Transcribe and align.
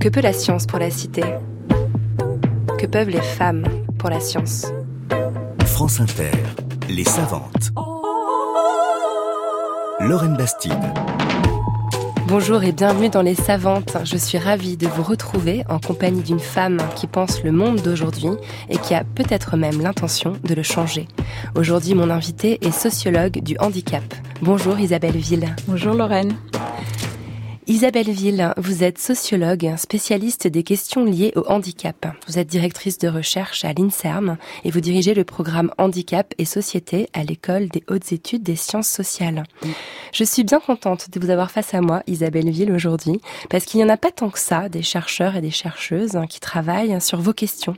Que 0.00 0.08
peut 0.08 0.22
la 0.22 0.32
science 0.32 0.64
pour 0.64 0.78
la 0.78 0.88
cité? 0.88 1.22
Que 2.78 2.86
peuvent 2.86 3.10
les 3.10 3.20
femmes 3.20 3.64
pour 3.98 4.08
la 4.08 4.18
science? 4.18 4.64
France 5.66 6.00
Inter, 6.00 6.30
les 6.88 7.04
savantes. 7.04 7.70
Lorraine 10.00 10.38
Bastide. 10.38 10.72
Bonjour 12.28 12.62
et 12.62 12.72
bienvenue 12.72 13.10
dans 13.10 13.20
Les 13.20 13.34
Savantes. 13.34 13.98
Je 14.04 14.16
suis 14.16 14.38
ravie 14.38 14.78
de 14.78 14.86
vous 14.86 15.02
retrouver 15.02 15.64
en 15.68 15.78
compagnie 15.78 16.22
d'une 16.22 16.40
femme 16.40 16.78
qui 16.96 17.06
pense 17.06 17.42
le 17.42 17.52
monde 17.52 17.82
d'aujourd'hui 17.82 18.30
et 18.70 18.78
qui 18.78 18.94
a 18.94 19.04
peut-être 19.04 19.58
même 19.58 19.82
l'intention 19.82 20.32
de 20.44 20.54
le 20.54 20.62
changer. 20.62 21.08
Aujourd'hui, 21.56 21.94
mon 21.94 22.08
invité 22.08 22.58
est 22.64 22.70
sociologue 22.70 23.42
du 23.42 23.58
handicap. 23.58 24.04
Bonjour 24.40 24.78
Isabelle 24.78 25.18
Ville. 25.18 25.54
Bonjour 25.66 25.92
Lorraine. 25.92 26.34
Isabelle 27.66 28.10
Ville, 28.10 28.54
vous 28.56 28.82
êtes 28.82 28.98
sociologue, 28.98 29.74
spécialiste 29.76 30.48
des 30.48 30.62
questions 30.62 31.04
liées 31.04 31.32
au 31.36 31.44
handicap. 31.46 32.06
Vous 32.26 32.38
êtes 32.38 32.48
directrice 32.48 32.96
de 32.98 33.06
recherche 33.06 33.66
à 33.66 33.72
l'INSERM 33.74 34.38
et 34.64 34.70
vous 34.70 34.80
dirigez 34.80 35.12
le 35.12 35.24
programme 35.24 35.70
Handicap 35.76 36.32
et 36.38 36.46
Société 36.46 37.08
à 37.12 37.22
l'École 37.22 37.68
des 37.68 37.84
hautes 37.88 38.12
études 38.12 38.42
des 38.42 38.56
sciences 38.56 38.88
sociales. 38.88 39.44
Je 40.12 40.24
suis 40.24 40.42
bien 40.42 40.58
contente 40.58 41.10
de 41.10 41.20
vous 41.20 41.30
avoir 41.30 41.50
face 41.50 41.74
à 41.74 41.82
moi, 41.82 42.02
Isabelle 42.06 42.50
Ville, 42.50 42.72
aujourd'hui, 42.72 43.20
parce 43.50 43.66
qu'il 43.66 43.78
n'y 43.78 43.84
en 43.84 43.92
a 43.92 43.98
pas 43.98 44.10
tant 44.10 44.30
que 44.30 44.38
ça 44.38 44.70
des 44.70 44.82
chercheurs 44.82 45.36
et 45.36 45.42
des 45.42 45.50
chercheuses 45.50 46.18
qui 46.30 46.40
travaillent 46.40 47.00
sur 47.00 47.20
vos 47.20 47.34
questions. 47.34 47.76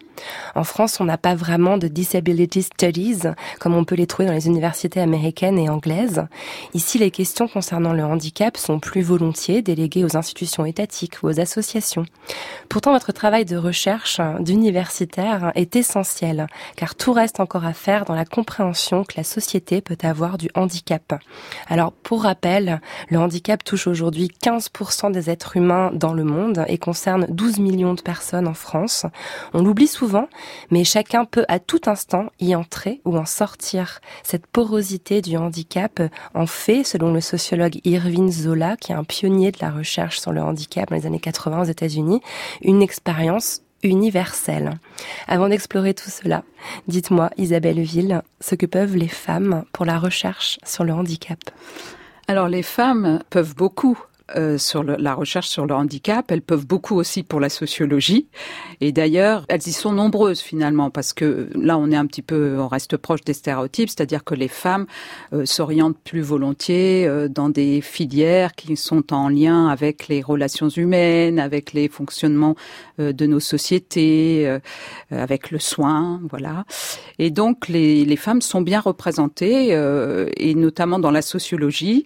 En 0.54 0.64
France, 0.64 1.00
on 1.00 1.04
n'a 1.04 1.18
pas 1.18 1.34
vraiment 1.34 1.76
de 1.76 1.88
disability 1.88 2.62
studies 2.62 3.22
comme 3.58 3.74
on 3.74 3.84
peut 3.84 3.96
les 3.96 4.06
trouver 4.06 4.28
dans 4.28 4.34
les 4.34 4.46
universités 4.46 5.00
américaines 5.00 5.58
et 5.58 5.68
anglaises. 5.68 6.24
Ici, 6.72 6.98
les 6.98 7.10
questions 7.10 7.48
concernant 7.48 7.92
le 7.92 8.04
handicap 8.04 8.56
sont 8.56 8.78
plus 8.78 9.02
volontiers 9.02 9.60
aux 10.04 10.16
institutions 10.16 10.64
étatiques 10.64 11.22
ou 11.22 11.28
aux 11.28 11.40
associations. 11.40 12.04
Pourtant, 12.68 12.92
votre 12.92 13.12
travail 13.12 13.44
de 13.44 13.56
recherche 13.56 14.20
d'universitaire 14.40 15.52
est 15.54 15.76
essentiel, 15.76 16.46
car 16.76 16.94
tout 16.94 17.12
reste 17.12 17.40
encore 17.40 17.64
à 17.64 17.72
faire 17.72 18.04
dans 18.04 18.14
la 18.14 18.24
compréhension 18.24 19.04
que 19.04 19.14
la 19.16 19.24
société 19.24 19.80
peut 19.80 19.98
avoir 20.02 20.38
du 20.38 20.48
handicap. 20.54 21.14
Alors, 21.68 21.92
pour 21.92 22.22
rappel, 22.22 22.80
le 23.08 23.18
handicap 23.18 23.62
touche 23.64 23.86
aujourd'hui 23.86 24.30
15% 24.42 25.12
des 25.12 25.30
êtres 25.30 25.56
humains 25.56 25.90
dans 25.92 26.12
le 26.12 26.24
monde 26.24 26.64
et 26.68 26.78
concerne 26.78 27.26
12 27.28 27.58
millions 27.58 27.94
de 27.94 28.02
personnes 28.02 28.48
en 28.48 28.54
France. 28.54 29.06
On 29.54 29.62
l'oublie 29.62 29.88
souvent, 29.88 30.28
mais 30.70 30.84
chacun 30.84 31.24
peut 31.24 31.44
à 31.48 31.58
tout 31.58 31.80
instant 31.86 32.26
y 32.40 32.54
entrer 32.54 33.00
ou 33.04 33.16
en 33.16 33.26
sortir. 33.26 34.00
Cette 34.22 34.46
porosité 34.46 35.20
du 35.20 35.36
handicap 35.36 36.00
en 36.34 36.46
fait, 36.46 36.84
selon 36.84 37.12
le 37.12 37.20
sociologue 37.20 37.80
Irving 37.84 38.30
Zola, 38.30 38.76
qui 38.76 38.92
est 38.92 38.94
un 38.94 39.04
pionnier 39.04 39.52
de 39.52 39.58
la 39.62 39.70
recherche 39.70 40.20
sur 40.20 40.32
le 40.32 40.42
handicap 40.42 40.90
dans 40.90 40.96
les 40.96 41.06
années 41.06 41.20
80 41.20 41.62
aux 41.62 41.64
États-Unis, 41.64 42.20
une 42.62 42.82
expérience 42.82 43.62
universelle. 43.82 44.78
Avant 45.26 45.48
d'explorer 45.48 45.94
tout 45.94 46.10
cela, 46.10 46.42
dites-moi, 46.88 47.30
Isabelle 47.36 47.80
Ville, 47.80 48.22
ce 48.40 48.54
que 48.54 48.66
peuvent 48.66 48.96
les 48.96 49.08
femmes 49.08 49.64
pour 49.72 49.84
la 49.84 49.98
recherche 49.98 50.58
sur 50.64 50.84
le 50.84 50.92
handicap? 50.92 51.38
Alors 52.28 52.48
les 52.48 52.62
femmes 52.62 53.20
peuvent 53.30 53.54
beaucoup 53.54 53.98
euh, 54.36 54.56
sur 54.56 54.84
la 54.84 55.14
recherche 55.14 55.48
sur 55.48 55.66
le 55.66 55.74
handicap. 55.74 56.30
Elles 56.30 56.42
peuvent 56.42 56.66
beaucoup 56.66 56.96
aussi 56.96 57.22
pour 57.22 57.40
la 57.40 57.48
sociologie. 57.48 58.28
Et 58.80 58.92
d'ailleurs, 58.92 59.44
elles 59.48 59.66
y 59.66 59.72
sont 59.72 59.92
nombreuses 59.92 60.40
finalement, 60.40 60.90
parce 60.90 61.12
que 61.12 61.50
là, 61.54 61.76
on 61.76 61.90
est 61.90 61.96
un 61.96 62.06
petit 62.06 62.22
peu, 62.22 62.56
on 62.58 62.68
reste 62.68 62.96
proche 62.96 63.22
des 63.22 63.32
stéréotypes, 63.32 63.88
c'est-à-dire 63.88 64.22
que 64.22 64.34
les 64.34 64.48
femmes 64.48 64.86
euh, 65.32 65.44
s'orientent 65.44 65.98
plus 65.98 66.20
volontiers 66.20 67.06
euh, 67.06 67.28
dans 67.28 67.48
des 67.48 67.80
filières 67.80 68.54
qui 68.54 68.76
sont 68.76 69.12
en 69.12 69.28
lien 69.28 69.66
avec 69.68 70.08
les 70.08 70.22
relations 70.22 70.68
humaines, 70.68 71.38
avec 71.38 71.72
les 71.72 71.88
fonctionnements 71.88 72.54
de 72.98 73.26
nos 73.26 73.40
sociétés, 73.40 74.58
avec 75.10 75.50
le 75.50 75.58
soin, 75.58 76.20
voilà. 76.30 76.64
Et 77.18 77.30
donc, 77.30 77.68
les, 77.68 78.04
les 78.04 78.16
femmes 78.16 78.40
sont 78.40 78.60
bien 78.60 78.80
représentées, 78.80 79.70
et 80.36 80.54
notamment 80.54 80.98
dans 80.98 81.10
la 81.10 81.22
sociologie, 81.22 82.04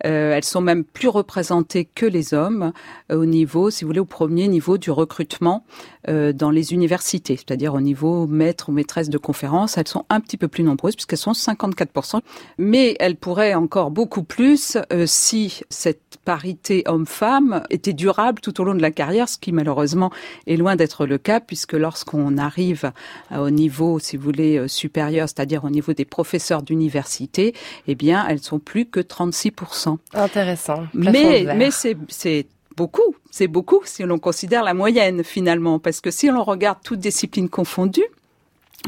elles 0.00 0.44
sont 0.44 0.60
même 0.60 0.84
plus 0.84 1.08
représentées 1.08 1.57
que 1.62 2.06
les 2.06 2.34
hommes 2.34 2.72
euh, 3.10 3.16
au 3.16 3.26
niveau, 3.26 3.70
si 3.70 3.84
vous 3.84 3.88
voulez, 3.88 4.00
au 4.00 4.04
premier 4.04 4.48
niveau 4.48 4.78
du 4.78 4.90
recrutement 4.90 5.64
euh, 6.08 6.32
dans 6.32 6.50
les 6.50 6.72
universités, 6.72 7.36
c'est-à-dire 7.36 7.74
au 7.74 7.80
niveau 7.80 8.26
maître 8.26 8.68
ou 8.68 8.72
maîtresse 8.72 9.10
de 9.10 9.18
conférence. 9.18 9.78
Elles 9.78 9.88
sont 9.88 10.04
un 10.08 10.20
petit 10.20 10.36
peu 10.36 10.48
plus 10.48 10.62
nombreuses 10.62 10.94
puisqu'elles 10.96 11.18
sont 11.18 11.32
54%, 11.32 12.20
mais 12.58 12.96
elles 13.00 13.16
pourraient 13.16 13.54
encore 13.54 13.90
beaucoup 13.90 14.22
plus 14.22 14.78
euh, 14.92 15.04
si 15.06 15.60
cette 15.68 16.18
parité 16.24 16.82
homme-femme 16.86 17.62
était 17.70 17.92
durable 17.92 18.40
tout 18.40 18.60
au 18.60 18.64
long 18.64 18.74
de 18.74 18.82
la 18.82 18.90
carrière, 18.90 19.28
ce 19.28 19.38
qui 19.38 19.52
malheureusement 19.52 20.10
est 20.46 20.56
loin 20.56 20.76
d'être 20.76 21.06
le 21.06 21.18
cas 21.18 21.40
puisque 21.40 21.72
lorsqu'on 21.72 22.36
arrive 22.38 22.92
au 23.34 23.50
niveau, 23.50 23.98
si 23.98 24.16
vous 24.16 24.24
voulez, 24.24 24.68
supérieur, 24.68 25.28
c'est-à-dire 25.28 25.64
au 25.64 25.70
niveau 25.70 25.92
des 25.92 26.04
professeurs 26.04 26.62
d'université, 26.62 27.54
eh 27.86 27.94
bien, 27.94 28.26
elles 28.28 28.40
sont 28.40 28.58
plus 28.58 28.86
que 28.86 29.00
36%. 29.00 29.96
Intéressant. 30.14 30.84
Mais 30.94 31.46
mais 31.54 31.70
c'est 31.70 32.46
beaucoup, 32.76 33.16
c'est 33.30 33.48
beaucoup 33.48 33.80
si 33.84 34.04
l'on 34.04 34.18
considère 34.18 34.62
la 34.62 34.74
moyenne 34.74 35.24
finalement, 35.24 35.78
parce 35.78 36.00
que 36.00 36.10
si 36.10 36.28
l'on 36.28 36.44
regarde 36.44 36.78
toutes 36.84 37.00
disciplines 37.00 37.48
confondues, 37.48 38.06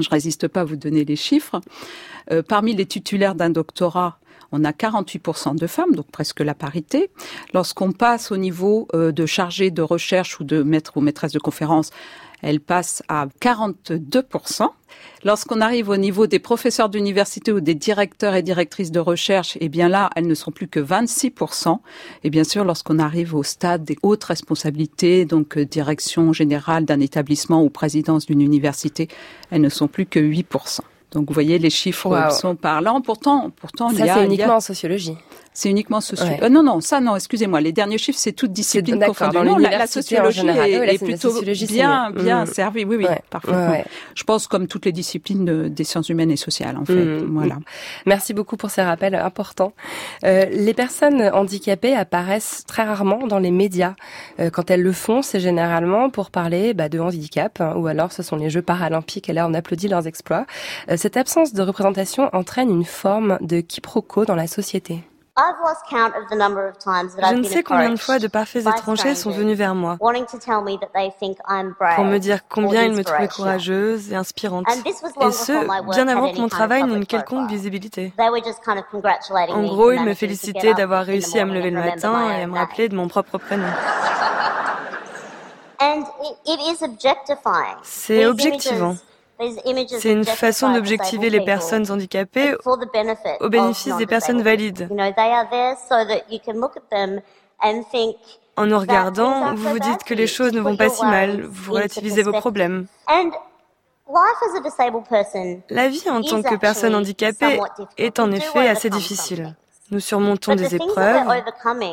je 0.00 0.08
résiste 0.08 0.46
pas 0.46 0.60
à 0.60 0.64
vous 0.64 0.76
donner 0.76 1.04
les 1.04 1.16
chiffres, 1.16 1.60
euh, 2.30 2.42
parmi 2.42 2.74
les 2.74 2.86
titulaires 2.86 3.34
d'un 3.34 3.50
doctorat, 3.50 4.18
on 4.52 4.64
a 4.64 4.72
48% 4.72 5.56
de 5.56 5.66
femmes, 5.66 5.94
donc 5.94 6.06
presque 6.10 6.40
la 6.40 6.54
parité. 6.54 7.10
Lorsqu'on 7.54 7.92
passe 7.92 8.32
au 8.32 8.36
niveau 8.36 8.88
euh, 8.94 9.12
de 9.12 9.26
chargé 9.26 9.70
de 9.70 9.82
recherche 9.82 10.40
ou 10.40 10.44
de 10.44 10.62
maître 10.62 10.96
ou 10.96 11.00
maîtresse 11.00 11.32
de 11.32 11.38
conférence, 11.38 11.90
elle 12.42 12.60
passe 12.60 13.02
à 13.08 13.26
42%. 13.40 14.68
Lorsqu'on 15.24 15.60
arrive 15.60 15.88
au 15.88 15.96
niveau 15.96 16.26
des 16.26 16.38
professeurs 16.38 16.88
d'université 16.88 17.52
ou 17.52 17.60
des 17.60 17.74
directeurs 17.74 18.34
et 18.34 18.42
directrices 18.42 18.90
de 18.90 19.00
recherche, 19.00 19.56
eh 19.60 19.68
bien 19.68 19.88
là, 19.88 20.10
elles 20.16 20.26
ne 20.26 20.34
sont 20.34 20.50
plus 20.50 20.68
que 20.68 20.80
26%. 20.80 21.78
Et 22.24 22.30
bien 22.30 22.44
sûr, 22.44 22.64
lorsqu'on 22.64 22.98
arrive 22.98 23.34
au 23.34 23.42
stade 23.42 23.84
des 23.84 23.98
hautes 24.02 24.24
responsabilités, 24.24 25.24
donc 25.24 25.58
euh, 25.58 25.64
direction 25.64 26.32
générale 26.32 26.84
d'un 26.86 27.00
établissement 27.00 27.62
ou 27.62 27.70
présidence 27.70 28.26
d'une 28.26 28.40
université, 28.40 29.08
elles 29.50 29.60
ne 29.60 29.68
sont 29.68 29.88
plus 29.88 30.06
que 30.06 30.20
8%. 30.20 30.80
Donc 31.12 31.28
vous 31.28 31.34
voyez, 31.34 31.58
les 31.58 31.70
chiffres 31.70 32.30
sont 32.30 32.54
parlants. 32.56 33.00
Pourtant, 33.00 33.50
pourtant, 33.50 33.90
ça 33.90 34.14
c'est 34.14 34.24
uniquement 34.24 34.56
en 34.56 34.60
sociologie. 34.60 35.16
C'est 35.52 35.68
uniquement 35.68 36.00
sociologie. 36.00 36.42
Euh, 36.42 36.48
non, 36.48 36.62
non, 36.62 36.80
ça 36.80 37.00
non. 37.00 37.16
Excusez-moi. 37.16 37.60
Les 37.60 37.72
derniers 37.72 37.98
chiffres, 37.98 38.18
c'est 38.18 38.32
toute 38.32 38.52
discipline 38.52 39.02
confondue. 39.04 39.38
Non, 39.38 39.56
la, 39.56 39.78
la, 39.78 39.86
sociologie 39.86 40.46
est, 40.46 41.02
plutôt 41.02 41.42
bien, 41.42 42.10
bien 42.12 42.44
mm. 42.44 42.46
servie. 42.46 42.84
Oui, 42.84 42.96
oui, 42.96 43.06
parfaitement. 43.30 43.82
Je 44.14 44.24
pense 44.24 44.46
comme 44.46 44.68
toutes 44.68 44.84
les 44.84 44.92
disciplines 44.92 45.68
des 45.68 45.84
sciences 45.84 46.08
humaines 46.08 46.30
et 46.30 46.36
sociales, 46.36 46.76
en 46.76 46.84
fait. 46.84 46.94
Mm. 46.94 47.26
Voilà. 47.32 47.58
Merci 48.06 48.32
beaucoup 48.32 48.56
pour 48.56 48.70
ces 48.70 48.82
rappels 48.82 49.14
importants. 49.16 49.72
Euh, 50.24 50.46
les 50.50 50.74
personnes 50.74 51.22
handicapées 51.32 51.94
apparaissent 51.94 52.64
très 52.66 52.84
rarement 52.84 53.26
dans 53.26 53.38
les 53.38 53.50
médias. 53.50 53.94
Euh, 54.38 54.50
quand 54.50 54.70
elles 54.70 54.82
le 54.82 54.92
font, 54.92 55.22
c'est 55.22 55.40
généralement 55.40 56.10
pour 56.10 56.30
parler 56.30 56.74
bah, 56.74 56.88
de 56.88 56.98
handicap, 57.00 57.60
hein, 57.60 57.74
ou 57.76 57.86
alors 57.86 58.12
ce 58.12 58.22
sont 58.22 58.36
les 58.36 58.50
Jeux 58.50 58.62
paralympiques. 58.62 59.28
Et 59.28 59.32
là, 59.32 59.46
on 59.48 59.54
applaudit 59.54 59.88
leurs 59.88 60.06
exploits. 60.06 60.46
Euh, 60.90 60.96
cette 60.96 61.16
absence 61.16 61.52
de 61.52 61.62
représentation 61.62 62.30
entraîne 62.32 62.70
une 62.70 62.84
forme 62.84 63.38
de 63.40 63.60
quiproquo 63.60 64.24
dans 64.24 64.36
la 64.36 64.46
société. 64.46 65.02
Je 67.30 67.34
ne 67.34 67.42
sais 67.42 67.62
combien 67.62 67.90
de 67.90 67.96
fois 67.96 68.18
de 68.18 68.26
parfaits 68.26 68.66
étrangers 68.66 69.14
sont 69.14 69.30
venus 69.30 69.56
vers 69.56 69.74
moi 69.74 69.96
pour 69.98 70.10
me 72.04 72.18
dire 72.18 72.40
combien 72.48 72.84
ils 72.84 72.92
me 72.92 73.04
trouvaient 73.04 73.28
courageuse 73.28 74.12
et 74.12 74.16
inspirante. 74.16 74.66
Et 74.68 74.92
ce, 75.32 75.90
bien 75.90 76.08
avant 76.08 76.32
que 76.32 76.38
mon 76.38 76.48
travail 76.48 76.84
n'ait 76.84 76.96
une 76.96 77.06
quelconque 77.06 77.48
visibilité. 77.48 78.12
En 78.18 79.62
gros, 79.64 79.92
ils 79.92 80.02
me 80.02 80.14
félicitaient 80.14 80.74
d'avoir 80.74 81.04
réussi 81.04 81.38
à 81.38 81.44
me 81.44 81.54
lever 81.54 81.70
le 81.70 81.80
matin 81.80 82.30
et 82.30 82.42
à 82.42 82.46
me 82.46 82.56
rappeler 82.56 82.88
de 82.88 82.96
mon 82.96 83.08
propre 83.08 83.38
prénom. 83.38 83.68
C'est 87.82 88.26
objectivant. 88.26 88.96
C'est 89.98 90.12
une 90.12 90.24
façon 90.24 90.72
d'objectiver 90.72 91.30
les 91.30 91.44
personnes 91.44 91.90
handicapées 91.90 92.54
au 93.40 93.48
bénéfice 93.48 93.96
des 93.96 94.06
personnes 94.06 94.42
valides. 94.42 94.88
En 98.56 98.66
nous 98.66 98.78
regardant, 98.78 99.54
vous 99.54 99.68
vous 99.70 99.78
dites 99.78 100.04
que 100.04 100.14
les 100.14 100.26
choses 100.26 100.52
ne 100.52 100.60
vont 100.60 100.76
pas 100.76 100.88
si 100.90 101.04
mal, 101.04 101.42
vous 101.42 101.72
relativisez 101.72 102.22
vos 102.22 102.32
problèmes. 102.32 102.86
La 105.70 105.88
vie 105.88 106.10
en 106.10 106.20
tant 106.20 106.42
que 106.42 106.56
personne 106.56 106.94
handicapée 106.94 107.60
est 107.96 108.18
en 108.18 108.30
effet 108.32 108.68
assez 108.68 108.90
difficile. 108.90 109.54
Nous 109.90 110.00
surmontons 110.00 110.54
des 110.54 110.74
épreuves, 110.76 111.26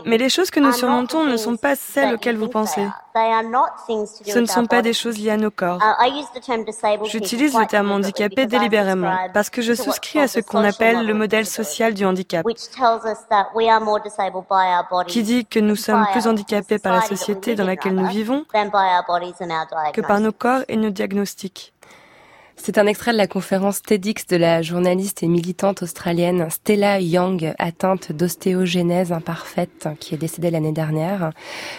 mais 0.06 0.18
les 0.18 0.30
choses 0.30 0.52
que 0.52 0.60
nous 0.60 0.72
surmontons 0.72 1.24
ne 1.26 1.36
sont 1.36 1.58
pas 1.58 1.76
celles 1.76 2.14
auxquelles 2.14 2.38
vous 2.38 2.48
pensez. 2.48 2.88
Ce 3.16 4.38
ne 4.38 4.46
sont 4.46 4.68
pas 4.68 4.84
des 4.84 4.94
choses 4.94 5.18
liées 5.18 5.32
à 5.32 5.38
nos 5.38 5.50
corps. 5.50 5.80
Uh, 5.82 7.06
J'utilise 7.06 7.58
le 7.58 7.66
terme 7.66 7.92
handicapé 7.92 8.46
délibérément 8.46 9.16
parce 9.34 9.50
que 9.50 9.64
je 9.64 9.74
souscris 9.74 10.20
à 10.20 10.28
ce 10.28 10.40
qu'on 10.40 10.64
appelle 10.64 11.06
le 11.08 11.14
modèle 11.16 11.48
social 11.48 11.96
du 11.96 12.06
handicap, 12.06 12.46
qui 15.08 15.24
dit 15.24 15.46
que 15.46 15.60
nous 15.60 15.76
sommes 15.76 16.06
plus 16.12 16.28
handicapés 16.28 16.78
par 16.78 16.94
la 16.94 17.02
société 17.02 17.56
dans 17.56 17.66
laquelle 17.66 17.96
nous 17.96 18.08
vivons 18.08 18.46
que 19.94 20.02
par 20.02 20.20
nos 20.20 20.32
corps 20.32 20.62
et 20.68 20.78
nos 20.78 20.92
diagnostics. 20.92 21.74
C'est 22.60 22.78
un 22.78 22.88
extrait 22.88 23.14
de 23.14 23.18
la 23.18 23.28
conférence 23.28 23.82
TEDx 23.82 24.26
de 24.28 24.36
la 24.36 24.62
journaliste 24.62 25.24
et 25.24 25.28
militante 25.28 25.84
australienne 25.84 26.50
Stella 26.50 27.00
Young, 27.00 27.54
atteinte 27.60 28.12
d'ostéogenèse 28.12 29.14
imparfaite, 29.14 29.88
qui 30.00 30.16
est 30.16 30.18
décédée 30.18 30.52
l'année 30.52 30.74
dernière. 30.74 31.32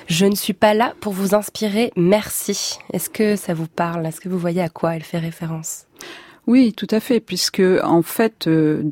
Je 0.06 0.24
ne 0.24 0.34
suis 0.34 0.54
pas 0.54 0.72
là 0.72 0.94
pour 1.00 1.12
vous 1.12 1.34
inspirer, 1.34 1.92
merci. 1.96 2.78
Est-ce 2.92 3.10
que 3.10 3.36
ça 3.36 3.52
vous 3.52 3.66
parle? 3.66 4.06
Est-ce 4.06 4.20
que 4.20 4.30
vous 4.30 4.38
voyez 4.38 4.62
à 4.62 4.70
quoi 4.70 4.96
elle 4.96 5.02
fait 5.02 5.18
référence? 5.18 5.84
Oui, 6.46 6.72
tout 6.72 6.88
à 6.90 7.00
fait, 7.00 7.20
puisque 7.20 7.62
en 7.82 8.00
fait, 8.00 8.46
euh, 8.46 8.84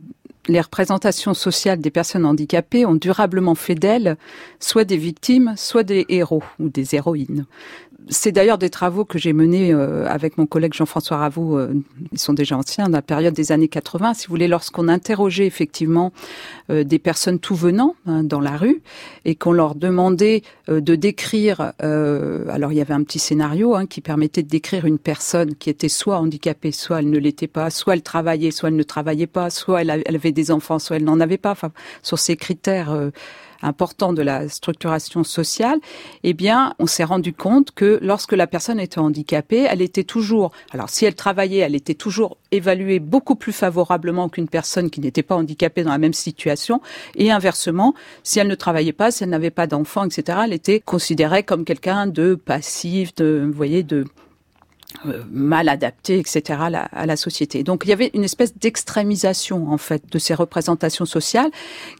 les 0.48 0.60
représentations 0.60 1.34
sociales 1.34 1.80
des 1.80 1.90
personnes 1.90 2.26
handicapées 2.26 2.84
ont 2.84 2.94
durablement 2.94 3.54
fait 3.54 3.74
d'elles 3.74 4.16
soit 4.60 4.84
des 4.84 4.98
victimes, 4.98 5.54
soit 5.56 5.82
des 5.82 6.04
héros 6.08 6.42
ou 6.58 6.68
des 6.68 6.94
héroïnes 6.94 7.46
c'est 8.08 8.30
d'ailleurs 8.30 8.58
des 8.58 8.70
travaux 8.70 9.04
que 9.04 9.18
j'ai 9.18 9.32
menés 9.32 9.72
euh, 9.72 10.06
avec 10.06 10.38
mon 10.38 10.46
collègue 10.46 10.74
Jean-François 10.74 11.16
Ravoux, 11.16 11.56
euh, 11.56 11.74
ils 12.12 12.18
sont 12.18 12.34
déjà 12.34 12.56
anciens, 12.56 12.84
dans 12.84 12.98
la 12.98 13.02
période 13.02 13.34
des 13.34 13.50
années 13.50 13.68
80, 13.68 14.14
si 14.14 14.26
vous 14.26 14.30
voulez, 14.30 14.46
lorsqu'on 14.48 14.88
interrogeait 14.88 15.46
effectivement 15.46 16.12
euh, 16.70 16.84
des 16.84 16.98
personnes 16.98 17.40
tout 17.40 17.56
venant 17.56 17.96
hein, 18.06 18.22
dans 18.22 18.40
la 18.40 18.56
rue 18.56 18.80
et 19.24 19.34
qu'on 19.34 19.52
leur 19.52 19.74
demandait 19.74 20.42
de 20.68 20.94
décrire, 20.94 21.72
alors 21.80 22.72
il 22.72 22.76
y 22.76 22.80
avait 22.80 22.94
un 22.94 23.02
petit 23.02 23.18
scénario 23.18 23.74
hein, 23.74 23.86
qui 23.86 24.00
permettait 24.00 24.42
de 24.42 24.48
décrire 24.48 24.84
une 24.84 24.98
personne 24.98 25.54
qui 25.54 25.70
était 25.70 25.88
soit 25.88 26.18
handicapée, 26.18 26.72
soit 26.72 27.00
elle 27.00 27.10
ne 27.10 27.18
l'était 27.18 27.46
pas, 27.46 27.70
soit 27.70 27.94
elle 27.94 28.02
travaillait, 28.02 28.50
soit 28.50 28.68
elle 28.68 28.76
ne 28.76 28.82
travaillait 28.82 29.26
pas, 29.26 29.50
soit 29.50 29.82
elle 29.82 29.90
avait 29.90 30.32
des 30.32 30.50
enfants, 30.50 30.78
soit 30.78 30.96
elle 30.96 31.04
n'en 31.04 31.20
avait 31.20 31.38
pas, 31.38 31.52
enfin, 31.52 31.72
sur 32.02 32.18
ces 32.18 32.36
critères 32.36 33.10
important 33.62 34.12
de 34.12 34.22
la 34.22 34.48
structuration 34.48 35.24
sociale, 35.24 35.78
eh 36.22 36.32
bien, 36.32 36.74
on 36.78 36.86
s'est 36.86 37.04
rendu 37.04 37.32
compte 37.32 37.72
que 37.72 37.98
lorsque 38.02 38.32
la 38.32 38.46
personne 38.46 38.80
était 38.80 38.98
handicapée, 38.98 39.66
elle 39.68 39.82
était 39.82 40.04
toujours, 40.04 40.52
alors 40.72 40.88
si 40.88 41.04
elle 41.04 41.14
travaillait, 41.14 41.58
elle 41.58 41.74
était 41.74 41.94
toujours 41.94 42.36
évaluée 42.52 42.98
beaucoup 42.98 43.34
plus 43.34 43.52
favorablement 43.52 44.28
qu'une 44.28 44.48
personne 44.48 44.90
qui 44.90 45.00
n'était 45.00 45.22
pas 45.22 45.36
handicapée 45.36 45.82
dans 45.82 45.90
la 45.90 45.98
même 45.98 46.12
situation, 46.12 46.80
et 47.14 47.30
inversement, 47.30 47.94
si 48.22 48.38
elle 48.38 48.48
ne 48.48 48.54
travaillait 48.54 48.92
pas, 48.92 49.10
si 49.10 49.24
elle 49.24 49.30
n'avait 49.30 49.50
pas 49.50 49.66
d'enfants, 49.66 50.04
etc., 50.04 50.38
elle 50.44 50.52
était 50.52 50.80
considérée 50.80 51.42
comme 51.42 51.64
quelqu'un 51.64 52.06
de 52.06 52.34
passif, 52.34 53.14
de, 53.14 53.44
vous 53.46 53.56
voyez, 53.56 53.82
de 53.82 54.04
mal 55.30 55.68
adapté, 55.68 56.18
etc. 56.18 56.60
À 56.62 56.70
la, 56.70 56.82
à 56.82 57.06
la, 57.06 57.16
société. 57.16 57.62
Donc 57.62 57.82
il 57.84 57.90
y 57.90 57.92
avait 57.92 58.10
une 58.14 58.24
espèce 58.24 58.56
d'extrémisation 58.56 59.70
en 59.70 59.78
fait 59.78 60.02
de 60.10 60.18
ces 60.18 60.34
représentations 60.34 61.06
sociales 61.06 61.50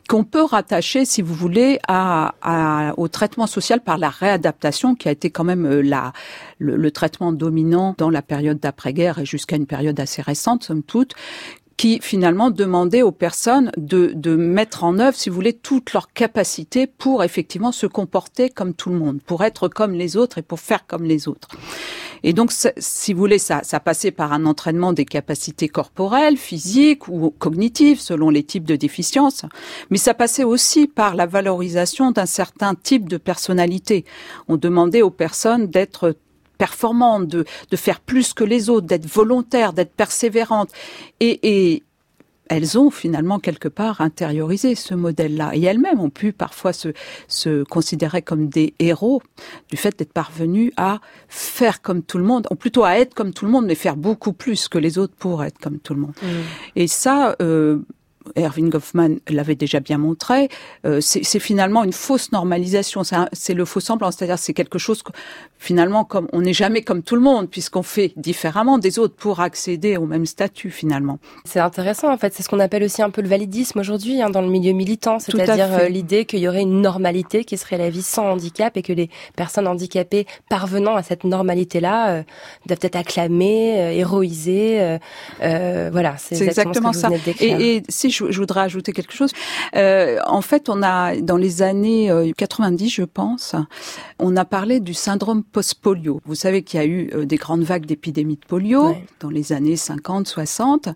qu'on 0.09 0.25
peut 0.25 0.45
rattacher, 0.45 1.05
si 1.05 1.23
vous 1.23 1.35
voulez, 1.35 1.79
à, 1.89 2.35
à, 2.43 2.95
au 2.99 3.09
traitement 3.09 3.47
social 3.47 3.81
par 3.81 3.99
la 3.99 4.11
réadaptation, 4.11 4.95
qui 4.95 5.09
a 5.09 5.13
été 5.13 5.31
quand 5.31 5.45
même 5.45 5.67
euh, 5.67 5.81
la, 5.81 6.13
le, 6.59 6.77
le 6.77 6.91
traitement 6.91 7.33
dominant 7.33 7.95
dans 7.99 8.11
la 8.11 8.23
période 8.23 8.59
d'après-guerre 8.59 9.19
et 9.19 9.27
jusqu'à 9.27 9.57
une 9.57 9.67
période 9.67 9.99
assez 9.99 10.23
récente, 10.23 10.65
somme 10.65 10.83
toute, 10.83 11.15
qui 11.77 12.01
finalement 12.01 12.51
demandait 12.51 13.03
aux 13.03 13.13
personnes 13.13 13.71
de, 13.77 14.13
de 14.15 14.35
mettre 14.35 14.85
en 14.85 14.99
œuvre, 14.99 15.17
si 15.17 15.29
vous 15.29 15.35
voulez, 15.35 15.53
toutes 15.53 15.93
leurs 15.93 16.13
capacités 16.13 16.87
pour 16.87 17.23
effectivement 17.23 17.73
se 17.73 17.87
comporter 17.87 18.49
comme 18.49 18.73
tout 18.73 18.91
le 18.91 18.99
monde, 18.99 19.21
pour 19.23 19.45
être 19.45 19.69
comme 19.69 19.93
les 19.93 20.17
autres 20.17 20.39
et 20.39 20.43
pour 20.43 20.61
faire 20.61 20.87
comme 20.87 21.05
les 21.05 21.29
autres. 21.29 21.49
Et 22.23 22.33
donc, 22.33 22.53
si 22.79 23.13
vous 23.13 23.19
voulez, 23.19 23.39
ça, 23.39 23.61
ça 23.63 23.79
passait 23.79 24.11
par 24.11 24.33
un 24.33 24.47
entraînement 24.47 24.93
des 24.93 25.05
capacités 25.05 25.69
corporelles, 25.69 26.37
physiques 26.37 27.09
ou 27.09 27.31
cognitives, 27.31 28.01
selon 28.01 28.31
les 28.31 28.43
types 28.43 28.65
de 28.65 28.77
déficiences, 28.77 29.45
mais 29.91 29.99
ça 29.99 30.15
passait 30.15 30.45
aussi 30.45 30.87
par 30.87 31.15
la 31.15 31.27
valorisation 31.27 32.11
d'un 32.11 32.27
certain 32.27 32.75
type 32.75 33.09
de 33.09 33.17
personnalité. 33.17 34.05
On 34.49 34.57
demandait 34.57 35.03
aux 35.03 35.11
personnes 35.11 35.67
d'être 35.67 36.17
performantes, 36.57 37.29
de, 37.29 37.45
de 37.71 37.77
faire 37.77 38.01
plus 38.01 38.33
que 38.35 38.45
les 38.45 38.71
autres, 38.71 38.87
d'être 38.87 39.07
volontaires, 39.07 39.73
d'être 39.73 39.93
persévérantes. 39.93 40.71
Et, 41.21 41.41
et, 41.43 41.83
elles 42.49 42.79
ont 42.79 42.91
finalement 42.91 43.39
quelque 43.39 43.69
part 43.69 44.01
intériorisé 44.01 44.75
ce 44.75 44.95
modèle-là. 44.95 45.51
Et 45.55 45.63
elles-mêmes 45.65 46.01
ont 46.01 46.11
pu 46.11 46.33
parfois 46.33 46.73
se, 46.73 46.91
se 47.29 47.65
considérer 47.65 48.23
comme 48.23 48.49
des 48.49 48.75
héros 48.79 49.23
du 49.69 49.77
fait 49.77 49.99
d'être 49.99 50.13
parvenues 50.13 50.73
à 50.77 51.01
faire 51.29 51.83
comme 51.83 52.03
tout 52.03 52.19
le 52.19 52.25
monde, 52.25 52.47
ou 52.51 52.55
plutôt 52.55 52.85
à 52.85 52.99
être 52.99 53.15
comme 53.15 53.33
tout 53.33 53.47
le 53.47 53.51
monde, 53.51 53.67
mais 53.67 53.75
faire 53.75 53.97
beaucoup 53.97 54.33
plus 54.33 54.69
que 54.69 54.79
les 54.79 54.99
autres 54.99 55.15
pour 55.19 55.43
être 55.43 55.59
comme 55.59 55.79
tout 55.79 55.95
le 55.95 56.01
monde. 56.01 56.15
Mmh. 56.23 56.27
Et 56.77 56.87
ça, 56.87 57.37
euh, 57.43 57.81
Erwin 58.37 58.69
Goffman 58.69 59.17
l'avait 59.29 59.55
déjà 59.55 59.81
bien 59.81 59.99
montré, 59.99 60.49
euh, 60.85 61.01
c'est 61.01 61.39
finalement 61.39 61.85
une 61.85 61.93
fausse 61.93 62.33
normalisation. 62.33 63.03
C'est 63.33 63.55
le 63.55 63.65
faux 63.65 63.81
semblant, 63.81 64.11
c'est-à-dire 64.11 64.39
c'est 64.39 64.55
quelque 64.55 64.79
chose 64.79 65.03
que 65.03 65.13
finalement, 65.59 66.05
comme 66.05 66.29
on 66.33 66.43
n'est 66.43 66.53
jamais 66.53 66.83
comme 66.83 67.03
tout 67.03 67.15
le 67.15 67.23
monde, 67.23 67.49
puisqu'on 67.49 67.83
fait 67.83 68.13
différemment 68.17 68.79
des 68.79 68.99
autres 68.99 69.15
pour 69.15 69.41
accéder 69.41 69.97
au 69.97 70.07
même 70.07 70.27
statut 70.27 70.71
finalement. 70.71 71.19
C'est 71.45 71.61
intéressant 71.61 72.13
en 72.13 72.19
fait. 72.19 72.35
C'est 72.35 72.43
ce 72.43 72.49
qu'on 72.49 72.61
appelle 72.61 72.83
aussi 72.83 73.03
un 73.03 73.11
peu 73.11 73.23
le 73.23 73.29
validisme 73.29 73.79
aujourd'hui 73.79 74.21
hein, 74.21 74.31
dans 74.31 74.43
le 74.43 74.49
milieu 74.49 74.73
militant, 74.73 75.19
c'est-à-dire 75.19 75.73
euh, 75.73 75.89
l'idée 75.89 76.25
qu'il 76.25 76.41
y 76.41 76.49
aurait 76.49 76.63
une 76.63 76.81
normalité 76.81 77.45
qui 77.45 77.57
serait 77.57 77.79
la 77.79 77.91
vie 77.91 78.03
sans 78.03 78.33
handicap 78.33 78.77
et 78.77 78.83
que 78.83 78.93
les 78.93 79.11
personnes 79.37 79.67
handicapées 79.67 80.27
parvenant 80.49 80.97
à 80.97 81.03
cette 81.03 81.25
normalité-là 81.25 82.09
euh, 82.11 82.23
doivent 82.67 82.79
être 82.83 82.97
acclamées, 82.97 83.97
héroïsées. 83.97 84.99
voilà, 85.41 86.17
c'est 86.19 86.41
exactement, 86.43 86.93
ça. 86.93 87.09
Et, 87.41 87.77
et 87.77 87.83
si 87.89 88.11
je, 88.17 88.31
je, 88.31 88.39
voudrais 88.41 88.61
ajouter 88.61 88.93
quelque 88.93 89.13
chose. 89.13 89.31
Euh, 89.75 90.19
en 90.27 90.41
fait, 90.41 90.69
on 90.69 90.83
a 90.83 91.17
dans 91.17 91.37
les 91.37 91.63
années 91.63 92.11
90, 92.37 92.85
euh, 92.87 92.89
je 92.89 93.03
pense, 93.03 93.55
on 94.19 94.37
a 94.37 94.45
parlé 94.45 94.81
du 94.81 94.95
syndrome 94.95 95.43
post-polio. 95.43 96.21
Vous 96.25 96.35
savez 96.35 96.63
qu'il 96.63 96.81
y 96.81 96.83
a 96.83 96.87
eu 96.87 97.11
euh, 97.13 97.25
des 97.27 97.37
grandes 97.37 97.63
vagues 97.63 97.87
d'épidémies 97.87 98.37
de 98.37 98.47
polio 98.47 98.95
dans 99.21 99.31
les 99.31 99.53
années 99.53 99.77
50, 99.77 100.27
60, 100.27 100.89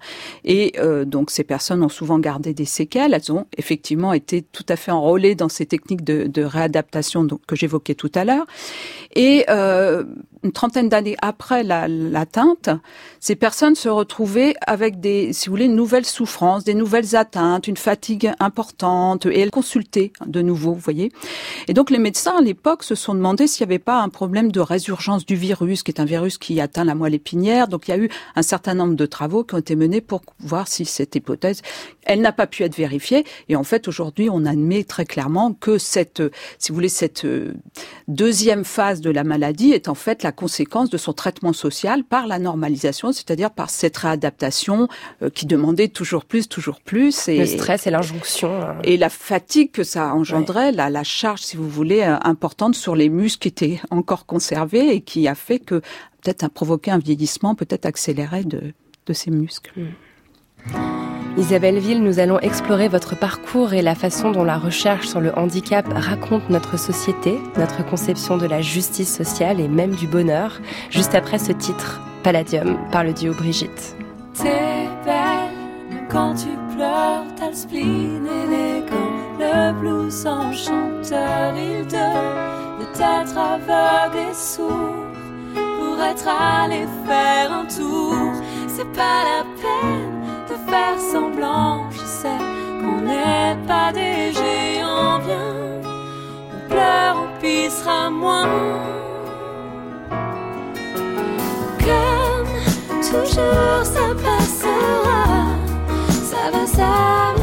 et 0.44 0.72
euh, 0.78 1.05
donc 1.05 1.31
ces 1.31 1.44
personnes 1.44 1.82
ont 1.82 1.88
souvent 1.88 2.19
gardé 2.19 2.55
des 2.55 2.64
séquelles. 2.64 3.14
Elles 3.14 3.32
ont 3.32 3.46
effectivement 3.58 4.12
été 4.12 4.43
tout 4.43 4.64
à 4.69 4.76
fait 4.76 4.90
enrôlées 4.90 5.34
dans 5.34 5.49
ces 5.49 5.67
techniques 5.67 6.05
de, 6.05 6.26
de 6.26 6.43
réadaptation 6.43 7.26
que 7.46 7.56
j'évoquais 7.56 7.94
tout 7.94 8.12
à 8.14 8.25
l'heure. 8.25 8.46
Et 9.14 9.44
euh, 9.50 10.05
une 10.43 10.53
trentaine 10.53 10.89
d'années 10.89 11.17
après 11.21 11.63
l'atteinte, 11.63 12.71
ces 13.19 13.37
personnes 13.37 13.75
se 13.75 13.89
retrouvaient 13.89 14.55
avec 14.67 15.01
des, 15.01 15.33
si 15.33 15.49
vous 15.49 15.55
voulez, 15.55 15.69
nouvelles 15.69 16.07
souffrances, 16.07 16.65
des 16.65 16.75
nouvelles 16.75 17.15
atteintes, 17.15 17.69
une 17.69 17.77
fatigue 17.77 18.33
importante, 18.41 19.27
et 19.27 19.41
elles 19.41 19.51
consultaient 19.51 20.13
de 20.25 20.41
nouveau, 20.41 20.73
vous 20.73 20.81
voyez. 20.81 21.13
Et 21.69 21.75
donc 21.75 21.91
les 21.91 21.99
médecins 21.99 22.39
à 22.39 22.41
l'époque 22.41 22.85
se 22.85 22.94
sont 22.94 23.15
demandé 23.15 23.47
s'il 23.47 23.67
n'y 23.67 23.73
avait 23.73 23.79
pas 23.79 24.01
un 24.01 24.09
problème 24.09 24.51
de 24.51 24.61
résurgence 24.61 25.27
du 25.27 25.37
virus, 25.37 25.82
qui 25.82 25.91
est 25.91 26.01
un 26.01 26.05
virus 26.05 26.39
qui 26.39 26.61
atteint 26.61 26.85
la 26.85 26.94
moelle 26.94 27.15
épinière. 27.15 27.69
Donc 27.69 27.89
il 27.89 27.91
y 27.91 27.94
a 27.94 27.99
eu 27.99 28.09
un 28.35 28.43
certain 28.43 28.75
nombre 28.75 28.94
de 28.94 29.06
travaux 29.06 29.44
qui 29.44 29.55
ont 29.55 29.59
été 29.59 29.77
menés 29.77 30.01
pour 30.01 30.23
voir 30.41 30.69
si 30.69 30.85
cette 30.85 31.15
hypothèse, 31.15 31.63
elle 32.05 32.20
n'a 32.20 32.32
pas 32.32 32.47
pu 32.47 32.63
être 32.63 32.77
vérifiée. 32.77 33.25
Et 33.49 33.56
en 33.56 33.65
fait, 33.65 33.89
aujourd'hui, 33.89 34.29
on 34.31 34.44
admet 34.47 34.85
très 34.85 35.05
clairement 35.05 35.53
que 35.53 35.79
cette, 35.79 36.23
si 36.59 36.73
vous 36.73 36.75
voulez, 36.75 36.89
cette 36.89 37.25
euh, 37.25 37.55
deuxième 38.09 38.65
phase 38.65 39.01
de 39.01 39.11
la 39.11 39.25
maladie 39.25 39.73
est 39.73 39.89
en 39.89 39.94
fait 39.94 40.23
la 40.23 40.30
conséquence 40.32 40.91
de 40.91 40.99
son 40.99 41.13
traitement 41.13 41.53
social 41.53 42.05
par 42.05 42.27
la 42.27 42.39
normalisation, 42.39 43.13
c'est-à-dire 43.13 43.51
par 43.51 43.70
cette 43.70 43.96
réadaptation 43.96 44.89
euh, 45.22 45.31
qui 45.31 45.46
demandait 45.46 45.89
toujours 45.89 46.25
plus, 46.25 46.49
toujours 46.49 46.81
plus. 46.81 47.29
Et, 47.29 47.39
le 47.39 47.46
stress 47.46 47.87
et 47.87 47.91
l'injonction. 47.91 48.63
Hein. 48.63 48.79
Et 48.84 48.96
la 48.96 49.08
fatigue 49.08 49.70
que 49.70 49.84
ça 49.84 50.15
engendrait, 50.15 50.72
la, 50.72 50.91
la 50.91 51.05
charge, 51.05 51.41
si 51.41 51.56
vous 51.56 51.69
voulez, 51.69 52.03
euh, 52.03 52.17
importante 52.22 52.75
sur 52.75 52.96
les 52.96 53.08
muscles 53.08 53.41
qui 53.41 53.49
étaient 53.49 53.81
encore 53.91 54.27
conservés 54.27 54.94
et 54.94 55.01
qui 55.01 55.29
a 55.29 55.34
fait 55.34 55.58
que 55.58 55.77
peut-être 56.22 56.44
a 56.44 56.49
provoqué 56.49 56.91
un 56.91 56.99
vieillissement 56.99 57.55
peut-être 57.55 57.87
accéléré 57.87 58.44
de, 58.44 58.72
de 59.06 59.13
ces 59.13 59.31
muscles. 59.31 59.72
Mm. 59.77 59.87
Isabelle 61.36 61.79
Ville, 61.79 62.02
nous 62.02 62.19
allons 62.19 62.38
explorer 62.40 62.88
votre 62.88 63.17
parcours 63.17 63.72
et 63.72 63.82
la 63.82 63.94
façon 63.94 64.32
dont 64.32 64.44
la 64.44 64.58
recherche 64.58 65.06
sur 65.06 65.20
le 65.20 65.36
handicap 65.38 65.86
raconte 65.94 66.50
notre 66.50 66.79
société, 66.79 67.38
notre 67.56 67.84
conception 67.86 68.36
de 68.36 68.46
la 68.46 68.60
justice 68.60 69.14
sociale 69.14 69.60
et 69.60 69.69
même 69.69 69.94
du 69.94 70.06
bonheur, 70.06 70.60
juste 70.90 71.14
après 71.14 71.38
ce 71.38 71.52
titre, 71.52 72.00
Palladium, 72.22 72.76
par 72.90 73.05
le 73.05 73.12
duo 73.12 73.32
Brigitte. 73.32 73.96
T'es 74.34 74.88
belle 75.05 75.50
quand 76.10 76.34
tu 76.34 76.48
pleures, 76.74 77.24
t'as 77.36 77.50
le 77.50 77.55
spleen 77.55 78.26
élégant, 78.26 79.12
le 79.38 79.72
blues 79.81 80.26
enchanteur, 80.26 81.55
il 81.56 81.86
aveugle 83.02 84.31
et 84.31 84.34
sourd 84.34 85.06
pour 85.55 86.02
être 86.02 86.29
allé 86.29 86.86
faire 87.06 87.52
un 87.52 87.67
tour. 87.67 88.32
C'est 88.69 88.90
pas 88.93 89.24
la 89.24 89.44
peine 89.60 90.09
faire 90.70 90.98
semblant, 90.98 91.91
je 91.91 92.05
sais 92.20 92.43
qu'on 92.81 93.03
est 93.08 93.56
pas 93.67 93.91
des 93.93 94.32
géants, 94.39 95.19
viens. 95.27 95.81
On 96.55 96.70
pleure, 96.70 97.17
on 97.24 97.41
pissera 97.41 98.08
moins. 98.10 98.46
Comme 101.86 102.53
toujours, 103.03 103.82
ça 103.94 104.06
passera. 104.24 105.20
Ça 106.31 106.43
va, 106.53 106.67
ça 106.67 107.40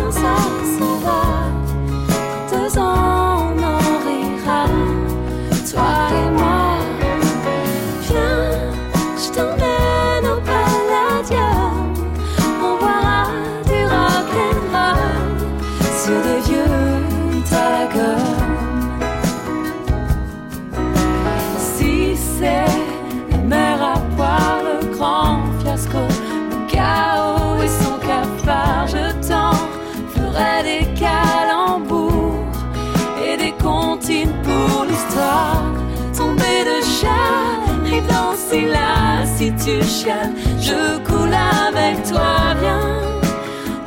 danser 38.58 38.66
là 38.66 39.26
si 39.26 39.52
tu 39.54 39.84
chiales, 39.84 40.34
je 40.60 40.98
coule 41.06 41.34
avec 41.34 42.04
toi, 42.04 42.56
viens. 42.60 43.02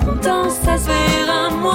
On 0.06 0.16
danse, 0.16 0.54
ça 0.64 0.78
se 0.78 0.86
verra 0.86 1.50
moins. 1.50 1.69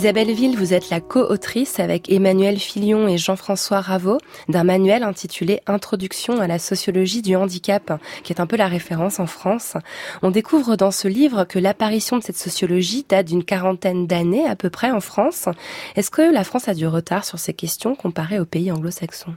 Isabelle 0.00 0.32
Ville, 0.32 0.56
vous 0.56 0.72
êtes 0.72 0.88
la 0.88 1.02
co-autrice 1.02 1.78
avec 1.78 2.10
Emmanuel 2.10 2.58
Filion 2.58 3.06
et 3.06 3.18
Jean-François 3.18 3.82
Raveau 3.82 4.16
d'un 4.48 4.64
manuel 4.64 5.02
intitulé 5.02 5.60
Introduction 5.66 6.40
à 6.40 6.46
la 6.46 6.58
sociologie 6.58 7.20
du 7.20 7.36
handicap, 7.36 8.00
qui 8.22 8.32
est 8.32 8.40
un 8.40 8.46
peu 8.46 8.56
la 8.56 8.66
référence 8.66 9.20
en 9.20 9.26
France. 9.26 9.76
On 10.22 10.30
découvre 10.30 10.76
dans 10.76 10.90
ce 10.90 11.06
livre 11.06 11.44
que 11.44 11.58
l'apparition 11.58 12.16
de 12.16 12.22
cette 12.22 12.38
sociologie 12.38 13.04
date 13.06 13.26
d'une 13.26 13.44
quarantaine 13.44 14.06
d'années 14.06 14.46
à 14.46 14.56
peu 14.56 14.70
près 14.70 14.90
en 14.90 15.00
France. 15.00 15.50
Est-ce 15.96 16.10
que 16.10 16.22
la 16.22 16.44
France 16.44 16.66
a 16.66 16.72
du 16.72 16.86
retard 16.86 17.26
sur 17.26 17.38
ces 17.38 17.52
questions 17.52 17.94
comparée 17.94 18.40
aux 18.40 18.46
pays 18.46 18.72
anglo-saxons? 18.72 19.34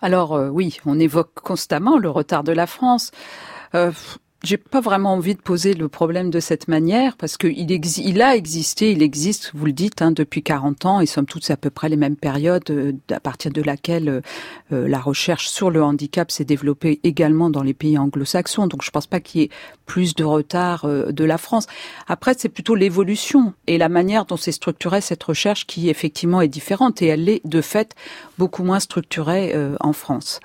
Alors 0.00 0.32
euh, 0.32 0.48
oui, 0.48 0.78
on 0.86 0.98
évoque 0.98 1.34
constamment 1.34 1.98
le 1.98 2.08
retard 2.08 2.44
de 2.44 2.52
la 2.52 2.66
France. 2.66 3.10
Euh, 3.74 3.92
j'ai 4.46 4.56
pas 4.56 4.80
vraiment 4.80 5.12
envie 5.14 5.34
de 5.34 5.40
poser 5.40 5.74
le 5.74 5.88
problème 5.88 6.30
de 6.30 6.40
cette 6.40 6.68
manière 6.68 7.16
parce 7.16 7.36
que 7.36 7.48
il, 7.48 7.68
exi- 7.68 8.02
il 8.04 8.22
a 8.22 8.36
existé, 8.36 8.92
il 8.92 9.02
existe, 9.02 9.50
vous 9.54 9.66
le 9.66 9.72
dites, 9.72 10.02
hein, 10.02 10.12
depuis 10.12 10.42
40 10.42 10.86
ans 10.86 11.00
et 11.00 11.06
somme 11.06 11.26
toute 11.26 11.44
c'est 11.44 11.52
à 11.52 11.56
peu 11.56 11.70
près 11.70 11.88
les 11.88 11.96
mêmes 11.96 12.16
périodes 12.16 12.70
euh, 12.70 12.92
à 13.10 13.18
partir 13.20 13.50
de 13.50 13.60
laquelle 13.60 14.08
euh, 14.08 14.20
euh, 14.72 14.86
la 14.88 15.00
recherche 15.00 15.48
sur 15.48 15.70
le 15.70 15.82
handicap 15.82 16.30
s'est 16.30 16.44
développée 16.44 17.00
également 17.02 17.50
dans 17.50 17.62
les 17.62 17.74
pays 17.74 17.98
anglo-saxons. 17.98 18.68
Donc 18.68 18.82
je 18.84 18.90
pense 18.90 19.06
pas 19.08 19.18
qu'il 19.20 19.40
y 19.40 19.44
ait 19.44 19.50
plus 19.84 20.14
de 20.14 20.24
retard 20.24 20.84
euh, 20.84 21.10
de 21.10 21.24
la 21.24 21.38
France. 21.38 21.66
Après 22.06 22.34
c'est 22.38 22.48
plutôt 22.48 22.76
l'évolution 22.76 23.52
et 23.66 23.78
la 23.78 23.88
manière 23.88 24.26
dont 24.26 24.36
s'est 24.36 24.52
structurée 24.52 25.00
cette 25.00 25.24
recherche 25.24 25.66
qui 25.66 25.88
effectivement 25.88 26.40
est 26.40 26.48
différente 26.48 27.02
et 27.02 27.06
elle 27.06 27.28
est 27.28 27.40
de 27.44 27.60
fait 27.60 27.94
beaucoup 28.38 28.62
moins 28.62 28.80
structurée 28.80 29.52
euh, 29.56 29.74
en 29.80 29.92
France. 29.92 30.38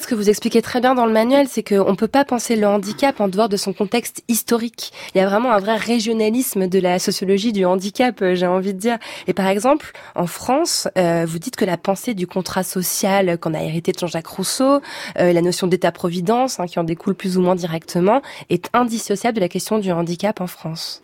Ce 0.00 0.06
que 0.06 0.14
vous 0.14 0.30
expliquez 0.30 0.62
très 0.62 0.80
bien 0.80 0.94
dans 0.94 1.06
le 1.06 1.12
manuel, 1.12 1.48
c'est 1.48 1.64
qu'on 1.64 1.90
ne 1.90 1.96
peut 1.96 2.08
pas 2.08 2.24
penser 2.24 2.54
le 2.54 2.68
handicap 2.68 3.20
en 3.20 3.26
dehors 3.26 3.48
de 3.48 3.56
son 3.56 3.72
contexte 3.72 4.22
historique. 4.28 4.92
Il 5.12 5.18
y 5.18 5.20
a 5.20 5.26
vraiment 5.26 5.50
un 5.50 5.58
vrai 5.58 5.76
régionalisme 5.76 6.68
de 6.68 6.78
la 6.78 7.00
sociologie 7.00 7.52
du 7.52 7.64
handicap, 7.64 8.22
euh, 8.22 8.36
j'ai 8.36 8.46
envie 8.46 8.74
de 8.74 8.78
dire. 8.78 8.98
Et 9.26 9.32
par 9.32 9.48
exemple, 9.48 9.92
en 10.14 10.28
France, 10.28 10.86
euh, 10.96 11.26
vous 11.26 11.40
dites 11.40 11.56
que 11.56 11.64
la 11.64 11.76
pensée 11.76 12.14
du 12.14 12.28
contrat 12.28 12.62
social 12.62 13.38
qu'on 13.38 13.54
a 13.54 13.60
hérité 13.60 13.90
de 13.90 13.98
Jean-Jacques 13.98 14.28
Rousseau, 14.28 14.80
euh, 15.18 15.32
la 15.32 15.42
notion 15.42 15.66
d'État-providence, 15.66 16.60
hein, 16.60 16.66
qui 16.66 16.78
en 16.78 16.84
découle 16.84 17.16
plus 17.16 17.36
ou 17.36 17.40
moins 17.40 17.56
directement, 17.56 18.22
est 18.50 18.70
indissociable 18.74 19.34
de 19.34 19.40
la 19.40 19.48
question 19.48 19.78
du 19.78 19.90
handicap 19.90 20.40
en 20.40 20.46
France. 20.46 21.02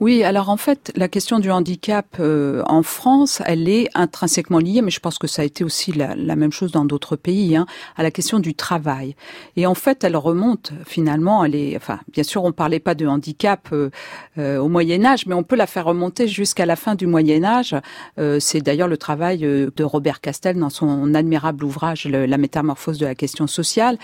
Oui, 0.00 0.24
alors 0.24 0.48
en 0.48 0.56
fait, 0.56 0.92
la 0.96 1.08
question 1.08 1.40
du 1.40 1.50
handicap 1.50 2.06
euh, 2.20 2.62
en 2.64 2.82
France, 2.82 3.42
elle 3.44 3.68
est 3.68 3.90
intrinsèquement 3.94 4.56
liée, 4.56 4.80
mais 4.80 4.90
je 4.90 4.98
pense 4.98 5.18
que 5.18 5.26
ça 5.26 5.42
a 5.42 5.44
été 5.44 5.62
aussi 5.62 5.92
la, 5.92 6.16
la 6.16 6.36
même 6.36 6.52
chose 6.52 6.72
dans 6.72 6.86
d'autres 6.86 7.16
pays, 7.16 7.54
hein, 7.54 7.66
à 7.98 8.02
la 8.02 8.10
question 8.10 8.38
du 8.38 8.54
travail. 8.54 9.14
Et 9.56 9.66
en 9.66 9.74
fait, 9.74 10.02
elle 10.02 10.16
remonte 10.16 10.72
finalement, 10.86 11.44
elle 11.44 11.54
est, 11.54 11.76
enfin, 11.76 12.00
bien 12.10 12.22
sûr, 12.22 12.44
on 12.44 12.52
parlait 12.52 12.80
pas 12.80 12.94
de 12.94 13.06
handicap 13.06 13.68
euh, 13.72 13.90
euh, 14.38 14.56
au 14.56 14.68
Moyen 14.68 15.04
Âge, 15.04 15.26
mais 15.26 15.34
on 15.34 15.42
peut 15.42 15.54
la 15.54 15.66
faire 15.66 15.84
remonter 15.84 16.26
jusqu'à 16.28 16.64
la 16.64 16.76
fin 16.76 16.94
du 16.94 17.06
Moyen 17.06 17.44
Âge. 17.44 17.76
Euh, 18.18 18.40
C'est 18.40 18.62
d'ailleurs 18.62 18.88
le 18.88 18.96
travail 18.96 19.44
euh, 19.44 19.70
de 19.76 19.84
Robert 19.84 20.22
Castel 20.22 20.58
dans 20.58 20.70
son 20.70 21.12
admirable 21.12 21.62
ouvrage 21.62 22.06
La 22.06 22.38
métamorphose 22.38 22.96
de 22.96 23.04
la 23.04 23.14
question 23.14 23.46
sociale, 23.46 23.98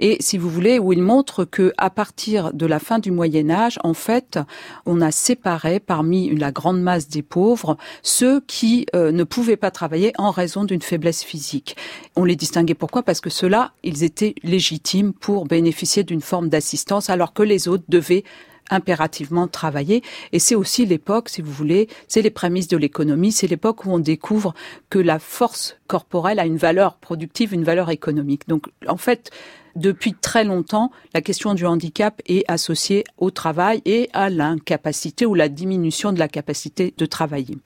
et 0.00 0.16
si 0.18 0.38
vous 0.38 0.50
voulez, 0.50 0.80
où 0.80 0.92
il 0.92 1.02
montre 1.02 1.44
que 1.44 1.72
à 1.78 1.90
partir 1.90 2.52
de 2.52 2.66
la 2.66 2.80
fin 2.80 2.98
du 2.98 3.12
Moyen 3.12 3.48
Âge, 3.48 3.78
en 3.84 3.94
fait, 3.94 4.40
on 4.86 5.00
a 5.00 5.12
séparé 5.12 5.35
séparait 5.36 5.80
parmi 5.80 6.34
la 6.34 6.50
grande 6.50 6.80
masse 6.80 7.08
des 7.08 7.22
pauvres 7.22 7.76
ceux 8.02 8.40
qui 8.40 8.86
euh, 8.94 9.12
ne 9.12 9.22
pouvaient 9.24 9.56
pas 9.56 9.70
travailler 9.70 10.12
en 10.16 10.30
raison 10.30 10.64
d'une 10.64 10.80
faiblesse 10.80 11.22
physique. 11.22 11.76
On 12.16 12.24
les 12.24 12.36
distinguait 12.36 12.74
pourquoi? 12.74 13.02
Parce 13.02 13.20
que 13.20 13.28
ceux-là, 13.28 13.72
ils 13.82 14.02
étaient 14.02 14.34
légitimes 14.42 15.12
pour 15.12 15.44
bénéficier 15.44 16.04
d'une 16.04 16.22
forme 16.22 16.48
d'assistance 16.48 17.10
alors 17.10 17.34
que 17.34 17.42
les 17.42 17.68
autres 17.68 17.84
devaient 17.88 18.24
impérativement 18.70 19.48
travailler. 19.48 20.02
Et 20.32 20.38
c'est 20.38 20.54
aussi 20.54 20.86
l'époque, 20.86 21.28
si 21.28 21.42
vous 21.42 21.52
voulez, 21.52 21.88
c'est 22.08 22.22
les 22.22 22.30
prémices 22.30 22.68
de 22.68 22.76
l'économie, 22.76 23.32
c'est 23.32 23.46
l'époque 23.46 23.84
où 23.84 23.92
on 23.92 23.98
découvre 23.98 24.54
que 24.90 24.98
la 24.98 25.18
force 25.18 25.76
corporelle 25.86 26.38
a 26.38 26.46
une 26.46 26.56
valeur 26.56 26.96
productive, 26.96 27.54
une 27.54 27.64
valeur 27.64 27.90
économique. 27.90 28.48
Donc, 28.48 28.66
en 28.88 28.96
fait, 28.96 29.30
depuis 29.76 30.14
très 30.14 30.44
longtemps, 30.44 30.90
la 31.14 31.20
question 31.20 31.54
du 31.54 31.66
handicap 31.66 32.22
est 32.26 32.44
associée 32.50 33.04
au 33.18 33.30
travail 33.30 33.82
et 33.84 34.08
à 34.12 34.30
l'incapacité 34.30 35.26
ou 35.26 35.34
la 35.34 35.48
diminution 35.48 36.12
de 36.12 36.18
la 36.18 36.28
capacité 36.28 36.94
de 36.96 37.06
travailler. 37.06 37.58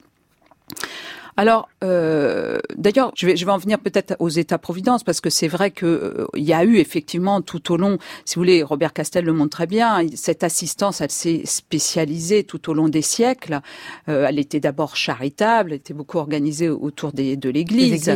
Alors, 1.37 1.69
euh, 1.83 2.59
d'ailleurs, 2.75 3.11
je 3.15 3.25
vais, 3.25 3.37
je 3.37 3.45
vais 3.45 3.51
en 3.51 3.57
venir 3.57 3.79
peut-être 3.79 4.15
aux 4.19 4.29
États-providence 4.29 5.03
parce 5.03 5.21
que 5.21 5.29
c'est 5.29 5.47
vrai 5.47 5.71
que 5.71 5.85
euh, 5.85 6.27
y 6.35 6.53
a 6.53 6.63
eu 6.63 6.77
effectivement 6.77 7.41
tout 7.41 7.71
au 7.71 7.77
long, 7.77 7.97
si 8.25 8.35
vous 8.35 8.41
voulez, 8.41 8.63
Robert 8.63 8.93
Castel 8.93 9.25
le 9.25 9.33
montre 9.33 9.51
très 9.51 9.67
bien, 9.67 10.05
cette 10.15 10.43
assistance, 10.43 11.01
elle 11.01 11.11
s'est 11.11 11.43
spécialisée 11.45 12.43
tout 12.43 12.69
au 12.69 12.73
long 12.73 12.89
des 12.89 13.01
siècles. 13.01 13.61
Euh, 14.09 14.25
elle 14.27 14.39
était 14.39 14.59
d'abord 14.59 14.95
charitable, 14.95 15.71
elle 15.71 15.77
était 15.77 15.93
beaucoup 15.93 16.17
organisée 16.17 16.69
autour 16.69 17.13
des, 17.13 17.37
de 17.37 17.49
l'Église, 17.49 18.11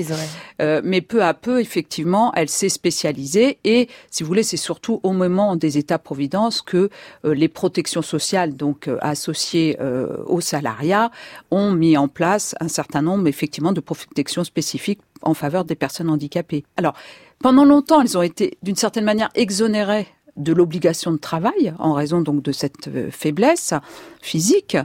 euh, 0.61 0.81
mais 0.83 1.01
peu 1.01 1.23
à 1.23 1.33
peu, 1.33 1.61
effectivement, 1.61 2.33
elle 2.35 2.49
s'est 2.49 2.69
spécialisée 2.69 3.59
et, 3.63 3.87
si 4.11 4.23
vous 4.23 4.27
voulez, 4.27 4.43
c'est 4.43 4.57
surtout 4.57 4.99
au 5.03 5.11
moment 5.11 5.55
des 5.55 5.77
États-providence 5.77 6.61
que 6.61 6.89
les 7.23 7.47
protections 7.47 8.01
sociales, 8.01 8.55
donc 8.55 8.89
associées 9.01 9.77
au 10.25 10.41
salariat, 10.41 11.11
ont 11.51 11.71
mis 11.71 11.97
en 11.97 12.07
place 12.07 12.55
un 12.59 12.67
certain 12.67 13.01
nombre 13.01 13.04
effectivement 13.25 13.71
de 13.71 13.81
protections 13.81 14.43
spécifiques 14.43 14.99
en 15.21 15.33
faveur 15.33 15.65
des 15.65 15.75
personnes 15.75 16.09
handicapées. 16.09 16.63
Alors, 16.77 16.93
pendant 17.39 17.65
longtemps, 17.65 18.01
elles 18.01 18.17
ont 18.17 18.21
été 18.21 18.57
d'une 18.63 18.75
certaine 18.75 19.05
manière 19.05 19.29
exonérées 19.35 20.07
de 20.37 20.53
l'obligation 20.53 21.11
de 21.11 21.17
travail 21.17 21.73
en 21.79 21.93
raison 21.93 22.21
donc 22.21 22.41
de 22.41 22.51
cette 22.51 22.87
euh, 22.87 23.09
faiblesse 23.09 23.73
physique. 24.21 24.77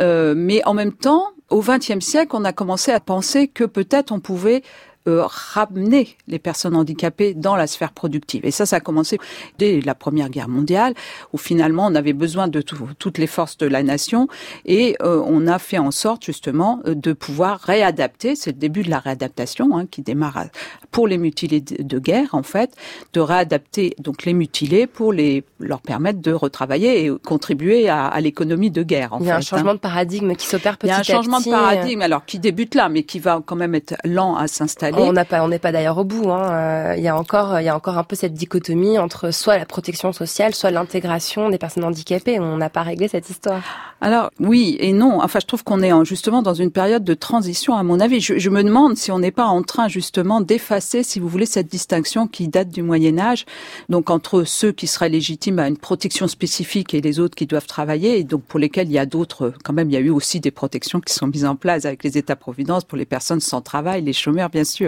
Euh, 0.00 0.34
mais 0.36 0.64
en 0.64 0.74
même 0.74 0.92
temps, 0.92 1.28
au 1.50 1.60
XXe 1.60 2.00
siècle, 2.00 2.34
on 2.34 2.44
a 2.44 2.52
commencé 2.52 2.92
à 2.92 3.00
penser 3.00 3.48
que 3.48 3.64
peut-être 3.64 4.12
on 4.12 4.20
pouvait 4.20 4.62
euh, 5.06 5.24
ramener 5.26 6.16
les 6.28 6.38
personnes 6.38 6.74
handicapées 6.74 7.34
dans 7.34 7.56
la 7.56 7.66
sphère 7.66 7.92
productive. 7.92 8.44
Et 8.44 8.50
ça, 8.50 8.64
ça 8.64 8.76
a 8.76 8.80
commencé 8.80 9.18
dès 9.58 9.80
la 9.80 9.94
Première 9.94 10.30
Guerre 10.30 10.48
mondiale, 10.48 10.94
où 11.32 11.38
finalement 11.38 11.86
on 11.86 11.94
avait 11.94 12.12
besoin 12.14 12.48
de 12.48 12.62
toutes 12.62 13.18
les 13.18 13.26
forces 13.26 13.58
de 13.58 13.66
la 13.66 13.82
nation, 13.82 14.28
et 14.64 14.96
euh, 15.02 15.22
on 15.26 15.46
a 15.46 15.58
fait 15.58 15.78
en 15.78 15.90
sorte 15.90 16.24
justement 16.24 16.80
de 16.86 17.12
pouvoir 17.12 17.60
réadapter. 17.60 18.34
C'est 18.34 18.52
le 18.52 18.58
début 18.58 18.82
de 18.82 18.90
la 18.90 18.98
réadaptation 18.98 19.76
hein, 19.76 19.86
qui 19.86 20.00
démarre 20.02 20.46
pour 20.90 21.06
les 21.06 21.18
mutilés 21.18 21.60
de 21.60 21.98
guerre, 21.98 22.34
en 22.34 22.42
fait, 22.42 22.74
de 23.12 23.20
réadapter 23.20 23.94
donc 23.98 24.24
les 24.24 24.32
mutilés 24.32 24.86
pour 24.86 25.12
les 25.12 25.44
leur 25.58 25.80
permettre 25.80 26.20
de 26.20 26.32
retravailler 26.32 27.04
et 27.04 27.10
contribuer 27.10 27.88
à, 27.88 28.06
à 28.06 28.20
l'économie 28.20 28.70
de 28.70 28.82
guerre. 28.82 29.12
En 29.12 29.20
Il 29.20 29.26
y 29.26 29.30
a 29.30 29.34
un 29.34 29.38
hein. 29.38 29.40
changement 29.42 29.74
de 29.74 29.78
paradigme 29.78 30.34
qui 30.34 30.46
s'opère 30.46 30.78
petit 30.78 30.90
à 30.90 31.00
petit. 31.00 31.10
Il 31.10 31.12
y 31.12 31.14
a 31.14 31.18
un 31.18 31.22
changement 31.22 31.40
de 31.40 31.50
paradigme, 31.50 32.02
alors 32.02 32.24
qui 32.24 32.38
débute 32.38 32.74
là, 32.74 32.88
mais 32.88 33.02
qui 33.02 33.18
va 33.18 33.42
quand 33.44 33.56
même 33.56 33.74
être 33.74 33.96
lent 34.04 34.36
à 34.36 34.46
s'installer 34.46 34.93
on 35.02 35.12
n'a 35.12 35.24
pas, 35.24 35.42
on 35.42 35.48
n'est 35.48 35.58
pas 35.58 35.72
d'ailleurs 35.72 35.98
au 35.98 36.04
bout. 36.04 36.30
Hein. 36.30 36.50
Euh, 36.52 36.94
il 36.96 37.02
y 37.02 37.08
a 37.08 37.16
encore, 37.16 37.60
il 37.60 37.64
y 37.64 37.68
a 37.68 37.76
encore 37.76 37.98
un 37.98 38.04
peu 38.04 38.16
cette 38.16 38.34
dichotomie 38.34 38.98
entre 38.98 39.30
soit 39.30 39.58
la 39.58 39.66
protection 39.66 40.12
sociale, 40.12 40.54
soit 40.54 40.70
l'intégration 40.70 41.50
des 41.50 41.58
personnes 41.58 41.84
handicapées. 41.84 42.38
On 42.40 42.56
n'a 42.56 42.70
pas 42.70 42.82
réglé 42.82 43.08
cette 43.08 43.30
histoire. 43.30 43.62
Alors 44.00 44.30
oui 44.40 44.76
et 44.80 44.92
non. 44.92 45.20
Enfin, 45.22 45.38
je 45.40 45.46
trouve 45.46 45.64
qu'on 45.64 45.80
est 45.80 45.92
justement 46.04 46.42
dans 46.42 46.54
une 46.54 46.70
période 46.70 47.04
de 47.04 47.14
transition, 47.14 47.74
à 47.74 47.82
mon 47.82 48.00
avis. 48.00 48.20
Je, 48.20 48.38
je 48.38 48.50
me 48.50 48.62
demande 48.62 48.96
si 48.96 49.10
on 49.10 49.18
n'est 49.18 49.30
pas 49.30 49.46
en 49.46 49.62
train 49.62 49.88
justement 49.88 50.40
d'effacer, 50.40 51.02
si 51.02 51.20
vous 51.20 51.28
voulez, 51.28 51.46
cette 51.46 51.68
distinction 51.68 52.26
qui 52.26 52.48
date 52.48 52.68
du 52.68 52.82
Moyen 52.82 53.18
Âge, 53.18 53.46
donc 53.88 54.10
entre 54.10 54.44
ceux 54.44 54.72
qui 54.72 54.86
seraient 54.86 55.08
légitimes 55.08 55.58
à 55.58 55.68
une 55.68 55.76
protection 55.76 56.28
spécifique 56.28 56.94
et 56.94 57.00
les 57.00 57.20
autres 57.20 57.34
qui 57.34 57.46
doivent 57.46 57.66
travailler, 57.66 58.18
et 58.18 58.24
donc 58.24 58.42
pour 58.42 58.58
lesquels 58.60 58.88
il 58.88 58.92
y 58.92 58.98
a 58.98 59.06
d'autres. 59.06 59.52
Quand 59.62 59.72
même, 59.72 59.90
il 59.90 59.94
y 59.94 59.96
a 59.96 60.00
eu 60.00 60.10
aussi 60.10 60.40
des 60.40 60.50
protections 60.50 61.00
qui 61.00 61.14
sont 61.14 61.26
mises 61.26 61.44
en 61.44 61.56
place 61.56 61.84
avec 61.84 62.04
les 62.04 62.18
États-providence 62.18 62.84
pour 62.84 62.98
les 62.98 63.06
personnes 63.06 63.40
sans 63.40 63.60
travail, 63.60 64.02
les 64.02 64.12
chômeurs, 64.12 64.50
bien 64.50 64.64
sûr. 64.64 64.83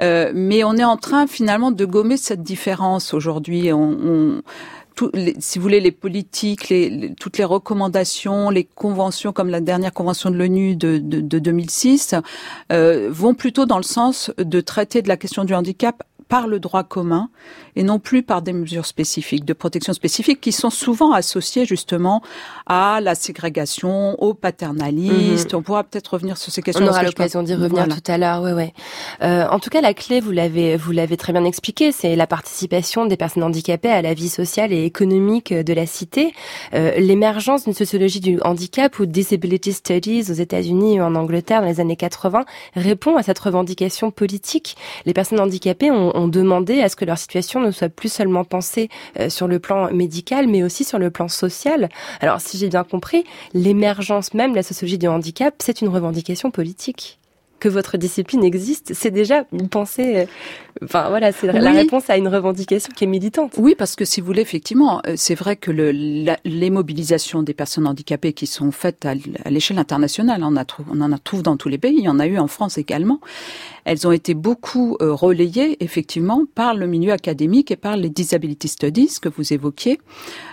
Euh, 0.00 0.32
mais 0.34 0.64
on 0.64 0.74
est 0.76 0.84
en 0.84 0.96
train 0.96 1.26
finalement 1.26 1.70
de 1.70 1.84
gommer 1.84 2.16
cette 2.16 2.42
différence 2.42 3.14
aujourd'hui. 3.14 3.70
Si 5.38 5.58
vous 5.58 5.62
voulez, 5.62 5.80
les 5.80 5.90
politiques, 5.90 6.72
toutes 7.18 7.38
les 7.38 7.44
recommandations, 7.44 8.50
les 8.50 8.64
conventions, 8.64 9.32
comme 9.32 9.48
la 9.48 9.60
dernière 9.60 9.92
convention 9.92 10.30
de 10.30 10.36
l'ONU 10.36 10.76
de, 10.76 10.98
de, 10.98 11.20
de, 11.20 11.38
2006, 11.38 12.14
euh, 12.70 13.08
vont 13.10 13.34
plutôt 13.34 13.64
dans 13.64 13.78
le 13.78 13.84
sens 13.84 14.30
de 14.38 14.60
traiter 14.60 15.02
de 15.02 15.08
la 15.08 15.16
question 15.16 15.44
du 15.44 15.54
handicap 15.54 16.02
par 16.32 16.46
le 16.46 16.58
droit 16.60 16.82
commun 16.82 17.28
et 17.76 17.82
non 17.82 17.98
plus 17.98 18.22
par 18.22 18.40
des 18.40 18.54
mesures 18.54 18.86
spécifiques, 18.86 19.44
de 19.44 19.52
protection 19.52 19.92
spécifique, 19.92 20.40
qui 20.40 20.50
sont 20.50 20.70
souvent 20.70 21.12
associées 21.12 21.66
justement 21.66 22.22
à 22.66 23.00
la 23.02 23.14
ségrégation, 23.14 24.16
au 24.22 24.32
paternalisme. 24.32 25.48
Mhm. 25.48 25.58
On 25.58 25.62
pourra 25.62 25.84
peut-être 25.84 26.14
revenir 26.14 26.38
sur 26.38 26.50
ces 26.50 26.62
questions. 26.62 26.86
On 26.86 26.88
aura 26.88 27.02
l'occasion 27.02 27.42
d'y 27.42 27.54
revenir 27.54 27.86
tout 27.86 28.10
à 28.10 28.16
l'heure. 28.16 28.40
Ouais, 28.40 28.54
ouais. 28.54 28.72
Euh, 29.22 29.46
en 29.46 29.58
tout 29.58 29.68
cas, 29.68 29.82
la 29.82 29.92
clé, 29.92 30.20
vous 30.20 30.30
l'avez, 30.30 30.78
vous 30.78 30.92
l'avez 30.92 31.18
très 31.18 31.34
bien 31.34 31.44
expliqué, 31.44 31.92
c'est 31.92 32.16
la 32.16 32.26
participation 32.26 33.04
des 33.04 33.18
personnes 33.18 33.42
handicapées 33.42 33.90
à 33.90 34.00
la 34.00 34.14
vie 34.14 34.30
sociale 34.30 34.72
et 34.72 34.84
économique 34.86 35.52
de 35.52 35.72
la 35.74 35.84
cité. 35.84 36.32
Euh, 36.72 36.98
l'émergence 36.98 37.64
d'une 37.64 37.74
sociologie 37.74 38.20
du 38.20 38.40
handicap 38.40 38.98
ou 38.98 39.04
disability 39.04 39.74
studies 39.74 40.30
aux 40.30 40.34
États-Unis 40.34 40.98
ou 40.98 41.04
en 41.04 41.14
Angleterre 41.14 41.60
dans 41.60 41.68
les 41.68 41.80
années 41.80 41.96
80 41.96 42.46
répond 42.74 43.18
à 43.18 43.22
cette 43.22 43.38
revendication 43.38 44.10
politique. 44.10 44.78
Les 45.04 45.12
personnes 45.12 45.40
handicapées 45.40 45.90
ont, 45.90 46.21
ont 46.21 46.21
demandé 46.28 46.80
à 46.80 46.88
ce 46.88 46.96
que 46.96 47.04
leur 47.04 47.18
situation 47.18 47.60
ne 47.60 47.70
soit 47.70 47.88
plus 47.88 48.12
seulement 48.12 48.44
pensée 48.44 48.88
euh, 49.18 49.28
sur 49.28 49.48
le 49.48 49.58
plan 49.58 49.92
médical, 49.92 50.48
mais 50.48 50.62
aussi 50.62 50.84
sur 50.84 50.98
le 50.98 51.10
plan 51.10 51.28
social. 51.28 51.88
Alors, 52.20 52.40
si 52.40 52.58
j'ai 52.58 52.68
bien 52.68 52.84
compris, 52.84 53.24
l'émergence 53.54 54.34
même 54.34 54.52
de 54.52 54.56
la 54.56 54.62
sociologie 54.62 54.98
du 54.98 55.08
handicap, 55.08 55.54
c'est 55.58 55.80
une 55.80 55.88
revendication 55.88 56.50
politique 56.50 57.18
que 57.62 57.68
votre 57.68 57.96
discipline 57.96 58.42
existe, 58.42 58.92
c'est 58.92 59.12
déjà 59.12 59.44
une 59.52 59.68
pensée. 59.68 60.16
Euh, 60.16 60.24
enfin 60.82 61.08
voilà, 61.10 61.30
c'est 61.30 61.46
la 61.46 61.70
réponse 61.70 62.10
à 62.10 62.16
une 62.16 62.26
revendication 62.26 62.92
qui 62.92 63.04
est 63.04 63.06
militante. 63.06 63.54
Oui, 63.56 63.76
parce 63.78 63.94
que 63.94 64.04
si 64.04 64.20
vous 64.20 64.26
voulez, 64.26 64.42
effectivement, 64.42 65.00
euh, 65.06 65.14
c'est 65.16 65.36
vrai 65.36 65.54
que 65.54 65.70
le, 65.70 65.92
les 66.44 66.70
mobilisations 66.70 67.44
des 67.44 67.54
personnes 67.54 67.86
handicapées 67.86 68.32
qui 68.32 68.48
sont 68.48 68.72
faites 68.72 69.06
à 69.06 69.14
l'échelle 69.48 69.78
internationale, 69.78 70.42
on, 70.42 70.56
a, 70.56 70.64
on 70.90 71.00
en 71.00 71.12
a 71.12 71.18
trouve 71.18 71.44
dans 71.44 71.56
tous 71.56 71.68
les 71.68 71.78
pays, 71.78 71.98
il 71.98 72.04
y 72.04 72.08
en 72.08 72.18
a 72.18 72.26
eu 72.26 72.36
en 72.36 72.48
France 72.48 72.78
également. 72.78 73.20
Elles 73.84 74.08
ont 74.08 74.12
été 74.12 74.34
beaucoup 74.34 74.96
euh, 75.00 75.12
relayées 75.12 75.82
effectivement 75.84 76.44
par 76.56 76.74
le 76.74 76.88
milieu 76.88 77.12
académique 77.12 77.70
et 77.70 77.76
par 77.76 77.96
les 77.96 78.10
disability 78.10 78.68
studies 78.68 79.18
que 79.20 79.28
vous 79.28 79.52
évoquiez, 79.52 80.00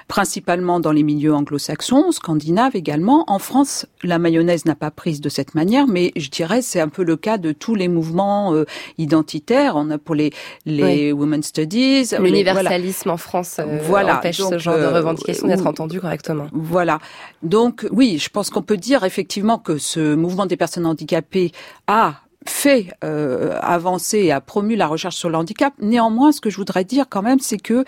principalement 0.07 0.79
dans 0.79 0.91
les 0.91 1.03
milieux 1.03 1.33
anglo-saxons, 1.33 2.11
scandinaves 2.11 2.75
également. 2.75 3.23
En 3.27 3.39
France, 3.39 3.87
la 4.03 4.19
mayonnaise 4.19 4.65
n'a 4.65 4.75
pas 4.75 4.91
prise 4.91 5.21
de 5.21 5.29
cette 5.29 5.55
manière, 5.55 5.87
mais 5.87 6.11
je 6.15 6.29
dirais 6.29 6.61
c'est 6.61 6.79
un 6.79 6.87
peu 6.89 6.98
le 7.01 7.15
cas 7.17 7.37
de 7.37 7.51
tous 7.51 7.75
les 7.75 7.87
mouvements 7.87 8.53
euh, 8.53 8.65
identitaires. 8.97 9.73
On 9.75 9.89
a 9.89 9.97
pour 9.97 10.15
les 10.15 10.31
les 10.65 11.11
women's 11.11 11.47
studies, 11.47 12.05
l'universalisme 12.19 13.09
en 13.09 13.17
France 13.17 13.57
euh, 13.59 13.79
voilà. 13.83 14.17
empêche 14.17 14.37
ce 14.37 14.57
genre 14.57 14.77
de 14.77 14.85
revendication 14.85 15.47
d'être 15.47 15.67
entendu 15.67 15.99
correctement. 15.99 16.47
Voilà. 16.51 16.99
Donc 17.43 17.87
oui, 17.91 18.17
je 18.19 18.29
pense 18.29 18.49
qu'on 18.49 18.61
peut 18.61 18.77
dire 18.77 19.03
effectivement 19.03 19.57
que 19.57 19.77
ce 19.77 20.15
mouvement 20.15 20.45
des 20.45 20.57
personnes 20.57 20.85
handicapées 20.85 21.51
a 21.87 22.15
fait 22.49 22.87
euh, 23.03 23.57
avancer 23.61 24.17
et 24.17 24.31
a 24.31 24.41
promu 24.41 24.75
la 24.75 24.87
recherche 24.87 25.15
sur 25.15 25.29
le 25.29 25.37
handicap. 25.37 25.73
Néanmoins, 25.79 26.31
ce 26.31 26.41
que 26.41 26.49
je 26.49 26.57
voudrais 26.57 26.83
dire 26.83 27.05
quand 27.07 27.21
même, 27.21 27.39
c'est 27.39 27.57
que 27.57 27.85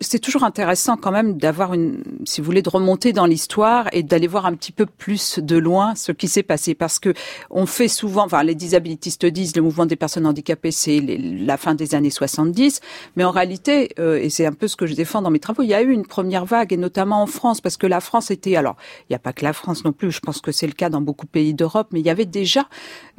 c'est 0.00 0.20
toujours 0.20 0.44
intéressant 0.44 0.96
quand 0.96 1.10
même 1.10 1.36
d'avoir 1.36 1.74
une, 1.74 2.02
si 2.24 2.40
vous 2.40 2.44
voulez, 2.46 2.62
de 2.62 2.70
remonter 2.70 3.12
dans 3.12 3.26
l'histoire 3.26 3.88
et 3.92 4.02
d'aller 4.02 4.28
voir 4.28 4.46
un 4.46 4.54
petit 4.54 4.72
peu 4.72 4.86
plus 4.86 5.40
de 5.40 5.56
loin 5.56 5.94
ce 5.96 6.12
qui 6.12 6.28
s'est 6.28 6.42
passé, 6.42 6.74
parce 6.74 6.98
que 6.98 7.12
on 7.50 7.66
fait 7.66 7.88
souvent, 7.88 8.24
enfin 8.24 8.42
les 8.44 8.54
disability 8.54 9.10
studies, 9.10 9.52
le 9.56 9.62
mouvement 9.62 9.84
des 9.84 9.96
personnes 9.96 10.26
handicapées, 10.26 10.70
c'est 10.70 11.00
la 11.00 11.56
fin 11.56 11.74
des 11.74 11.94
années 11.94 12.10
70, 12.10 12.80
mais 13.16 13.24
en 13.24 13.32
réalité, 13.32 13.90
euh, 13.98 14.20
et 14.20 14.30
c'est 14.30 14.46
un 14.46 14.52
peu 14.52 14.68
ce 14.68 14.76
que 14.76 14.86
je 14.86 14.94
défends 14.94 15.22
dans 15.22 15.30
mes 15.30 15.40
travaux, 15.40 15.62
il 15.62 15.68
y 15.68 15.74
a 15.74 15.82
eu 15.82 15.90
une 15.90 16.06
première 16.06 16.44
vague 16.44 16.72
et 16.72 16.76
notamment 16.76 17.20
en 17.20 17.26
France, 17.26 17.60
parce 17.60 17.76
que 17.76 17.86
la 17.86 18.00
France 18.00 18.30
était, 18.30 18.56
alors 18.56 18.76
il 19.02 19.12
n'y 19.12 19.16
a 19.16 19.20
pas 19.20 19.32
que 19.32 19.44
la 19.44 19.52
France 19.52 19.84
non 19.84 19.92
plus, 19.92 20.12
je 20.12 20.20
pense 20.20 20.40
que 20.40 20.52
c'est 20.52 20.68
le 20.68 20.72
cas 20.72 20.88
dans 20.88 21.00
beaucoup 21.00 21.26
de 21.26 21.30
pays 21.30 21.52
d'Europe, 21.52 21.88
mais 21.90 22.00
il 22.00 22.06
y 22.06 22.10
avait 22.10 22.26
déjà 22.26 22.68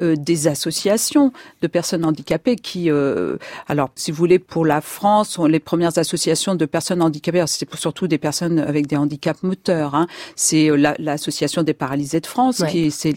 euh, 0.01 0.15
des 0.15 0.47
associations 0.47 0.84
associations 0.89 1.31
de 1.61 1.67
personnes 1.67 2.05
handicapées 2.05 2.55
qui, 2.55 2.89
euh, 2.89 3.37
alors 3.67 3.89
si 3.95 4.11
vous 4.11 4.17
voulez, 4.17 4.39
pour 4.39 4.65
la 4.65 4.81
France, 4.81 5.29
sont 5.29 5.45
les 5.45 5.59
premières 5.59 5.97
associations 5.97 6.55
de 6.55 6.65
personnes 6.65 7.01
handicapées, 7.01 7.43
c'est 7.47 7.73
surtout 7.75 8.07
des 8.07 8.17
personnes 8.17 8.59
avec 8.59 8.87
des 8.87 8.97
handicaps 8.97 9.43
moteurs. 9.43 9.95
Hein. 9.95 10.07
C'est 10.35 10.69
euh, 10.69 10.93
l'association 10.99 11.63
des 11.63 11.73
paralysés 11.73 12.19
de 12.19 12.27
France, 12.27 12.63
qui 12.69 12.91
c'est 12.91 13.15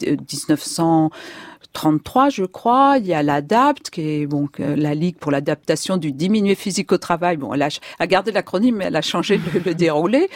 1900 0.00 1.10
33, 1.72 2.30
je 2.30 2.44
crois. 2.44 2.96
Il 2.98 3.06
y 3.06 3.14
a 3.14 3.22
l'ADAPT, 3.22 3.90
qui 3.90 4.00
est 4.00 4.26
bon, 4.26 4.48
la 4.58 4.94
Ligue 4.94 5.16
pour 5.16 5.30
l'adaptation 5.30 5.96
du 5.96 6.12
diminué 6.12 6.54
physique 6.54 6.90
au 6.92 6.98
travail. 6.98 7.36
Bon, 7.36 7.52
elle 7.54 7.62
a, 7.62 8.06
gardé 8.06 8.32
l'acronyme, 8.32 8.76
mais 8.76 8.86
elle 8.86 8.96
a 8.96 9.02
changé 9.02 9.38
le, 9.38 9.60
le 9.60 9.74
déroulé. 9.74 10.28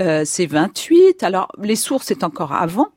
Euh, 0.00 0.22
c'est 0.24 0.46
28. 0.46 1.22
Alors, 1.22 1.48
les 1.62 1.76
sources, 1.76 2.06
c'est 2.06 2.24
encore 2.24 2.52
avant. 2.52 2.88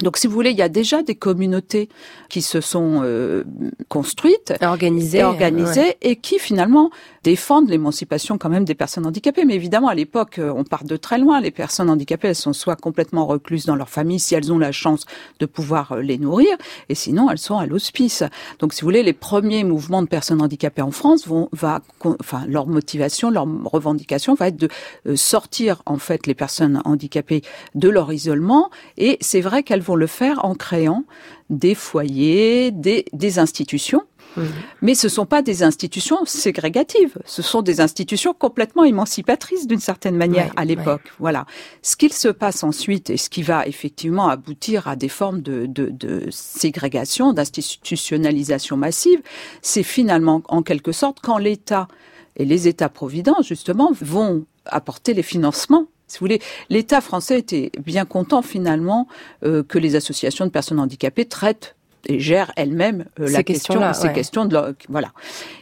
Donc, 0.00 0.16
si 0.16 0.26
vous 0.26 0.32
voulez, 0.32 0.50
il 0.50 0.56
y 0.56 0.62
a 0.62 0.70
déjà 0.70 1.02
des 1.02 1.14
communautés 1.14 1.88
qui 2.30 2.40
se 2.40 2.60
sont 2.60 3.02
euh, 3.04 3.44
construites, 3.88 4.54
organisées, 4.62 5.18
et, 5.18 5.24
organisées 5.24 5.96
et 6.00 6.16
qui 6.16 6.38
finalement 6.38 6.90
défendent 7.24 7.68
l'émancipation 7.68 8.38
quand 8.38 8.48
même 8.48 8.64
des 8.64 8.74
personnes 8.74 9.06
handicapées. 9.06 9.44
Mais 9.44 9.54
évidemment, 9.54 9.88
à 9.88 9.94
l'époque, 9.94 10.38
euh, 10.38 10.52
on 10.56 10.64
part 10.64 10.84
de 10.84 10.96
très 10.96 11.18
loin. 11.18 11.40
Les 11.40 11.50
personnes 11.50 11.90
handicapées, 11.90 12.28
elles 12.28 12.34
sont 12.34 12.54
soit 12.54 12.74
complètement 12.74 13.26
recluses 13.26 13.66
dans 13.66 13.76
leur 13.76 13.90
famille, 13.90 14.18
si 14.18 14.34
elles 14.34 14.50
ont 14.50 14.58
la 14.58 14.72
chance 14.72 15.04
de 15.40 15.46
pouvoir 15.46 15.92
euh, 15.92 16.00
les 16.00 16.16
nourrir, 16.16 16.56
et 16.88 16.94
sinon, 16.94 17.30
elles 17.30 17.38
sont 17.38 17.58
à 17.58 17.66
l'hospice. 17.66 18.24
Donc, 18.60 18.72
si 18.72 18.80
vous 18.80 18.86
voulez, 18.86 19.02
les 19.02 19.12
premiers 19.12 19.62
mouvements 19.62 20.02
de 20.02 20.08
personnes 20.08 20.40
handicapées 20.40 20.82
en 20.82 20.90
France 20.90 21.28
vont, 21.28 21.50
va, 21.52 21.82
enfin, 22.00 22.44
leur 22.48 22.66
motivation, 22.66 23.30
leur 23.30 23.46
revendication 23.64 24.34
va 24.34 24.48
être 24.48 24.56
de 24.56 24.68
sortir 25.16 25.82
en 25.86 25.98
fait 25.98 26.26
les 26.26 26.34
personnes 26.34 26.80
handicapées 26.84 27.42
de 27.74 27.88
leur 27.88 28.12
isolement. 28.12 28.70
Et 28.96 29.18
c'est 29.20 29.40
vrai 29.40 29.62
qu'elles 29.62 29.81
vont 29.82 29.96
le 29.96 30.06
faire 30.06 30.44
en 30.44 30.54
créant 30.54 31.04
des 31.50 31.74
foyers, 31.74 32.70
des, 32.70 33.04
des 33.12 33.38
institutions. 33.38 34.02
Mmh. 34.36 34.42
Mais 34.80 34.94
ce 34.94 35.08
ne 35.08 35.10
sont 35.10 35.26
pas 35.26 35.42
des 35.42 35.62
institutions 35.62 36.24
ségrégatives, 36.24 37.18
ce 37.26 37.42
sont 37.42 37.60
des 37.60 37.82
institutions 37.82 38.32
complètement 38.32 38.84
émancipatrices 38.84 39.66
d'une 39.66 39.80
certaine 39.80 40.16
manière 40.16 40.52
à 40.56 40.64
l'époque. 40.64 41.12
Voilà. 41.18 41.44
Ce 41.82 41.96
qu'il 41.96 42.14
se 42.14 42.28
passe 42.28 42.64
ensuite 42.64 43.10
et 43.10 43.18
ce 43.18 43.28
qui 43.28 43.42
va 43.42 43.66
effectivement 43.66 44.28
aboutir 44.28 44.88
à 44.88 44.96
des 44.96 45.10
formes 45.10 45.42
de, 45.42 45.66
de, 45.66 45.90
de 45.90 46.28
ségrégation, 46.30 47.34
d'institutionnalisation 47.34 48.78
massive, 48.78 49.20
c'est 49.60 49.82
finalement 49.82 50.42
en 50.48 50.62
quelque 50.62 50.92
sorte 50.92 51.18
quand 51.20 51.36
l'État 51.36 51.88
et 52.36 52.46
les 52.46 52.68
États-providence 52.68 53.46
justement 53.46 53.92
vont 54.00 54.46
apporter 54.64 55.12
les 55.12 55.22
financements 55.22 55.88
si 56.12 56.18
vous 56.18 56.24
voulez, 56.24 56.42
l'État 56.68 57.00
français 57.00 57.38
était 57.38 57.72
bien 57.82 58.04
content 58.04 58.42
finalement 58.42 59.08
euh, 59.44 59.62
que 59.62 59.78
les 59.78 59.96
associations 59.96 60.44
de 60.44 60.50
personnes 60.50 60.78
handicapées 60.78 61.24
traitent 61.24 61.74
et 62.06 62.20
gèrent 62.20 62.52
elles-mêmes 62.56 63.06
euh, 63.18 63.30
la 63.30 63.42
question, 63.42 63.80
ces 63.94 64.12
questions 64.12 64.44
de 64.44 64.76
voilà. 64.90 65.12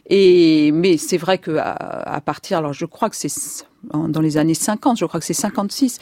Et 0.07 0.73
mais 0.73 0.97
c'est 0.97 1.19
vrai 1.19 1.39
que 1.39 1.57
à, 1.59 2.21
partir, 2.25 2.59
alors 2.59 2.73
je 2.73 2.85
crois 2.85 3.11
que 3.11 3.17
c'est 3.17 3.31
dans 3.85 4.21
les 4.21 4.39
années 4.39 4.55
50, 4.55 4.99
je 4.99 5.05
crois 5.05 5.21
que 5.21 5.27
c'est 5.27 5.35
56, 5.35 6.01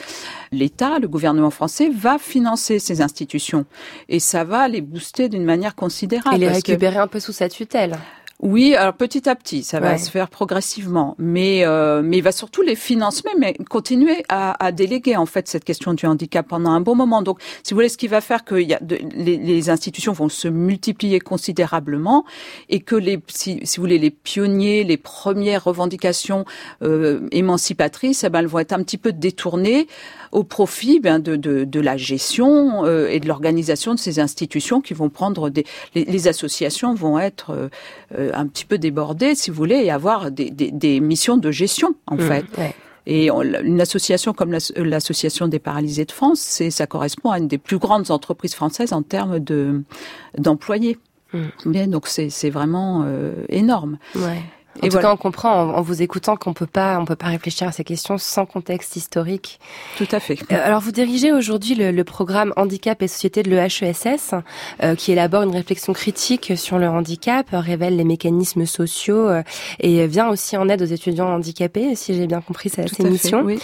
l'État, 0.50 0.98
le 0.98 1.08
gouvernement 1.08 1.50
français 1.50 1.90
va 1.90 2.18
financer 2.18 2.78
ces 2.78 3.02
institutions 3.02 3.66
et 4.08 4.18
ça 4.18 4.44
va 4.44 4.66
les 4.66 4.80
booster 4.80 5.28
d'une 5.28 5.44
manière 5.44 5.74
considérable. 5.74 6.36
Et 6.36 6.38
les 6.38 6.48
récupérer 6.48 6.96
un 6.96 7.06
peu 7.06 7.20
sous 7.20 7.32
sa 7.32 7.50
tutelle. 7.50 7.98
Oui, 8.40 8.76
alors 8.76 8.94
petit 8.94 9.28
à 9.28 9.34
petit, 9.34 9.64
ça 9.64 9.80
va 9.80 9.98
se 9.98 10.12
faire 10.12 10.28
progressivement, 10.28 11.16
mais 11.18 11.66
euh, 11.66 12.02
mais 12.04 12.18
il 12.18 12.22
va 12.22 12.30
surtout 12.30 12.62
les 12.62 12.76
financer, 12.76 13.28
mais 13.36 13.54
continuer 13.68 14.22
à, 14.28 14.64
à, 14.64 14.70
déléguer 14.70 15.16
en 15.16 15.26
fait 15.26 15.48
cette 15.48 15.64
question 15.64 15.92
du 15.92 16.06
handicap 16.06 16.46
pendant 16.46 16.70
un 16.70 16.80
bon 16.80 16.94
moment. 16.94 17.20
Donc, 17.22 17.40
si 17.64 17.74
vous 17.74 17.78
voulez, 17.78 17.88
ce 17.88 17.96
qui 17.96 18.06
va 18.06 18.20
faire 18.20 18.44
que 18.44 18.54
y 18.54 18.74
a 18.74 18.78
de, 18.80 18.96
les, 19.12 19.38
les, 19.38 19.70
institutions 19.70 20.12
vont 20.12 20.28
se 20.28 20.46
multiplier 20.46 21.18
considérablement 21.18 22.24
et 22.68 22.78
que 22.78 22.94
les 22.94 23.18
si, 23.26 23.58
si 23.64 23.78
vous 23.78 23.82
voulez 23.82 23.98
les 23.98 24.10
pionniers, 24.10 24.84
les 24.84 24.98
premières 24.98 25.64
revendications 25.64 26.44
euh, 26.82 27.26
émancipatrices, 27.32 28.22
eh 28.22 28.28
ben, 28.28 28.38
elles 28.38 28.46
vont 28.46 28.60
être 28.60 28.72
un 28.72 28.84
petit 28.84 28.98
peu 28.98 29.10
détournées 29.10 29.88
au 30.32 30.44
profit 30.44 31.00
ben, 31.00 31.18
de, 31.18 31.36
de, 31.36 31.64
de, 31.64 31.80
la 31.80 31.96
gestion 31.96 32.84
euh, 32.84 33.08
et 33.08 33.20
de 33.20 33.28
l'organisation 33.28 33.94
de 33.94 33.98
ces 33.98 34.20
institutions 34.20 34.80
qui 34.80 34.94
vont 34.94 35.10
prendre 35.10 35.50
des 35.50 35.64
les, 35.94 36.04
les 36.04 36.28
associations 36.28 36.94
vont 36.94 37.18
être 37.18 37.50
euh, 37.50 37.68
euh, 38.18 38.30
un 38.34 38.46
petit 38.46 38.64
peu 38.64 38.78
débordées 38.78 39.34
si 39.34 39.50
vous 39.50 39.56
voulez 39.56 39.76
et 39.76 39.90
avoir 39.90 40.30
des, 40.30 40.50
des, 40.50 40.70
des 40.70 41.00
missions 41.00 41.36
de 41.36 41.50
gestion 41.50 41.94
en 42.06 42.16
mmh, 42.16 42.20
fait. 42.20 42.44
Et 43.06 43.30
une 43.30 43.80
association 43.80 44.34
comme 44.34 44.52
l'association 44.76 45.48
des 45.48 45.58
paralysés 45.58 46.04
de 46.04 46.12
France, 46.12 46.40
c'est 46.40 46.70
ça 46.70 46.86
correspond 46.86 47.30
à 47.30 47.38
une 47.38 47.48
des 47.48 47.56
plus 47.56 47.78
grandes 47.78 48.10
entreprises 48.10 48.54
françaises 48.54 48.92
en 48.92 49.02
termes 49.02 49.38
de 49.38 49.82
d'employés. 50.36 50.98
Mmh. 51.32 51.38
Bien, 51.66 51.86
donc 51.86 52.06
c'est 52.06 52.50
vraiment 52.50 53.04
euh, 53.06 53.32
énorme. 53.48 53.98
Ouais. 54.14 54.42
En 54.82 54.88
tout 54.88 54.98
cas, 54.98 55.12
on 55.12 55.16
comprend 55.16 55.52
en, 55.52 55.82
vous 55.82 56.02
écoutant 56.02 56.36
qu'on 56.36 56.52
peut 56.52 56.66
pas, 56.66 56.98
on 56.98 57.04
peut 57.04 57.16
pas 57.16 57.26
réfléchir 57.26 57.68
à 57.68 57.72
ces 57.72 57.84
questions 57.84 58.18
sans 58.18 58.46
contexte 58.46 58.96
historique. 58.96 59.58
Tout 59.96 60.08
à 60.12 60.20
fait. 60.20 60.38
Euh, 60.52 60.56
alors, 60.62 60.80
vous 60.80 60.92
dirigez 60.92 61.32
aujourd'hui 61.32 61.74
le, 61.74 61.90
le, 61.90 62.04
programme 62.04 62.52
Handicap 62.56 63.02
et 63.02 63.08
Société 63.08 63.42
de 63.42 63.50
l'EHESS, 63.50 64.34
euh, 64.82 64.94
qui 64.94 65.12
élabore 65.12 65.42
une 65.42 65.50
réflexion 65.50 65.92
critique 65.92 66.52
sur 66.56 66.78
le 66.78 66.88
handicap, 66.88 67.46
révèle 67.52 67.96
les 67.96 68.04
mécanismes 68.04 68.66
sociaux 68.66 69.28
euh, 69.28 69.42
et 69.80 70.06
vient 70.06 70.28
aussi 70.28 70.56
en 70.56 70.68
aide 70.68 70.82
aux 70.82 70.86
étudiants 70.86 71.28
handicapés, 71.28 71.94
si 71.94 72.14
j'ai 72.14 72.26
bien 72.26 72.40
compris 72.40 72.68
cette 72.68 72.98
émission. 73.00 73.42
oui. 73.44 73.58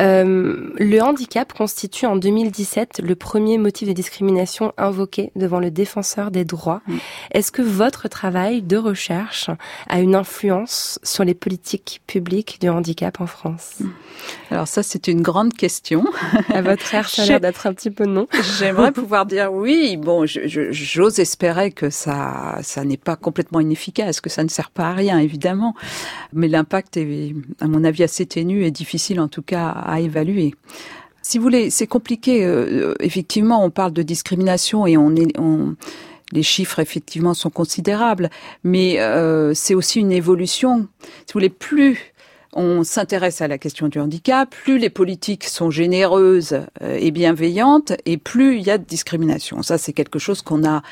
Euh, 0.00 0.70
le 0.78 1.00
handicap 1.00 1.52
constitue 1.52 2.06
en 2.06 2.16
2017 2.16 3.00
le 3.02 3.14
premier 3.14 3.58
motif 3.58 3.88
de 3.88 3.92
discrimination 3.92 4.72
invoqué 4.78 5.30
devant 5.36 5.60
le 5.60 5.70
défenseur 5.70 6.30
des 6.30 6.44
droits. 6.44 6.80
Mm. 6.86 6.96
Est-ce 7.32 7.52
que 7.52 7.62
votre 7.62 8.08
travail 8.08 8.62
de 8.62 8.76
recherche 8.76 9.50
a 9.88 10.00
une 10.00 10.14
influence 10.14 10.51
sur 10.66 11.24
les 11.24 11.34
politiques 11.34 12.02
publiques 12.06 12.58
du 12.60 12.68
handicap 12.68 13.20
en 13.20 13.26
France? 13.26 13.78
Alors 14.50 14.68
ça, 14.68 14.82
c'est 14.82 15.08
une 15.08 15.22
grande 15.22 15.52
question. 15.54 16.04
À 16.48 16.62
votre 16.62 16.94
air, 16.94 17.08
ça 17.08 17.22
a 17.22 17.26
l'air 17.26 17.40
d'être 17.40 17.66
un 17.66 17.74
petit 17.74 17.90
peu 17.90 18.04
non. 18.04 18.26
J'aimerais 18.58 18.92
pouvoir 19.02 19.26
dire 19.26 19.52
oui. 19.52 19.96
Bon, 19.96 20.24
j'ose 20.26 21.18
espérer 21.18 21.70
que 21.70 21.90
ça, 21.90 22.58
ça 22.62 22.84
n'est 22.84 22.96
pas 22.96 23.16
complètement 23.16 23.60
inefficace, 23.60 24.20
que 24.20 24.30
ça 24.30 24.44
ne 24.44 24.48
sert 24.48 24.70
pas 24.70 24.90
à 24.90 24.92
rien, 24.92 25.18
évidemment. 25.18 25.74
Mais 26.32 26.48
l'impact 26.48 26.96
est, 26.96 27.34
à 27.60 27.66
mon 27.66 27.84
avis, 27.84 28.02
assez 28.02 28.26
ténu 28.26 28.64
et 28.64 28.70
difficile, 28.70 29.20
en 29.20 29.28
tout 29.28 29.42
cas, 29.42 29.68
à 29.68 30.00
évaluer. 30.00 30.54
Si 31.22 31.38
vous 31.38 31.44
voulez, 31.44 31.70
c'est 31.70 31.86
compliqué. 31.86 32.44
Euh, 32.44 32.94
effectivement, 33.00 33.64
on 33.64 33.70
parle 33.70 33.92
de 33.92 34.02
discrimination 34.02 34.86
et 34.86 34.96
on 34.96 35.14
est, 35.14 35.38
on, 35.38 35.76
les 36.32 36.42
chiffres 36.42 36.78
effectivement 36.80 37.34
sont 37.34 37.50
considérables, 37.50 38.30
mais 38.64 38.98
euh, 39.00 39.54
c'est 39.54 39.74
aussi 39.74 40.00
une 40.00 40.12
évolution. 40.12 40.88
Si 41.00 41.08
vous 41.28 41.34
voulez, 41.34 41.50
plus 41.50 42.11
on 42.54 42.84
s'intéresse 42.84 43.40
à 43.40 43.48
la 43.48 43.58
question 43.58 43.88
du 43.88 43.98
handicap, 43.98 44.54
plus 44.64 44.78
les 44.78 44.90
politiques 44.90 45.44
sont 45.44 45.70
généreuses 45.70 46.60
euh, 46.82 46.98
et 46.98 47.10
bienveillantes, 47.10 47.92
et 48.04 48.18
plus 48.18 48.58
il 48.58 48.66
y 48.66 48.70
a 48.70 48.78
de 48.78 48.84
discrimination. 48.84 49.62
Ça, 49.62 49.78
c'est 49.78 49.92
quelque 49.92 50.18
chose 50.18 50.42
qu'on 50.42 50.66
a 50.66 50.82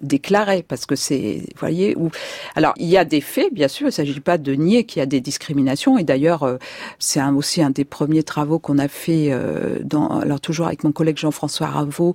déclaré 0.00 0.64
parce 0.66 0.86
que 0.86 0.96
c'est, 0.96 1.42
voyez, 1.58 1.94
où 1.96 2.10
alors 2.56 2.72
il 2.76 2.88
y 2.88 2.96
a 2.96 3.04
des 3.04 3.20
faits, 3.20 3.52
bien 3.52 3.68
sûr. 3.68 3.86
Il 3.86 3.90
ne 3.90 3.94
s'agit 3.94 4.20
pas 4.20 4.38
de 4.38 4.52
nier 4.54 4.84
qu'il 4.84 5.00
y 5.00 5.02
a 5.02 5.06
des 5.06 5.20
discriminations. 5.20 5.98
Et 5.98 6.04
d'ailleurs, 6.04 6.42
euh, 6.42 6.56
c'est 6.98 7.20
aussi 7.22 7.62
un 7.62 7.70
des 7.70 7.84
premiers 7.84 8.22
travaux 8.22 8.58
qu'on 8.58 8.78
a 8.78 8.88
fait 8.88 9.28
euh, 9.30 9.78
dans, 9.82 10.08
alors 10.08 10.40
toujours 10.40 10.66
avec 10.66 10.84
mon 10.84 10.92
collègue 10.92 11.18
Jean-François 11.18 11.66
Raveau, 11.66 12.14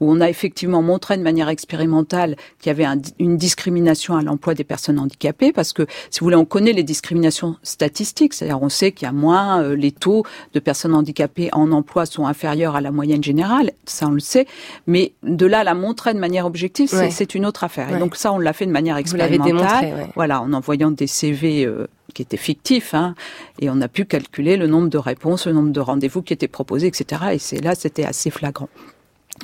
où 0.00 0.12
on 0.12 0.20
a 0.20 0.28
effectivement 0.28 0.82
montré 0.82 1.16
de 1.16 1.22
manière 1.22 1.48
expérimentale 1.48 2.36
qu'il 2.58 2.68
y 2.68 2.70
avait 2.70 2.86
une 3.18 3.36
discrimination 3.36 4.16
à 4.16 4.22
l'emploi 4.22 4.54
des 4.54 4.64
personnes 4.64 4.98
handicapées, 4.98 5.52
parce 5.52 5.72
que 5.72 5.86
si 6.10 6.20
vous 6.20 6.26
voulez, 6.26 6.36
on 6.36 6.44
connaît 6.44 6.72
les 6.72 6.82
discriminations 6.82 7.56
statistiques 7.62 8.34
c'est-à-dire 8.42 8.62
on 8.62 8.68
sait 8.68 8.92
qu'il 8.92 9.06
y 9.06 9.08
a 9.08 9.12
moins, 9.12 9.62
euh, 9.62 9.76
les 9.76 9.92
taux 9.92 10.24
de 10.52 10.60
personnes 10.60 10.94
handicapées 10.94 11.48
en 11.52 11.70
emploi 11.72 12.06
sont 12.06 12.26
inférieurs 12.26 12.76
à 12.76 12.80
la 12.80 12.90
moyenne 12.90 13.22
générale, 13.22 13.70
ça 13.84 14.08
on 14.08 14.10
le 14.10 14.20
sait, 14.20 14.46
mais 14.86 15.12
de 15.22 15.46
là 15.46 15.64
la 15.64 15.74
montrer 15.74 16.12
de 16.14 16.18
manière 16.18 16.46
objective, 16.46 16.88
c'est 17.10 17.34
une 17.34 17.46
autre 17.46 17.64
affaire. 17.64 17.94
Et 17.94 17.98
donc 17.98 18.16
ça 18.16 18.32
on 18.32 18.38
l'a 18.38 18.52
fait 18.52 18.66
de 18.66 18.72
manière 18.72 18.96
expérimentale, 18.96 20.08
voilà, 20.14 20.42
en 20.42 20.52
envoyant 20.52 20.90
des 20.90 21.06
CV 21.06 21.64
euh, 21.64 21.86
qui 22.14 22.22
étaient 22.22 22.36
fictifs, 22.36 22.94
hein, 22.94 23.14
et 23.60 23.70
on 23.70 23.80
a 23.80 23.88
pu 23.88 24.04
calculer 24.04 24.56
le 24.56 24.66
nombre 24.66 24.88
de 24.88 24.98
réponses, 24.98 25.46
le 25.46 25.52
nombre 25.52 25.70
de 25.70 25.80
rendez-vous 25.80 26.22
qui 26.22 26.32
étaient 26.32 26.48
proposés, 26.48 26.88
etc. 26.88 27.22
Et 27.32 27.38
c'est 27.38 27.60
là, 27.60 27.74
c'était 27.74 28.04
assez 28.04 28.30
flagrant. 28.30 28.68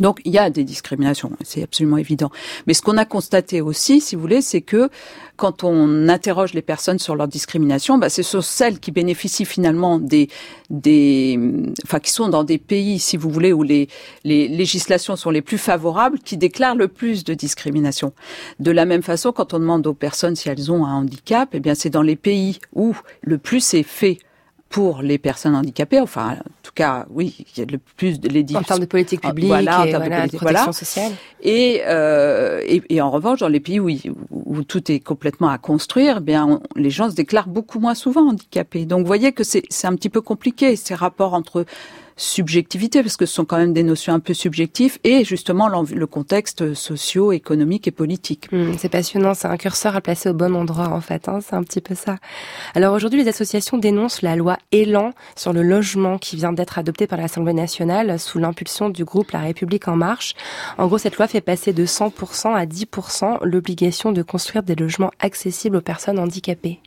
Donc 0.01 0.21
il 0.25 0.33
y 0.33 0.39
a 0.39 0.51
des 0.51 0.65
discriminations, 0.65 1.33
c'est 1.45 1.63
absolument 1.63 1.97
évident. 1.97 2.31
Mais 2.67 2.75
ce 2.75 2.83
qu'on 2.83 2.97
a 2.97 3.05
constaté 3.05 3.61
aussi, 3.61 4.01
si 4.01 4.15
vous 4.15 4.21
voulez, 4.23 4.43
c'est 4.43 4.63
que 4.63 4.89
quand 5.37 5.63
on 5.63 6.09
interroge 6.09 6.53
les 6.55 6.63
personnes 6.63 6.99
sur 6.99 7.15
leur 7.15 7.29
discrimination, 7.29 7.97
bah, 7.97 8.09
c'est 8.09 8.23
sur 8.23 8.43
celles 8.43 8.81
qui 8.81 8.91
bénéficient 8.91 9.45
finalement 9.45 9.99
des, 9.99 10.29
des, 10.69 11.39
enfin 11.85 12.01
qui 12.01 12.11
sont 12.11 12.29
dans 12.29 12.45
des 12.45 12.59
pays, 12.59 12.99
si 12.99 13.17
vous 13.17 13.31
voulez, 13.31 13.53
où 13.53 13.63
les, 13.63 13.89
législations 14.25 15.17
sont 15.17 15.31
les 15.31 15.43
plus 15.43 15.59
favorables, 15.59 16.19
qui 16.19 16.37
déclarent 16.37 16.75
le 16.75 16.89
plus 16.89 17.25
de 17.25 17.35
discrimination. 17.35 18.13
De 18.59 18.71
la 18.71 18.85
même 18.85 19.03
façon, 19.03 19.33
quand 19.33 19.55
on 19.55 19.61
demande 19.61 19.87
aux 19.87 19.95
personnes 19.95 20.35
si 20.35 20.49
elles 20.49 20.73
ont 20.73 20.85
un 20.85 20.95
handicap, 20.95 21.51
eh 21.53 21.61
bien 21.61 21.75
c'est 21.75 21.91
dans 21.91 22.03
les 22.03 22.17
pays 22.17 22.59
où 22.75 22.97
le 23.23 23.39
plus 23.39 23.75
est 23.75 23.83
fait 23.85 24.19
pour 24.69 25.03
les 25.03 25.19
personnes 25.19 25.55
handicapées. 25.55 26.01
Enfin, 26.01 26.33
en 26.33 26.63
tout 26.63 26.73
cas, 26.75 27.07
oui, 27.11 27.47
il 27.57 27.59
y 27.59 27.63
a 27.63 27.67
le 27.71 27.79
plus 27.79 28.21
de 28.21 28.29
les 28.29 28.45
En 28.55 28.63
termes 28.63 28.81
de 28.81 28.87
politique 28.87 29.23
publique, 29.23 29.47
voilà, 29.47 29.81
en 29.81 29.87
termes 29.87 30.05
de, 30.05 30.11
politique, 30.11 30.41
protection 30.41 30.73
sociale. 30.73 31.13
Et, 31.43 31.83
euh, 31.87 32.63
et, 32.67 32.83
et, 32.91 33.01
en 33.01 33.11
revanche, 33.11 33.41
dans 33.41 33.49
les 33.49 33.61
pays 33.61 33.81
où, 33.81 33.89
où 34.31 34.63
tout 34.65 34.93
est 34.93 35.01
complètement 35.01 35.49
à 35.49 35.59
construire, 35.59 36.17
eh 36.19 36.21
bien, 36.21 36.61
les 36.77 36.91
gens 36.91 37.11
se 37.11 37.15
déclarent 37.15 37.49
beaucoup 37.49 37.79
moins 37.79 37.95
souvent 37.95 38.29
handicapés. 38.29 38.85
Donc, 38.85 39.01
vous 39.01 39.07
voyez 39.07 39.33
que 39.33 39.43
c'est 39.45 39.65
un 39.85 39.95
petit 39.95 40.11
peu 40.11 40.21
compliqué 40.21 40.77
ces 40.77 40.95
rapports 40.95 41.35
entre 41.35 41.65
subjectivité, 42.19 43.03
parce 43.03 43.17
que 43.17 43.25
ce 43.25 43.33
sont 43.33 43.47
quand 43.47 43.57
même 43.57 43.73
des 43.73 43.83
notions 43.83 44.13
un 44.13 44.21
peu 44.21 44.35
subjectives, 44.35 44.99
et 45.05 45.25
justement 45.25 45.69
le 45.69 46.07
contexte 46.07 46.75
socio-économique 46.75 47.89
et 47.89 47.91
politique. 47.91 48.53
Hmm, 48.53 48.73
c'est 48.77 48.91
passionnant, 48.91 49.33
c'est 49.35 49.49
un 49.49 49.57
curseur 49.57 49.97
à 49.97 50.01
placer 50.01 50.29
au 50.29 50.35
bon 50.35 50.55
endroit 50.55 50.89
en 50.89 51.01
fait, 51.01 51.29
hein, 51.29 51.39
c'est 51.41 51.55
un 51.55 51.63
petit 51.63 51.81
peu 51.81 51.95
ça. 51.95 52.17
Alors 52.75 52.95
aujourd'hui, 52.95 53.23
les 53.23 53.29
associations 53.29 53.79
dénoncent 53.79 54.23
la 54.23 54.37
loi 54.37 54.59
Élan 54.73 55.13
sur 55.37 55.53
le 55.53 55.63
logement 55.63 56.19
qui 56.19 56.37
vient 56.37 56.53
d'être 56.53 56.79
adoptée 56.79 57.07
par 57.07 57.19
l'Assemblée 57.19 57.55
nationale 57.55 58.19
sous 58.19 58.39
l'impulsion 58.39 58.91
du 58.91 59.05
groupe 59.05 59.31
La 59.31 59.41
République 59.41 59.89
en 59.89 59.97
marche. 59.97 60.35
En 60.77 60.87
gros, 60.87 60.99
cette 60.99 61.17
loi 61.17 61.29
fait 61.29 61.41
passer 61.41 61.73
de 61.73 61.87
100% 61.87 62.55
à 62.55 62.67
10% 62.67 63.39
l'obligation 63.45 64.13
de 64.13 64.23
construire 64.23 64.63
des 64.63 64.75
logements 64.75 65.13
accessibles 65.21 65.77
aux 65.77 65.81
personnes 65.81 66.19
handicapées 66.19 66.81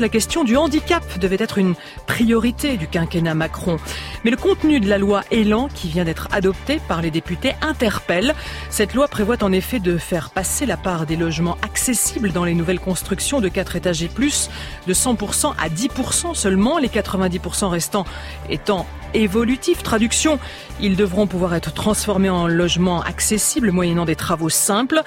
la 0.00 0.08
question 0.08 0.44
du 0.44 0.56
handicap 0.56 1.02
devait 1.18 1.36
être 1.38 1.58
une 1.58 1.74
priorité 2.06 2.76
du 2.76 2.88
quinquennat 2.88 3.34
Macron. 3.34 3.76
Mais 4.24 4.30
le 4.30 4.36
contenu 4.36 4.80
de 4.80 4.88
la 4.88 4.98
loi 4.98 5.22
Elan, 5.30 5.68
qui 5.68 5.88
vient 5.88 6.04
d'être 6.04 6.28
adoptée 6.32 6.80
par 6.88 7.02
les 7.02 7.10
députés, 7.10 7.54
interpelle. 7.60 8.34
Cette 8.70 8.94
loi 8.94 9.08
prévoit 9.08 9.42
en 9.42 9.52
effet 9.52 9.78
de 9.78 9.98
faire 9.98 10.30
passer 10.30 10.66
la 10.66 10.76
part 10.76 11.06
des 11.06 11.16
logements 11.16 11.58
accessibles 11.62 12.32
dans 12.32 12.44
les 12.44 12.54
nouvelles 12.54 12.80
constructions 12.80 13.40
de 13.40 13.48
4 13.48 13.76
étages 13.76 14.02
et 14.02 14.08
plus 14.08 14.50
de 14.86 14.94
100% 14.94 15.54
à 15.58 15.68
10% 15.68 16.34
seulement, 16.34 16.78
les 16.78 16.88
90% 16.88 17.66
restants 17.66 18.06
étant 18.48 18.86
évolutifs. 19.12 19.82
Traduction, 19.82 20.38
ils 20.80 20.96
devront 20.96 21.26
pouvoir 21.26 21.54
être 21.54 21.72
transformés 21.72 22.30
en 22.30 22.46
logements 22.46 23.02
accessibles 23.02 23.70
moyennant 23.70 24.04
des 24.04 24.16
travaux 24.16 24.48
simples. 24.48 25.02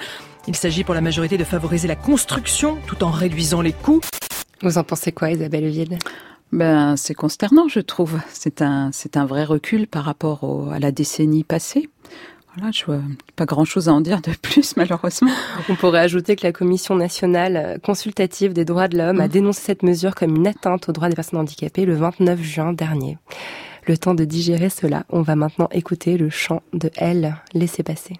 Il 0.46 0.54
s'agit 0.54 0.84
pour 0.84 0.94
la 0.94 1.00
majorité 1.00 1.38
de 1.38 1.44
favoriser 1.44 1.88
la 1.88 1.96
construction 1.96 2.76
tout 2.86 3.02
en 3.02 3.10
réduisant 3.10 3.62
les 3.62 3.72
coûts. 3.72 4.00
Vous 4.64 4.78
en 4.78 4.84
pensez 4.84 5.12
quoi, 5.12 5.30
Isabelle 5.30 5.68
Ville 5.68 5.98
ben, 6.52 6.96
c'est 6.96 7.14
consternant, 7.14 7.66
je 7.66 7.80
trouve. 7.80 8.20
C'est 8.28 8.62
un, 8.62 8.90
c'est 8.92 9.16
un 9.16 9.26
vrai 9.26 9.42
recul 9.42 9.88
par 9.88 10.04
rapport 10.04 10.72
à 10.72 10.78
la 10.78 10.92
décennie 10.92 11.42
passée. 11.42 11.88
Voilà, 12.54 12.70
je 12.70 12.84
vois 12.84 13.00
pas 13.34 13.44
grand 13.44 13.64
chose 13.64 13.88
à 13.88 13.92
en 13.92 14.00
dire 14.00 14.20
de 14.22 14.30
plus, 14.42 14.76
malheureusement. 14.76 15.32
On 15.68 15.74
pourrait 15.74 15.98
ajouter 15.98 16.36
que 16.36 16.46
la 16.46 16.52
Commission 16.52 16.94
nationale 16.94 17.80
consultative 17.84 18.52
des 18.52 18.64
droits 18.64 18.86
de 18.86 18.96
l'homme 18.96 19.20
a 19.20 19.26
mmh. 19.26 19.30
dénoncé 19.30 19.60
cette 19.62 19.82
mesure 19.82 20.14
comme 20.14 20.36
une 20.36 20.46
atteinte 20.46 20.88
aux 20.88 20.92
droits 20.92 21.08
des 21.08 21.16
personnes 21.16 21.40
handicapées 21.40 21.84
le 21.86 21.96
29 21.96 22.40
juin 22.40 22.72
dernier. 22.72 23.18
Le 23.86 23.98
temps 23.98 24.14
de 24.14 24.24
digérer 24.24 24.70
cela, 24.70 25.04
on 25.10 25.22
va 25.22 25.34
maintenant 25.34 25.68
écouter 25.72 26.16
le 26.16 26.30
chant 26.30 26.62
de 26.72 26.90
Elle, 26.96 27.36
Laissez 27.52 27.82
passer. 27.82 28.14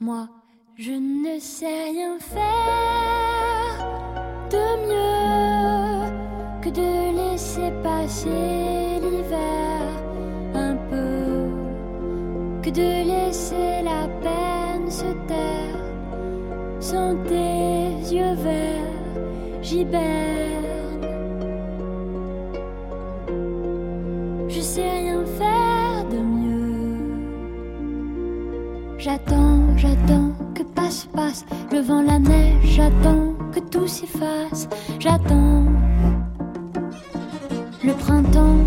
Moi, 0.00 0.28
je 0.76 0.90
ne 0.90 1.38
sais 1.38 1.66
rien 1.66 2.18
faire 2.18 2.80
de 4.50 4.88
mieux 4.88 5.59
de 6.70 7.16
laisser 7.16 7.72
passer 7.82 9.00
l'hiver 9.02 9.86
un 10.54 10.76
peu, 10.88 11.48
que 12.62 12.70
de 12.70 13.04
laisser 13.10 13.82
la 13.82 14.06
peine 14.22 14.90
se 14.90 15.10
taire 15.26 15.80
sans 16.78 17.16
tes 17.24 18.14
yeux 18.14 18.34
verts, 18.34 19.22
j'hiberne. 19.62 20.00
Je 24.48 24.60
sais 24.60 24.90
rien 24.90 25.24
faire 25.24 26.04
de 26.10 26.18
mieux. 26.18 26.96
J'attends, 28.98 29.76
j'attends 29.76 30.32
que 30.54 30.62
passe, 30.62 31.06
passe 31.14 31.44
le 31.72 31.80
vent, 31.80 32.02
la 32.02 32.18
neige, 32.18 32.64
j'attends 32.64 33.34
que 33.52 33.60
tout 33.60 33.86
s'efface, 33.86 34.68
j'attends 34.98 35.79
le 37.82 37.92
printemps, 37.94 38.58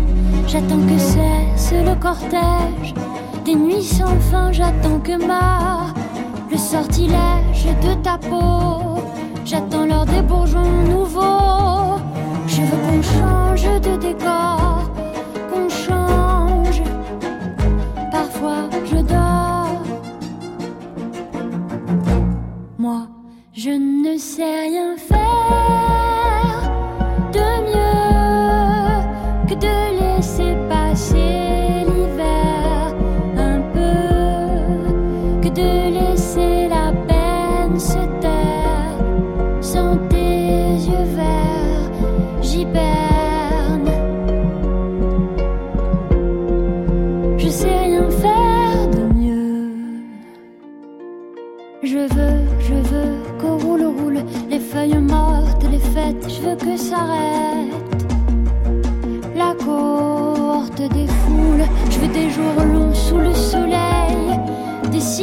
j'attends 0.46 0.80
que 0.86 0.98
cesse 0.98 1.72
le 1.72 1.94
cortège. 1.94 2.94
Des 3.44 3.54
nuits 3.54 3.82
sans 3.82 4.18
fin, 4.30 4.50
j'attends 4.52 4.98
que 5.00 5.24
ma 5.24 5.92
le 6.50 6.56
sortilège 6.56 7.66
de 7.82 7.94
ta 8.02 8.16
peau, 8.18 9.02
j'attends 9.44 9.86
l'heure 9.86 10.06
des 10.06 10.22
bourgeons 10.22 10.70
nouveaux, 10.88 11.98
je 12.46 12.62
veux 12.62 12.78
qu'on 12.86 13.02
change 13.02 13.80
de 13.80 13.96
décor, 13.96 14.90
qu'on 15.50 15.68
change, 15.68 16.82
parfois 18.10 18.68
je 18.84 18.96
dors, 18.96 19.82
moi 22.78 23.08
je 23.52 23.70
ne 23.70 24.16
sais 24.16 24.60
rien 24.68 24.96
faire 24.96 26.03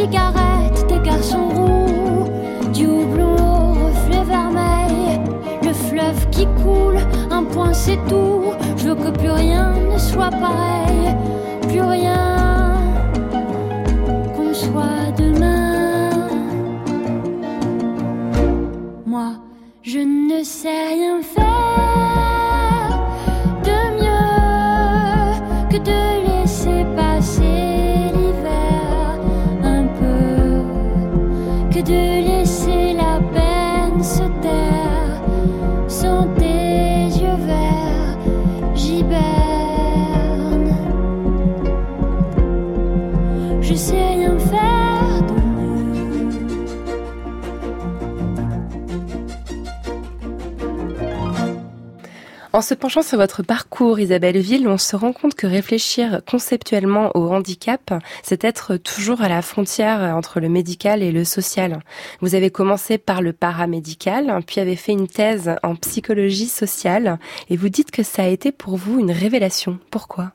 des 0.08 1.00
garçons 1.04 1.50
roux, 1.50 2.72
du 2.74 2.88
houblon 2.88 3.36
au 3.36 3.74
reflet 3.74 4.24
vermeil, 4.24 5.20
le 5.64 5.74
fleuve 5.74 6.30
qui 6.32 6.48
coule, 6.64 6.98
un 7.30 7.44
point 7.44 7.74
c'est 7.74 8.00
tout, 8.08 8.54
je 8.78 8.90
veux 8.90 8.96
que 8.96 9.12
plus 9.12 9.30
rien 9.30 9.74
ne 9.94 9.98
soit 10.00 10.32
pareil, 10.32 10.81
En 52.62 52.64
se 52.64 52.76
penchant 52.76 53.02
sur 53.02 53.18
votre 53.18 53.42
parcours, 53.42 54.00
Isabelle 54.00 54.38
Ville, 54.38 54.68
on 54.68 54.78
se 54.78 54.96
rend 54.96 55.14
compte 55.14 55.34
que 55.34 55.48
réfléchir 55.48 56.22
conceptuellement 56.30 57.10
au 57.18 57.34
handicap, 57.34 57.92
c'est 58.22 58.44
être 58.44 58.78
toujours 58.78 59.24
à 59.24 59.30
la 59.30 59.42
frontière 59.42 60.16
entre 60.16 60.40
le 60.40 60.48
médical 60.48 61.02
et 61.02 61.12
le 61.12 61.24
social. 61.24 61.80
Vous 62.20 62.36
avez 62.36 62.52
commencé 62.52 63.00
par 63.00 63.24
le 63.24 63.34
paramédical, 63.34 64.44
puis 64.46 64.62
avez 64.62 64.76
fait 64.76 64.92
une 64.92 65.08
thèse 65.08 65.56
en 65.64 65.74
psychologie 65.74 66.46
sociale, 66.46 67.18
et 67.50 67.58
vous 67.58 67.70
dites 67.70 67.90
que 67.90 68.04
ça 68.04 68.26
a 68.26 68.28
été 68.28 68.52
pour 68.52 68.78
vous 68.78 69.00
une 69.00 69.12
révélation. 69.12 69.80
Pourquoi? 69.90 70.32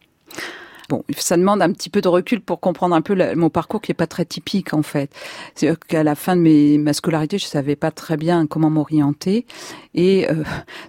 Bon, 0.88 1.04
ça 1.16 1.36
demande 1.36 1.62
un 1.62 1.72
petit 1.72 1.90
peu 1.90 2.00
de 2.00 2.08
recul 2.08 2.40
pour 2.40 2.60
comprendre 2.60 2.94
un 2.94 3.02
peu 3.02 3.16
mon 3.34 3.50
parcours 3.50 3.80
qui 3.80 3.90
est 3.90 3.94
pas 3.94 4.06
très 4.06 4.24
typique 4.24 4.72
en 4.72 4.82
fait. 4.82 5.10
C'est 5.54 5.76
qu'à 5.86 6.04
la 6.04 6.14
fin 6.14 6.36
de 6.36 6.40
mes, 6.40 6.78
ma 6.78 6.92
scolarité, 6.92 7.38
je 7.38 7.46
savais 7.46 7.76
pas 7.76 7.90
très 7.90 8.16
bien 8.16 8.46
comment 8.46 8.70
m'orienter 8.70 9.46
et 9.94 10.30
euh, 10.30 10.44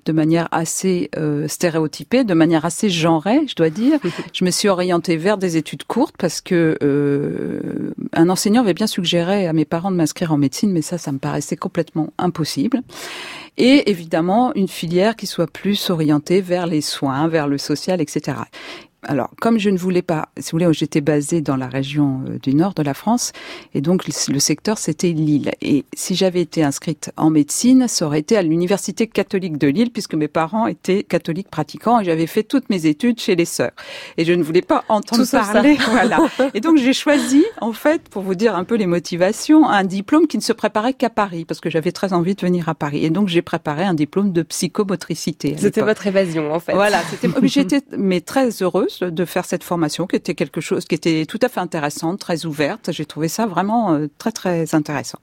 de 0.05 0.11
manière 0.11 0.47
assez 0.51 1.09
euh, 1.17 1.47
stéréotypée, 1.47 2.23
de 2.23 2.33
manière 2.33 2.65
assez 2.65 2.89
genrée, 2.89 3.41
je 3.47 3.55
dois 3.55 3.69
dire, 3.69 3.99
je 4.33 4.45
me 4.45 4.51
suis 4.51 4.67
orientée 4.67 5.17
vers 5.17 5.37
des 5.37 5.57
études 5.57 5.85
courtes 5.85 6.15
parce 6.17 6.41
que 6.41 6.77
euh, 6.83 7.93
un 8.13 8.29
enseignant 8.29 8.61
avait 8.61 8.73
bien 8.73 8.87
suggéré 8.87 9.47
à 9.47 9.53
mes 9.53 9.65
parents 9.65 9.91
de 9.91 9.95
m'inscrire 9.95 10.31
en 10.31 10.37
médecine, 10.37 10.71
mais 10.71 10.81
ça, 10.81 10.97
ça 10.97 11.11
me 11.11 11.19
paraissait 11.19 11.57
complètement 11.57 12.13
impossible 12.17 12.81
et 13.57 13.89
évidemment 13.89 14.53
une 14.53 14.67
filière 14.67 15.15
qui 15.15 15.25
soit 15.25 15.47
plus 15.47 15.89
orientée 15.89 16.41
vers 16.41 16.67
les 16.67 16.81
soins, 16.81 17.27
vers 17.27 17.47
le 17.47 17.57
social, 17.57 18.01
etc. 18.01 18.37
alors, 19.03 19.29
comme 19.39 19.59
je 19.59 19.69
ne 19.69 19.77
voulais 19.77 20.01
pas, 20.01 20.29
si 20.37 20.51
vous 20.51 20.59
voulez, 20.59 20.73
j'étais 20.73 21.01
basée 21.01 21.41
dans 21.41 21.55
la 21.55 21.67
région 21.67 22.21
euh, 22.27 22.39
du 22.39 22.55
nord 22.55 22.73
de 22.73 22.81
la 22.81 22.93
France, 22.93 23.31
et 23.73 23.81
donc 23.81 24.07
le 24.07 24.39
secteur 24.39 24.77
c'était 24.77 25.11
Lille. 25.11 25.51
Et 25.61 25.85
si 25.95 26.15
j'avais 26.15 26.41
été 26.41 26.63
inscrite 26.63 27.11
en 27.15 27.29
médecine, 27.29 27.87
ça 27.87 28.05
aurait 28.05 28.19
été 28.19 28.35
à 28.35 28.41
l'université 28.41 29.07
catholique 29.07 29.57
de 29.57 29.67
Lille, 29.67 29.91
puisque 29.91 30.15
mes 30.15 30.27
parents 30.27 30.67
étaient 30.67 31.03
catholiques 31.03 31.49
pratiquants, 31.49 31.99
et 31.99 32.05
j'avais 32.05 32.27
fait 32.27 32.43
toutes 32.43 32.69
mes 32.69 32.85
études 32.87 33.19
chez 33.19 33.35
les 33.35 33.45
sœurs. 33.45 33.71
Et 34.17 34.25
je 34.25 34.33
ne 34.33 34.41
voulais 34.41 34.61
pas 34.61 34.83
entendre 34.89 35.29
parler, 35.29 35.77
voilà. 35.91 36.19
Et 36.53 36.59
donc 36.59 36.77
j'ai 36.77 36.93
choisi, 36.93 37.45
en 37.61 37.73
fait, 37.73 38.09
pour 38.09 38.23
vous 38.23 38.35
dire 38.35 38.55
un 38.55 38.63
peu 38.63 38.75
les 38.75 38.87
motivations, 38.87 39.67
un 39.69 39.83
diplôme 39.83 40.27
qui 40.27 40.37
ne 40.37 40.43
se 40.43 40.53
préparait 40.53 40.93
qu'à 40.93 41.11
Paris, 41.11 41.45
parce 41.45 41.59
que 41.59 41.69
j'avais 41.69 41.91
très 41.91 42.13
envie 42.13 42.33
de 42.33 42.41
venir 42.41 42.67
à 42.67 42.75
Paris. 42.75 43.05
Et 43.05 43.11
donc 43.11 43.27
j'ai 43.27 43.43
préparé 43.43 43.83
un 43.83 43.93
diplôme 43.93 44.33
de 44.33 44.41
psychomotricité. 44.41 45.55
C'était 45.57 45.81
votre 45.81 46.07
évasion, 46.07 46.51
en 46.51 46.59
fait. 46.59 46.73
Voilà, 46.73 47.01
c'était. 47.03 47.27
J'étais 47.43 47.81
mais 47.95 48.21
très 48.21 48.63
de 49.01 49.25
faire 49.25 49.45
cette 49.45 49.63
formation 49.63 50.07
qui 50.07 50.15
était 50.15 50.35
quelque 50.35 50.61
chose 50.61 50.85
qui 50.85 50.95
était 50.95 51.25
tout 51.25 51.39
à 51.41 51.49
fait 51.49 51.59
intéressante, 51.59 52.19
très 52.19 52.45
ouverte. 52.45 52.91
J'ai 52.91 53.05
trouvé 53.05 53.27
ça 53.27 53.45
vraiment 53.45 53.93
euh, 53.93 54.07
très 54.17 54.31
très 54.31 54.75
intéressant. 54.75 55.19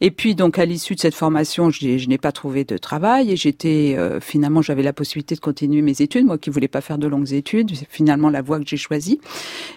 Et 0.00 0.10
puis 0.10 0.34
donc 0.34 0.58
à 0.58 0.64
l'issue 0.64 0.94
de 0.94 1.00
cette 1.00 1.14
formation, 1.14 1.70
je, 1.70 2.08
n'ai 2.08 2.18
pas 2.18 2.32
trouvé 2.32 2.64
de 2.64 2.76
travail 2.78 3.32
et 3.32 3.36
j'étais 3.36 3.94
euh, 3.96 4.20
finalement 4.20 4.62
j'avais 4.62 4.82
la 4.82 4.92
possibilité 4.92 5.34
de 5.34 5.40
continuer 5.40 5.82
mes 5.82 6.02
études, 6.02 6.26
moi 6.26 6.38
qui 6.38 6.50
voulais 6.50 6.68
pas 6.68 6.80
faire 6.80 6.98
de 6.98 7.06
longues 7.06 7.32
études, 7.32 7.74
c'est 7.74 7.88
finalement 7.88 8.30
la 8.30 8.42
voie 8.42 8.58
que 8.58 8.66
j'ai 8.66 8.76
choisie. 8.76 9.20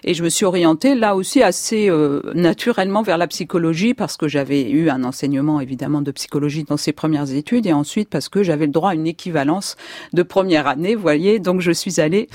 Et 0.04 0.14
je 0.14 0.22
me 0.22 0.28
suis 0.28 0.44
orientée 0.44 0.94
là 0.94 1.16
aussi 1.16 1.42
assez 1.42 1.88
euh, 1.88 2.20
naturellement 2.34 3.02
vers 3.02 3.18
la 3.18 3.26
psychologie 3.26 3.94
parce 3.94 4.16
que 4.16 4.28
j'avais 4.28 4.70
eu 4.70 4.90
un 4.90 5.04
enseignement 5.04 5.60
évidemment 5.60 6.02
de 6.02 6.10
psychologie 6.10 6.64
dans 6.64 6.76
ces 6.76 6.92
premières 6.92 7.32
études 7.32 7.66
et 7.66 7.72
ensuite 7.72 8.08
parce 8.08 8.28
que 8.28 8.42
j'avais 8.42 8.66
le 8.66 8.72
droit 8.72 8.90
à 8.90 8.94
une 8.94 9.06
équivalence 9.06 9.76
de 10.12 10.22
première 10.22 10.66
année, 10.66 10.94
vous 10.94 11.02
voyez. 11.02 11.38
Donc 11.38 11.60
je 11.60 11.72
suis 11.72 12.00
allée 12.00 12.28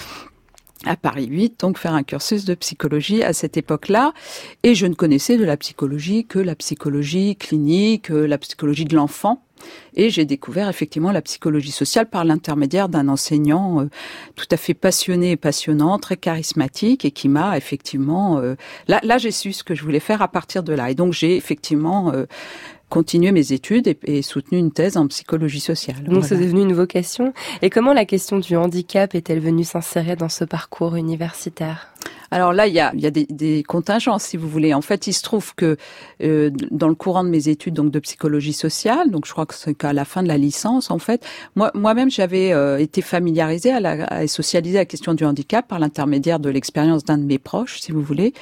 à 0.85 0.95
Paris 0.95 1.27
8, 1.27 1.59
donc 1.59 1.77
faire 1.77 1.93
un 1.93 2.03
cursus 2.03 2.45
de 2.45 2.55
psychologie 2.55 3.23
à 3.23 3.33
cette 3.33 3.57
époque-là. 3.57 4.13
Et 4.63 4.75
je 4.75 4.85
ne 4.85 4.93
connaissais 4.93 5.37
de 5.37 5.45
la 5.45 5.57
psychologie 5.57 6.25
que 6.25 6.39
la 6.39 6.55
psychologie 6.55 7.35
clinique, 7.35 8.11
euh, 8.11 8.27
la 8.27 8.37
psychologie 8.37 8.85
de 8.85 8.95
l'enfant. 8.95 9.41
Et 9.95 10.09
j'ai 10.09 10.25
découvert 10.25 10.69
effectivement 10.69 11.11
la 11.11 11.21
psychologie 11.21 11.71
sociale 11.71 12.07
par 12.07 12.25
l'intermédiaire 12.25 12.89
d'un 12.89 13.07
enseignant 13.07 13.81
euh, 13.81 13.89
tout 14.35 14.45
à 14.51 14.57
fait 14.57 14.73
passionné 14.73 15.31
et 15.31 15.37
passionnant, 15.37 15.97
très 15.97 16.17
charismatique 16.17 17.05
et 17.05 17.11
qui 17.11 17.29
m'a 17.29 17.57
effectivement... 17.57 18.37
Euh, 18.39 18.55
là, 18.87 18.99
là 19.03 19.17
j'ai 19.17 19.31
su 19.31 19.53
ce 19.53 19.63
que 19.63 19.73
je 19.73 19.83
voulais 19.83 19.99
faire 19.99 20.21
à 20.21 20.27
partir 20.27 20.61
de 20.61 20.73
là. 20.73 20.91
Et 20.91 20.95
donc 20.95 21.13
j'ai 21.13 21.35
effectivement 21.35 22.11
continué 22.89 23.31
mes 23.31 23.51
études 23.51 23.97
et, 24.03 24.21
soutenu 24.21 24.57
une 24.57 24.71
thèse 24.71 24.97
en 24.97 25.07
psychologie 25.07 25.59
sociale. 25.59 26.03
Donc 26.03 26.25
c'est 26.25 26.37
devenu 26.37 26.61
une 26.61 26.73
vocation. 26.73 27.33
Et 27.61 27.69
comment 27.69 27.93
la 27.93 28.05
question 28.05 28.39
du 28.39 28.55
handicap 28.55 29.15
est-elle 29.15 29.39
venue 29.39 29.63
s'insérer 29.63 30.15
dans 30.15 30.29
ce 30.29 30.43
parcours 30.43 30.95
universitaire? 30.95 31.93
Alors 32.31 32.53
là, 32.53 32.67
il 32.67 32.73
y 32.73 32.79
a, 32.79 32.91
des, 32.91 33.25
des, 33.29 33.63
contingences, 33.63 34.23
si 34.23 34.37
vous 34.37 34.47
voulez. 34.47 34.73
En 34.73 34.81
fait, 34.81 35.07
il 35.07 35.13
se 35.13 35.21
trouve 35.21 35.53
que 35.55 35.77
euh, 36.23 36.49
dans 36.71 36.87
le 36.87 36.95
courant 36.95 37.23
de 37.23 37.29
mes 37.29 37.49
études 37.49 37.75
donc 37.75 37.91
de 37.91 37.99
psychologie 37.99 38.53
sociale, 38.53 39.11
donc 39.11 39.25
je 39.25 39.31
crois 39.31 39.45
que 39.45 39.53
c'est 39.53 39.73
qu'à 39.73 39.93
la 39.93 40.05
fin 40.05 40.23
de 40.23 40.27
la 40.27 40.37
licence, 40.37 40.91
en 40.91 40.99
fait, 40.99 41.25
moi 41.55 41.71
moi-même 41.73 42.09
j'avais 42.09 42.51
euh, 42.51 42.77
été 42.77 43.01
familiarisée 43.01 43.71
à 43.71 43.79
la, 43.79 44.23
et 44.23 44.27
socialisée 44.27 44.77
à 44.77 44.81
la 44.81 44.85
question 44.85 45.13
du 45.13 45.25
handicap 45.25 45.67
par 45.67 45.79
l'intermédiaire 45.79 46.39
de 46.39 46.49
l'expérience 46.49 47.03
d'un 47.03 47.17
de 47.17 47.25
mes 47.25 47.37
proches, 47.37 47.79
si 47.79 47.91
vous 47.91 48.01
voulez. 48.01 48.33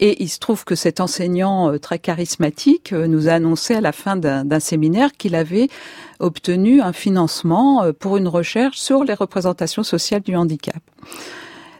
Et 0.00 0.22
il 0.22 0.28
se 0.28 0.38
trouve 0.38 0.64
que 0.64 0.74
cet 0.74 1.00
enseignant 1.00 1.72
euh, 1.72 1.78
très 1.78 1.98
charismatique 1.98 2.92
euh, 2.92 3.06
nous 3.06 3.28
a 3.28 3.32
annoncé 3.32 3.74
à 3.74 3.80
la 3.80 3.92
fin 3.92 4.16
d'un 4.16 4.60
séminaire 4.60 5.12
qu'il 5.12 5.34
avait 5.34 5.68
obtenu 6.20 6.80
un 6.80 6.92
financement 6.92 7.92
pour 7.98 8.16
une 8.16 8.28
recherche 8.28 8.78
sur 8.78 9.04
les 9.04 9.14
représentations 9.14 9.82
sociales 9.82 10.22
du 10.22 10.36
handicap. 10.36 10.80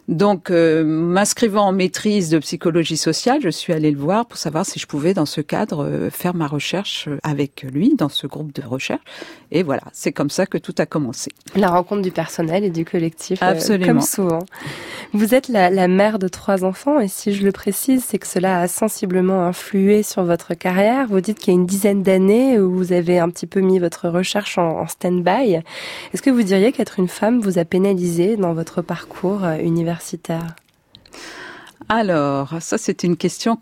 Donc, 0.08 0.50
euh, 0.50 0.84
m'inscrivant 0.84 1.68
en 1.68 1.72
maîtrise 1.72 2.28
de 2.28 2.38
psychologie 2.38 2.98
sociale, 2.98 3.40
je 3.42 3.48
suis 3.48 3.72
allée 3.72 3.90
le 3.90 3.98
voir 3.98 4.26
pour 4.26 4.36
savoir 4.36 4.66
si 4.66 4.78
je 4.78 4.86
pouvais, 4.86 5.14
dans 5.14 5.24
ce 5.24 5.40
cadre, 5.40 5.84
euh, 5.84 6.10
faire 6.10 6.34
ma 6.34 6.46
recherche 6.46 7.08
euh, 7.08 7.16
avec 7.22 7.62
lui, 7.62 7.94
dans 7.96 8.10
ce 8.10 8.26
groupe 8.26 8.52
de 8.52 8.62
recherche. 8.62 9.00
Et 9.50 9.62
voilà, 9.62 9.82
c'est 9.92 10.12
comme 10.12 10.28
ça 10.28 10.44
que 10.44 10.58
tout 10.58 10.74
a 10.76 10.84
commencé. 10.84 11.30
La 11.56 11.68
rencontre 11.68 12.02
du 12.02 12.10
personnel 12.10 12.64
et 12.64 12.70
du 12.70 12.84
collectif, 12.84 13.42
Absolument. 13.42 13.86
comme 13.86 14.00
souvent. 14.02 14.40
Vous 15.14 15.34
êtes 15.34 15.48
la, 15.48 15.70
la, 15.70 15.88
mère 15.88 16.18
de 16.18 16.28
trois 16.28 16.64
enfants, 16.64 17.00
et 17.00 17.08
si 17.08 17.32
je 17.32 17.42
le 17.42 17.52
précise, 17.52 18.04
c'est 18.06 18.18
que 18.18 18.26
cela 18.26 18.60
a 18.60 18.68
sensiblement 18.68 19.46
influé 19.46 20.02
sur 20.02 20.24
votre 20.24 20.52
carrière. 20.52 21.06
Vous 21.08 21.20
dites 21.20 21.38
qu'il 21.38 21.54
y 21.54 21.56
a 21.56 21.58
une 21.58 21.66
dizaine 21.66 22.02
d'années 22.02 22.58
où 22.58 22.74
vous 22.74 22.92
avez 22.92 23.20
un 23.20 23.30
petit 23.30 23.46
peu 23.46 23.60
mis 23.60 23.78
votre 23.78 24.08
recherche 24.08 24.58
en, 24.58 24.80
en 24.80 24.86
stand-by. 24.86 25.60
Est-ce 26.12 26.20
que 26.20 26.30
vous 26.30 26.42
diriez 26.42 26.72
qu'être 26.72 26.98
une 26.98 27.08
femme 27.08 27.40
vous 27.40 27.58
a 27.58 27.64
pénalisé 27.64 28.36
dans 28.36 28.52
votre 28.52 28.82
parcours 28.82 29.46
universitaire? 29.62 29.93
Alors, 31.88 32.56
ça 32.60 32.78
c'est 32.78 33.02
une 33.02 33.16
question. 33.16 33.58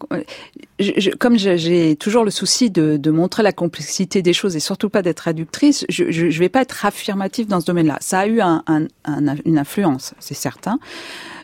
comme 1.19 1.39
j'ai 1.39 1.97
toujours 1.97 2.25
le 2.25 2.31
souci 2.31 2.71
de, 2.71 3.11
montrer 3.11 3.43
la 3.43 3.53
complexité 3.53 4.23
des 4.23 4.33
choses 4.33 4.55
et 4.55 4.61
surtout 4.61 4.89
pas 4.89 5.03
d'être 5.03 5.21
réductrice, 5.21 5.85
je 5.89 6.05
ne 6.05 6.31
vais 6.31 6.49
pas 6.49 6.63
être 6.63 6.87
affirmative 6.87 7.47
dans 7.49 7.61
ce 7.61 7.67
domaine-là. 7.67 7.99
Ça 8.01 8.21
a 8.21 8.27
eu 8.27 8.41
une 8.41 9.59
influence, 9.59 10.15
c'est 10.21 10.35
certain. 10.35 10.79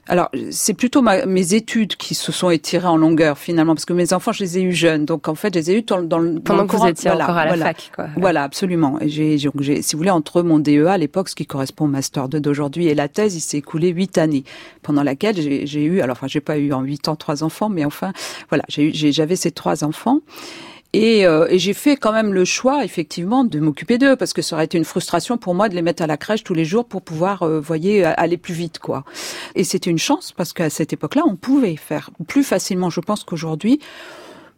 Alors, 0.09 0.31
c'est 0.51 0.75
plutôt 0.75 1.03
mes 1.03 1.55
études 1.55 1.97
qui 1.97 2.14
se 2.14 2.33
sont 2.33 2.51
étirées 2.51 2.88
en 2.88 2.97
longueur 2.97 3.38
finalement, 3.38 3.75
parce 3.75 3.85
que 3.85 3.92
mes 3.92 4.12
enfants, 4.12 4.33
je 4.33 4.42
les 4.42 4.59
ai 4.59 4.62
eus 4.62 4.73
jeunes, 4.73 5.05
donc 5.05 5.29
en 5.29 5.35
fait, 5.35 5.53
je 5.55 5.59
les 5.59 5.71
ai 5.71 5.79
eus 5.79 5.83
dans, 5.83 6.03
dans, 6.03 6.21
dans 6.21 6.40
pendant 6.40 6.66
que 6.66 6.77
vous 6.77 6.87
étiez 6.87 7.11
encore 7.11 7.37
à 7.37 7.44
la 7.44 7.57
fac, 7.57 7.90
quoi. 7.94 8.07
Voilà, 8.16 8.42
absolument. 8.42 8.99
Et 9.01 9.09
j'ai, 9.09 9.38
si 9.38 9.47
vous 9.47 9.99
voulez, 9.99 10.11
entre 10.11 10.42
mon 10.42 10.59
DEA 10.59 10.87
à 10.88 10.99
l'époque, 10.99 11.29
ce 11.29 11.35
qui 11.35 11.47
correspond 11.47 11.85
au 11.85 11.88
master 11.88 12.29
2 12.29 12.40
d'aujourd'hui, 12.40 12.88
et 12.88 12.94
la 12.94 13.09
thèse, 13.09 13.37
il 13.37 13.40
s'est 13.40 13.59
écoulé 13.59 13.88
huit 13.88 14.16
années, 14.18 14.44
pendant 14.83 15.03
laquelle 15.03 15.37
j'ai 15.37 15.85
eu, 15.85 16.01
alors 16.01 16.16
enfin, 16.16 16.27
j'ai 16.27 16.40
pas 16.40 16.59
eu 16.59 16.73
en 16.73 16.81
huit 16.81 17.09
ans 17.09 17.16
trois 17.16 17.42
enfants, 17.42 17.68
mais 17.68 17.85
enfin, 17.85 18.12
voilà, 18.49 18.64
j'avais 18.68 19.37
ces 19.37 19.51
trois 19.51 19.85
enfants. 19.85 20.21
Et, 20.94 21.27
euh, 21.27 21.46
et 21.51 21.59
j'ai 21.59 21.74
fait 21.74 21.96
quand 21.96 22.12
même 22.12 22.33
le 22.33 22.44
choix, 22.46 22.83
effectivement, 22.85 23.44
de 23.44 23.61
m'occuper 23.61 23.98
d'eux, 23.98 24.16
parce 24.16 24.33
que 24.33 24.40
ça 24.40 24.57
aurait 24.57 24.64
été 24.64 24.79
une 24.79 24.87
frustration 24.87 25.37
pour 25.37 25.55
moi 25.55 25.68
de 25.68 25.74
les 25.74 25.83
mettre 25.83 26.03
à 26.03 26.07
la 26.07 26.16
crèche 26.16 26.44
tous 26.44 26.55
les 26.55 26.64
jours 26.64 26.87
pour 26.87 27.03
pouvoir, 27.03 27.42
euh, 27.42 27.61
voyez, 27.61 28.05
aller 28.05 28.38
plus 28.38 28.55
vite, 28.55 28.79
quoi. 28.79 29.05
Et 29.55 29.64
c'était 29.64 29.90
une 29.90 29.98
chance, 29.98 30.33
parce 30.33 30.55
qu'à 30.55 30.70
cette 30.70 30.94
époque-là, 30.94 31.22
on 31.27 31.37
pouvait 31.37 31.77
faire 31.77 32.11
plus 32.27 32.42
facilement, 32.42 32.88
je 32.88 33.01
pense 33.01 33.22
qu'aujourd'hui, 33.22 33.81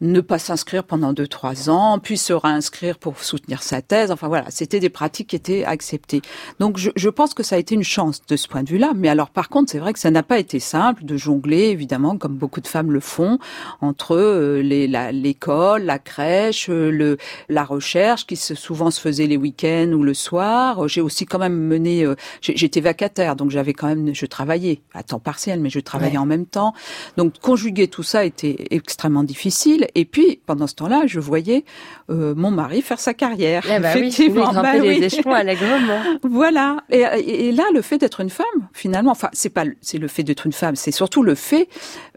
ne 0.00 0.20
pas 0.20 0.38
s'inscrire 0.38 0.84
pendant 0.84 1.12
deux 1.12 1.26
trois 1.26 1.68
ans, 1.68 1.98
puis 1.98 2.16
se 2.16 2.32
réinscrire 2.32 2.98
pour 2.98 3.22
soutenir 3.22 3.62
sa 3.62 3.82
thèse. 3.82 4.10
Enfin 4.10 4.28
voilà, 4.28 4.46
c'était 4.50 4.80
des 4.80 4.88
pratiques 4.88 5.28
qui 5.28 5.36
étaient 5.36 5.64
acceptées. 5.64 6.22
Donc 6.58 6.78
je, 6.78 6.90
je, 6.96 7.08
pense 7.08 7.34
que 7.34 7.42
ça 7.42 7.56
a 7.56 7.58
été 7.58 7.74
une 7.74 7.82
chance 7.82 8.22
de 8.26 8.36
ce 8.36 8.48
point 8.48 8.62
de 8.62 8.70
vue-là. 8.70 8.92
Mais 8.94 9.08
alors 9.08 9.30
par 9.30 9.48
contre, 9.48 9.70
c'est 9.70 9.78
vrai 9.78 9.92
que 9.92 9.98
ça 9.98 10.10
n'a 10.10 10.22
pas 10.22 10.38
été 10.38 10.58
simple 10.58 11.04
de 11.04 11.16
jongler, 11.16 11.68
évidemment, 11.68 12.16
comme 12.16 12.36
beaucoup 12.36 12.60
de 12.60 12.66
femmes 12.66 12.92
le 12.92 13.00
font, 13.00 13.38
entre 13.80 14.16
euh, 14.16 14.62
l'école, 14.62 15.82
la, 15.82 15.98
crèche, 15.98 16.68
euh, 16.70 16.90
le, 16.90 17.18
la 17.48 17.64
recherche, 17.64 18.26
qui 18.26 18.36
se, 18.36 18.54
souvent 18.54 18.90
se 18.90 19.00
faisait 19.00 19.26
les 19.26 19.36
week-ends 19.36 19.92
ou 19.92 20.02
le 20.02 20.14
soir. 20.14 20.88
J'ai 20.88 21.00
aussi 21.00 21.26
quand 21.26 21.38
même 21.38 21.56
mené, 21.56 22.04
euh, 22.04 22.14
j'étais 22.40 22.80
vacataire, 22.80 23.36
donc 23.36 23.50
j'avais 23.50 23.74
quand 23.74 23.88
même, 23.88 24.14
je 24.14 24.26
travaillais 24.26 24.80
à 24.94 25.02
temps 25.02 25.20
partiel, 25.20 25.60
mais 25.60 25.70
je 25.70 25.80
travaillais 25.80 26.18
en 26.18 26.26
même 26.26 26.46
temps. 26.46 26.72
Donc 27.16 27.38
conjuguer 27.40 27.88
tout 27.88 28.02
ça 28.02 28.24
était 28.24 28.66
extrêmement 28.70 29.24
difficile. 29.24 29.86
Et 29.94 30.04
puis, 30.04 30.40
pendant 30.46 30.66
ce 30.66 30.74
temps-là, 30.74 31.02
je 31.06 31.20
voyais 31.20 31.64
euh, 32.10 32.34
mon 32.34 32.50
mari 32.50 32.82
faire 32.82 33.00
sa 33.00 33.14
carrière. 33.14 33.64
Eh 33.70 33.78
bah 33.78 33.96
effectivement, 33.96 34.52
bah 34.52 34.72
oui, 34.80 34.98
les 34.98 35.06
échelons 35.06 35.32
allègrement. 35.32 36.00
voilà. 36.22 36.78
Et, 36.90 37.00
et, 37.48 37.52
là, 37.52 37.64
le 37.74 37.82
fait 37.82 37.98
d'être 37.98 38.20
une 38.20 38.30
femme, 38.30 38.46
finalement, 38.72 39.12
enfin, 39.12 39.28
c'est 39.32 39.50
pas, 39.50 39.64
c'est 39.80 39.98
le 39.98 40.08
fait 40.08 40.22
d'être 40.22 40.46
une 40.46 40.52
femme, 40.52 40.76
c'est 40.76 40.90
surtout 40.90 41.22
le 41.22 41.34
fait 41.34 41.68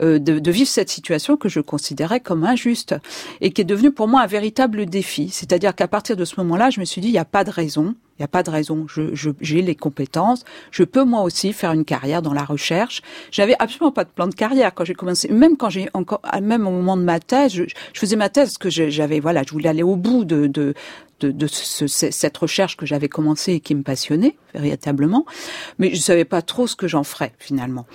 euh, 0.01 0.19
de, 0.19 0.39
de, 0.39 0.51
vivre 0.51 0.69
cette 0.69 0.89
situation 0.89 1.37
que 1.37 1.49
je 1.49 1.59
considérais 1.59 2.19
comme 2.19 2.43
injuste 2.43 2.95
et 3.41 3.51
qui 3.51 3.61
est 3.61 3.65
devenue 3.65 3.91
pour 3.91 4.07
moi 4.07 4.21
un 4.21 4.27
véritable 4.27 4.85
défi. 4.85 5.29
C'est-à-dire 5.29 5.75
qu'à 5.75 5.87
partir 5.87 6.15
de 6.15 6.25
ce 6.25 6.35
moment-là, 6.37 6.69
je 6.69 6.79
me 6.79 6.85
suis 6.85 7.01
dit, 7.01 7.09
il 7.09 7.13
n'y 7.13 7.17
a 7.17 7.25
pas 7.25 7.43
de 7.43 7.51
raison 7.51 7.95
il 8.17 8.21
n'y 8.21 8.25
a 8.25 8.27
pas 8.27 8.43
de 8.43 8.51
raison. 8.51 8.85
Je, 8.87 9.15
je, 9.15 9.31
j'ai 9.41 9.61
les 9.61 9.75
compétences. 9.75 10.45
Je 10.71 10.83
peux 10.83 11.03
moi 11.03 11.21
aussi 11.21 11.51
faire 11.51 11.71
une 11.71 11.85
carrière 11.85 12.21
dans 12.21 12.33
la 12.33 12.43
recherche. 12.43 13.01
J'avais 13.31 13.55
absolument 13.57 13.91
pas 13.91 14.03
de 14.03 14.09
plan 14.09 14.27
de 14.27 14.35
carrière 14.35 14.73
quand 14.73 14.85
j'ai 14.85 14.93
commencé. 14.93 15.29
Même 15.29 15.57
quand 15.57 15.69
j'ai 15.69 15.89
encore, 15.93 16.21
même 16.41 16.67
au 16.67 16.71
moment 16.71 16.95
de 16.95 17.03
ma 17.03 17.19
thèse, 17.19 17.53
je, 17.53 17.63
je 17.63 17.99
faisais 17.99 18.15
ma 18.15 18.29
thèse 18.29 18.49
parce 18.49 18.57
que 18.59 18.69
j'avais, 18.69 19.19
voilà, 19.19 19.41
je 19.45 19.51
voulais 19.51 19.69
aller 19.69 19.83
au 19.83 19.95
bout 19.95 20.25
de, 20.25 20.45
de, 20.45 20.75
de, 21.21 21.31
de 21.31 21.47
ce, 21.47 21.87
cette 21.87 22.37
recherche 22.37 22.77
que 22.77 22.85
j'avais 22.85 23.09
commencée 23.09 23.53
et 23.53 23.59
qui 23.59 23.73
me 23.73 23.83
passionnait 23.83 24.35
véritablement. 24.53 25.25
Mais 25.79 25.95
je 25.95 25.99
savais 25.99 26.25
pas 26.25 26.41
trop 26.43 26.67
ce 26.67 26.75
que 26.75 26.87
j'en 26.87 27.03
ferais 27.03 27.33
finalement. 27.39 27.87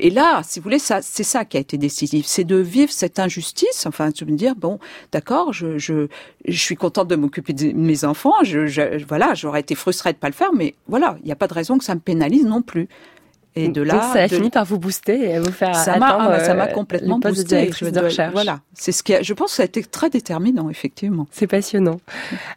Et 0.00 0.10
là, 0.10 0.42
si 0.44 0.58
vous 0.58 0.64
voulez, 0.64 0.78
ça, 0.78 1.02
c'est 1.02 1.24
ça 1.24 1.44
qui 1.44 1.56
a 1.56 1.60
été 1.60 1.76
décisif, 1.76 2.26
c'est 2.26 2.44
de 2.44 2.56
vivre 2.56 2.92
cette 2.92 3.18
injustice. 3.18 3.84
Enfin, 3.86 4.10
de 4.10 4.24
me 4.24 4.36
dire 4.36 4.54
bon, 4.54 4.78
d'accord, 5.12 5.52
je, 5.52 5.78
je, 5.78 6.06
je 6.46 6.58
suis 6.58 6.76
contente 6.76 7.08
de 7.08 7.16
m'occuper 7.16 7.52
de 7.52 7.72
mes 7.72 8.04
enfants. 8.04 8.34
Je, 8.42 8.66
je 8.66 9.04
voilà, 9.06 9.34
j'aurais 9.34 9.60
été 9.60 9.74
frustrée 9.74 10.12
de 10.12 10.18
pas 10.18 10.28
le 10.28 10.34
faire, 10.34 10.52
mais 10.54 10.74
voilà, 10.86 11.16
il 11.20 11.26
n'y 11.26 11.32
a 11.32 11.36
pas 11.36 11.48
de 11.48 11.54
raison 11.54 11.78
que 11.78 11.84
ça 11.84 11.94
me 11.94 12.00
pénalise 12.00 12.44
non 12.44 12.62
plus. 12.62 12.88
Et 13.58 13.68
de 13.68 13.82
là, 13.82 14.10
ça 14.12 14.20
a 14.20 14.28
fini 14.28 14.50
par 14.50 14.64
vous 14.64 14.78
booster 14.78 15.30
et 15.30 15.38
vous 15.38 15.52
faire 15.52 15.74
ça 15.74 15.98
m'a, 15.98 16.16
ah, 16.20 16.40
ça 16.40 16.54
m'a 16.54 16.68
complètement 16.68 17.18
boosté. 17.18 17.66
De, 17.66 17.90
de 17.90 18.00
recherche. 18.00 18.32
Voilà, 18.32 18.60
c'est 18.74 18.92
ce 18.92 19.02
qui, 19.02 19.14
a, 19.14 19.22
je 19.22 19.32
pense, 19.34 19.50
que 19.50 19.56
ça 19.56 19.62
a 19.62 19.66
été 19.66 19.82
très 19.82 20.10
déterminant, 20.10 20.70
effectivement. 20.70 21.26
C'est 21.30 21.46
passionnant. 21.46 22.00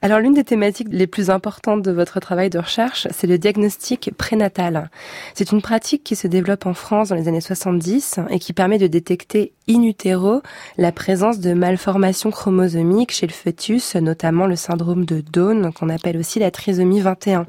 Alors, 0.02 0.20
l'une 0.20 0.34
des 0.34 0.44
thématiques 0.44 0.90
les 0.92 1.08
plus 1.08 1.30
importantes 1.30 1.82
de 1.82 1.92
votre 1.92 2.20
travail 2.20 2.50
de 2.50 2.60
recherche, 2.60 3.08
c'est 3.12 3.28
le 3.28 3.38
diagnostic 3.38 4.12
prénatal. 4.18 4.90
C'est 5.34 5.52
une 5.52 5.62
pratique 5.62 6.04
qui 6.04 6.16
se 6.16 6.28
développe 6.28 6.66
en 6.66 6.74
France 6.74 7.10
dans 7.10 7.16
les 7.16 7.28
années 7.28 7.42
70 7.42 8.20
et 8.30 8.40
qui 8.40 8.54
permet 8.54 8.78
de 8.78 8.88
détecter 8.88 9.54
in 9.70 9.84
utero 9.84 10.42
la 10.78 10.92
présence 10.92 11.40
de 11.40 11.54
malformations 11.54 12.32
chromosomiques 12.32 13.12
chez 13.12 13.28
le 13.28 13.34
fœtus, 13.34 13.96
notamment 13.96 14.46
le 14.46 14.56
syndrome 14.56 15.06
de 15.06 15.22
Down, 15.22 15.72
qu'on 15.74 15.90
appelle 15.90 16.18
aussi 16.18 16.40
la 16.40 16.52
trisomie 16.52 17.00
21. 17.00 17.46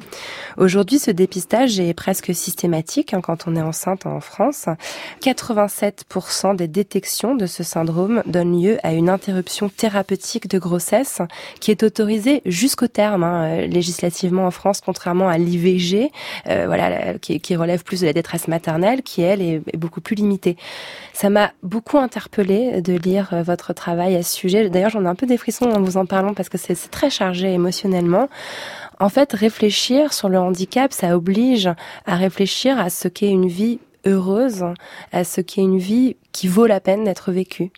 Aujourd'hui, 0.57 0.99
ce 0.99 1.11
dépistage 1.11 1.81
est 1.81 1.95
presque 1.95 2.35
systématique 2.35 3.15
hein, 3.15 3.21
quand 3.23 3.42
on 3.47 3.57
est 3.57 3.63
enceinte 3.63 4.07
en 4.07 4.21
France. 4.21 4.67
87% 5.23 6.57
des 6.57 6.69
détections 6.69 7.35
de 7.35 7.47
ce 7.47 7.63
syndrome 7.63 8.23
donnent 8.27 8.61
lieu 8.61 8.79
à 8.83 8.93
une 8.93 9.09
interruption 9.09 9.69
thérapeutique 9.69 10.49
de 10.49 10.59
grossesse 10.59 11.21
qui 11.61 11.71
est 11.71 11.83
autorisée 11.83 12.43
jusqu'au 12.47 12.89
terme 12.89 13.25
hein, 13.25 13.67
législativement 13.67 14.47
en 14.47 14.51
France, 14.51 14.81
contrairement 14.81 15.29
à 15.29 15.39
l'IVG, 15.39 16.11
euh, 16.49 16.65
voilà, 16.67 17.19
qui, 17.19 17.41
qui, 17.41 17.57
relève 17.57 17.85
plus 17.85 18.01
de 18.01 18.07
la 18.07 18.13
détresse 18.13 18.49
maternelle, 18.49 19.03
qui 19.03 19.23
elle 19.23 19.43
est, 19.43 19.63
est 19.73 19.77
beaucoup 19.77 20.01
plus 20.01 20.17
limitée. 20.17 20.57
Ça 21.13 21.31
m'a 21.31 21.53
beaucoup 21.63 21.99
interpellée 21.99 22.81
de 22.81 22.95
lire 22.95 23.31
euh, 23.33 23.43
votre 23.43 23.73
travail 23.73 24.17
à 24.17 24.23
ce 24.23 24.35
sujet. 24.35 24.69
D'ailleurs, 24.71 24.91
j'en 24.91 25.05
ai 25.05 25.09
un 25.09 25.15
peu 25.15 25.27
des 25.27 25.37
frissons 25.37 25.67
en 25.67 25.81
vous 25.81 25.97
en 25.97 26.07
parlant 26.07 26.35
parce 26.35 26.49
que 26.49 26.59
c'est 26.59 26.91
très 26.91 27.11
chargé 27.11 27.53
émotionnellement. 27.53 28.29
En 29.03 29.09
fait, 29.09 29.33
réfléchir 29.33 30.13
sur 30.13 30.29
le 30.29 30.39
handicap, 30.39 30.93
ça 30.93 31.17
oblige 31.17 31.69
à 32.07 32.15
réfléchir 32.15 32.79
à 32.79 32.89
ce 32.89 33.09
qu'est 33.09 33.31
une 33.31 33.49
vie 33.49 33.81
heureuse, 34.07 34.65
à 35.11 35.25
ce 35.25 35.41
qu'est 35.41 35.61
une 35.61 35.79
vie 35.79 36.15
qui 36.31 36.47
vaut 36.47 36.67
la 36.67 36.79
peine 36.79 37.03
d'être 37.03 37.33
vécue. 37.33 37.73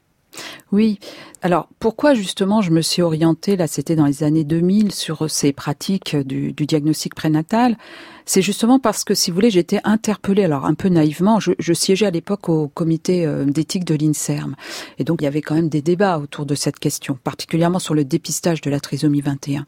Oui. 0.70 0.98
Alors 1.40 1.68
pourquoi 1.78 2.12
justement 2.12 2.60
je 2.60 2.70
me 2.72 2.82
suis 2.82 3.00
orientée, 3.00 3.56
là 3.56 3.66
c'était 3.66 3.96
dans 3.96 4.04
les 4.04 4.22
années 4.22 4.44
2000, 4.44 4.92
sur 4.92 5.30
ces 5.30 5.54
pratiques 5.54 6.14
du, 6.14 6.52
diagnostic 6.52 7.14
prénatal? 7.14 7.78
C'est 8.26 8.42
justement 8.42 8.78
parce 8.78 9.02
que 9.02 9.14
si 9.14 9.30
vous 9.30 9.36
voulez 9.36 9.50
j'étais 9.50 9.80
interpellée, 9.84 10.44
alors 10.44 10.66
un 10.66 10.74
peu 10.74 10.90
naïvement, 10.90 11.40
je, 11.40 11.52
je 11.58 11.72
siégeais 11.72 12.06
à 12.06 12.10
l'époque 12.10 12.50
au 12.50 12.68
comité 12.68 13.24
euh, 13.24 13.46
d'éthique 13.46 13.86
de 13.86 13.94
l'INSERM. 13.94 14.56
Et 14.98 15.04
donc 15.04 15.22
il 15.22 15.24
y 15.24 15.28
avait 15.28 15.42
quand 15.42 15.54
même 15.54 15.70
des 15.70 15.82
débats 15.82 16.18
autour 16.18 16.44
de 16.44 16.54
cette 16.54 16.78
question, 16.78 17.18
particulièrement 17.24 17.78
sur 17.78 17.94
le 17.94 18.04
dépistage 18.04 18.60
de 18.60 18.68
la 18.68 18.80
trisomie 18.80 19.22
21. 19.22 19.66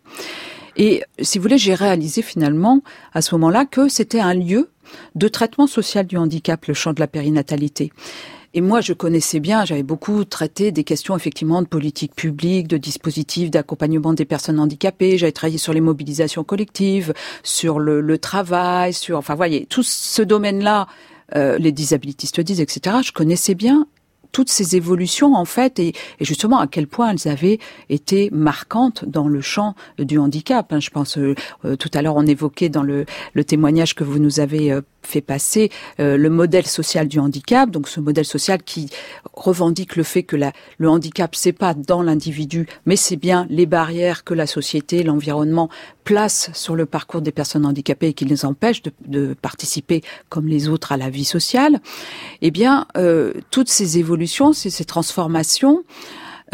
Et 0.76 1.02
si 1.20 1.38
vous 1.38 1.42
voulez, 1.42 1.58
j'ai 1.58 1.74
réalisé 1.74 2.22
finalement 2.22 2.82
à 3.12 3.22
ce 3.22 3.34
moment-là 3.34 3.64
que 3.64 3.88
c'était 3.88 4.20
un 4.20 4.34
lieu 4.34 4.70
de 5.14 5.28
traitement 5.28 5.66
social 5.66 6.06
du 6.06 6.16
handicap, 6.16 6.64
le 6.66 6.74
champ 6.74 6.92
de 6.92 7.00
la 7.00 7.06
périnatalité. 7.06 7.92
Et 8.54 8.60
moi, 8.60 8.80
je 8.80 8.94
connaissais 8.94 9.40
bien, 9.40 9.64
j'avais 9.66 9.82
beaucoup 9.82 10.24
traité 10.24 10.72
des 10.72 10.84
questions 10.84 11.14
effectivement 11.14 11.60
de 11.60 11.66
politique 11.66 12.14
publique, 12.14 12.68
de 12.68 12.78
dispositifs 12.78 13.50
d'accompagnement 13.50 14.14
des 14.14 14.24
personnes 14.24 14.58
handicapées. 14.58 15.18
J'avais 15.18 15.32
travaillé 15.32 15.58
sur 15.58 15.74
les 15.74 15.82
mobilisations 15.82 16.44
collectives, 16.44 17.12
sur 17.42 17.78
le, 17.78 18.00
le 18.00 18.18
travail, 18.18 18.94
sur, 18.94 19.18
enfin, 19.18 19.34
voyez, 19.34 19.66
tout 19.66 19.82
ce 19.82 20.22
domaine-là, 20.22 20.86
euh, 21.34 21.58
les 21.58 21.72
disabilitistes 21.72 22.40
disent, 22.40 22.60
etc. 22.60 22.96
Je 23.04 23.12
connaissais 23.12 23.54
bien 23.54 23.86
toutes 24.36 24.50
ces 24.50 24.76
évolutions 24.76 25.32
en 25.32 25.46
fait 25.46 25.78
et, 25.78 25.94
et, 26.20 26.24
justement 26.26 26.58
à 26.58 26.66
quel 26.66 26.86
point 26.86 27.08
elles 27.08 27.26
avaient 27.26 27.58
été 27.88 28.28
marquantes 28.32 29.06
dans 29.06 29.28
le 29.28 29.40
champ 29.40 29.74
du 29.98 30.18
handicap. 30.18 30.74
Hein. 30.74 30.80
Je 30.80 30.90
pense 30.90 31.16
euh, 31.16 31.34
euh, 31.64 31.74
tout 31.74 31.88
à 31.94 32.02
l'heure 32.02 32.16
on 32.16 32.26
évoquait 32.26 32.68
dans 32.68 32.82
le, 32.82 33.06
le, 33.32 33.44
témoignage 33.44 33.94
que 33.94 34.04
vous 34.04 34.18
nous 34.18 34.38
avez 34.38 34.72
euh, 34.72 34.82
fait 35.06 35.22
passer 35.22 35.70
euh, 36.00 36.18
le 36.18 36.28
modèle 36.28 36.66
social 36.66 37.08
du 37.08 37.18
handicap, 37.18 37.70
donc 37.70 37.88
ce 37.88 38.00
modèle 38.00 38.26
social 38.26 38.62
qui 38.62 38.90
revendique 39.32 39.96
le 39.96 40.02
fait 40.02 40.24
que 40.24 40.36
la, 40.36 40.52
le 40.76 40.90
handicap 40.90 41.34
c'est 41.34 41.52
pas 41.52 41.72
dans 41.72 42.02
l'individu, 42.02 42.66
mais 42.84 42.96
c'est 42.96 43.16
bien 43.16 43.46
les 43.48 43.64
barrières 43.64 44.24
que 44.24 44.34
la 44.34 44.46
société, 44.46 45.02
l'environnement 45.02 45.70
place 46.04 46.50
sur 46.52 46.76
le 46.76 46.86
parcours 46.86 47.20
des 47.20 47.32
personnes 47.32 47.66
handicapées 47.66 48.08
et 48.08 48.12
qui 48.14 48.24
les 48.24 48.44
empêchent 48.44 48.82
de, 48.82 48.92
de 49.06 49.34
participer 49.34 50.02
comme 50.28 50.46
les 50.46 50.68
autres 50.68 50.92
à 50.92 50.96
la 50.96 51.10
vie 51.10 51.24
sociale. 51.24 51.80
Eh 52.42 52.50
bien, 52.50 52.86
euh, 52.96 53.32
toutes 53.50 53.68
ces 53.68 53.98
évolutions, 53.98 54.25
ces, 54.26 54.84
transformations. 54.84 55.82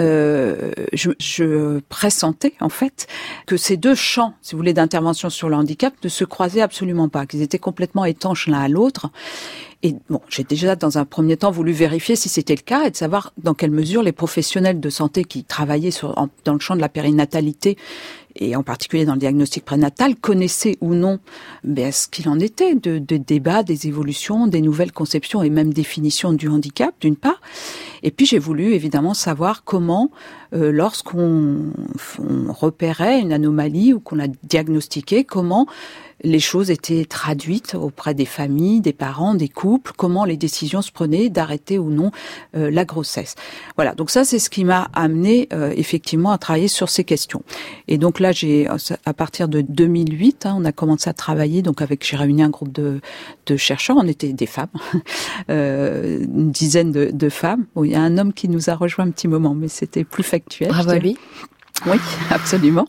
Euh, 0.00 0.72
je, 0.94 1.80
pressentais 1.90 2.54
en 2.60 2.70
fait 2.70 3.06
que 3.46 3.58
ces 3.58 3.76
deux 3.76 3.94
champs, 3.94 4.34
si 4.40 4.52
vous 4.52 4.58
voulez, 4.58 4.72
d'intervention 4.72 5.28
sur 5.28 5.50
le 5.50 5.56
handicap 5.56 5.92
ne 6.02 6.08
se 6.08 6.24
croisaient 6.24 6.62
absolument 6.62 7.10
pas, 7.10 7.26
qu'ils 7.26 7.42
étaient 7.42 7.58
complètement 7.58 8.06
étanches 8.06 8.46
l'un 8.46 8.60
à 8.60 8.68
l'autre. 8.68 9.10
Et 9.82 9.96
bon, 10.08 10.20
j'ai 10.28 10.44
déjà 10.44 10.76
dans 10.76 10.96
un 10.96 11.04
premier 11.04 11.36
temps 11.36 11.50
voulu 11.50 11.72
vérifier 11.72 12.14
si 12.14 12.28
c'était 12.28 12.54
le 12.54 12.62
cas 12.62 12.84
et 12.84 12.90
de 12.90 12.96
savoir 12.96 13.32
dans 13.36 13.52
quelle 13.52 13.72
mesure 13.72 14.02
les 14.02 14.12
professionnels 14.12 14.80
de 14.80 14.90
santé 14.90 15.24
qui 15.24 15.44
travaillaient 15.44 15.90
dans 16.44 16.52
le 16.54 16.60
champ 16.60 16.76
de 16.76 16.80
la 16.80 16.88
périnatalité 16.88 17.76
et 18.36 18.56
en 18.56 18.62
particulier 18.62 19.04
dans 19.04 19.14
le 19.14 19.18
diagnostic 19.18 19.64
prénatal, 19.64 20.16
connaissaient 20.16 20.76
ou 20.80 20.94
non 20.94 21.18
ben, 21.64 21.92
ce 21.92 22.08
qu'il 22.08 22.28
en 22.28 22.38
était 22.38 22.74
de, 22.74 22.98
de 22.98 23.16
débats, 23.16 23.62
des 23.62 23.86
évolutions, 23.86 24.46
des 24.46 24.60
nouvelles 24.60 24.92
conceptions 24.92 25.42
et 25.42 25.50
même 25.50 25.72
définitions 25.72 26.32
du 26.32 26.48
handicap, 26.48 26.94
d'une 27.00 27.16
part. 27.16 27.40
Et 28.02 28.10
puis 28.10 28.26
j'ai 28.26 28.38
voulu 28.38 28.74
évidemment 28.74 29.14
savoir 29.14 29.64
comment, 29.64 30.10
euh, 30.54 30.72
lorsqu'on 30.72 31.72
repérait 32.48 33.20
une 33.20 33.32
anomalie 33.32 33.92
ou 33.92 34.00
qu'on 34.00 34.16
la 34.16 34.28
diagnostiquait, 34.28 35.24
comment 35.24 35.66
les 36.22 36.40
choses 36.40 36.70
étaient 36.70 37.04
traduites 37.04 37.74
auprès 37.74 38.14
des 38.14 38.24
familles, 38.24 38.80
des 38.80 38.92
parents, 38.92 39.34
des 39.34 39.48
couples, 39.48 39.92
comment 39.96 40.24
les 40.24 40.36
décisions 40.36 40.82
se 40.82 40.92
prenaient 40.92 41.28
d'arrêter 41.28 41.78
ou 41.78 41.90
non 41.90 42.10
euh, 42.56 42.70
la 42.70 42.84
grossesse. 42.84 43.34
Voilà, 43.76 43.94
donc 43.94 44.10
ça 44.10 44.24
c'est 44.24 44.38
ce 44.38 44.50
qui 44.50 44.64
m'a 44.64 44.88
amené 44.92 45.48
euh, 45.52 45.72
effectivement 45.76 46.30
à 46.30 46.38
travailler 46.38 46.68
sur 46.68 46.88
ces 46.88 47.04
questions. 47.04 47.42
Et 47.88 47.98
donc 47.98 48.20
là, 48.20 48.32
j'ai 48.32 48.68
à 49.04 49.14
partir 49.14 49.48
de 49.48 49.60
2008, 49.60 50.46
hein, 50.46 50.56
on 50.58 50.64
a 50.64 50.72
commencé 50.72 51.08
à 51.10 51.12
travailler. 51.12 51.62
Donc 51.62 51.82
avec, 51.82 52.06
j'ai 52.06 52.16
réuni 52.16 52.42
un 52.42 52.50
groupe 52.50 52.72
de, 52.72 53.00
de 53.46 53.56
chercheurs. 53.56 53.96
On 53.98 54.06
était 54.06 54.32
des 54.32 54.46
femmes, 54.46 54.68
euh, 55.50 56.20
une 56.20 56.50
dizaine 56.50 56.92
de, 56.92 57.10
de 57.12 57.28
femmes. 57.28 57.66
Bon, 57.74 57.84
il 57.84 57.92
y 57.92 57.94
a 57.94 58.00
un 58.00 58.18
homme 58.18 58.32
qui 58.32 58.48
nous 58.48 58.70
a 58.70 58.74
rejoint 58.74 59.06
un 59.06 59.10
petit 59.10 59.28
moment, 59.28 59.54
mais 59.54 59.68
c'était 59.68 60.04
plus 60.04 60.22
factuel. 60.22 60.68
Bravo 60.68 60.90
à 60.90 60.98
lui. 60.98 61.16
Oui, 61.86 61.96
absolument. 62.30 62.86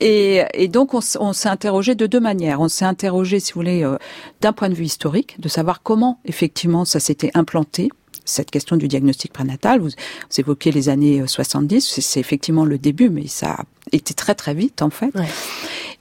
Et, 0.00 0.42
et 0.54 0.68
donc, 0.68 0.94
on, 0.94 1.00
s'est 1.00 1.48
interrogé 1.48 1.94
de 1.94 2.06
deux 2.06 2.20
manières. 2.20 2.60
On 2.60 2.68
s'est 2.68 2.84
interrogé, 2.84 3.40
si 3.40 3.52
vous 3.52 3.60
voulez, 3.60 3.84
euh, 3.84 3.96
d'un 4.40 4.52
point 4.52 4.68
de 4.68 4.74
vue 4.74 4.84
historique, 4.84 5.40
de 5.40 5.48
savoir 5.48 5.82
comment, 5.82 6.20
effectivement, 6.24 6.84
ça 6.84 7.00
s'était 7.00 7.30
implanté 7.34 7.90
cette 8.24 8.50
question 8.50 8.76
du 8.76 8.88
diagnostic 8.88 9.32
prénatal. 9.32 9.80
Vous, 9.80 9.90
évoquiez 10.38 10.72
les 10.72 10.88
années 10.88 11.26
70, 11.26 12.00
c'est 12.00 12.20
effectivement 12.20 12.64
le 12.64 12.78
début, 12.78 13.10
mais 13.10 13.26
ça 13.26 13.50
a 13.50 13.64
été 13.92 14.14
très 14.14 14.34
très 14.34 14.54
vite 14.54 14.82
en 14.82 14.90
fait. 14.90 15.12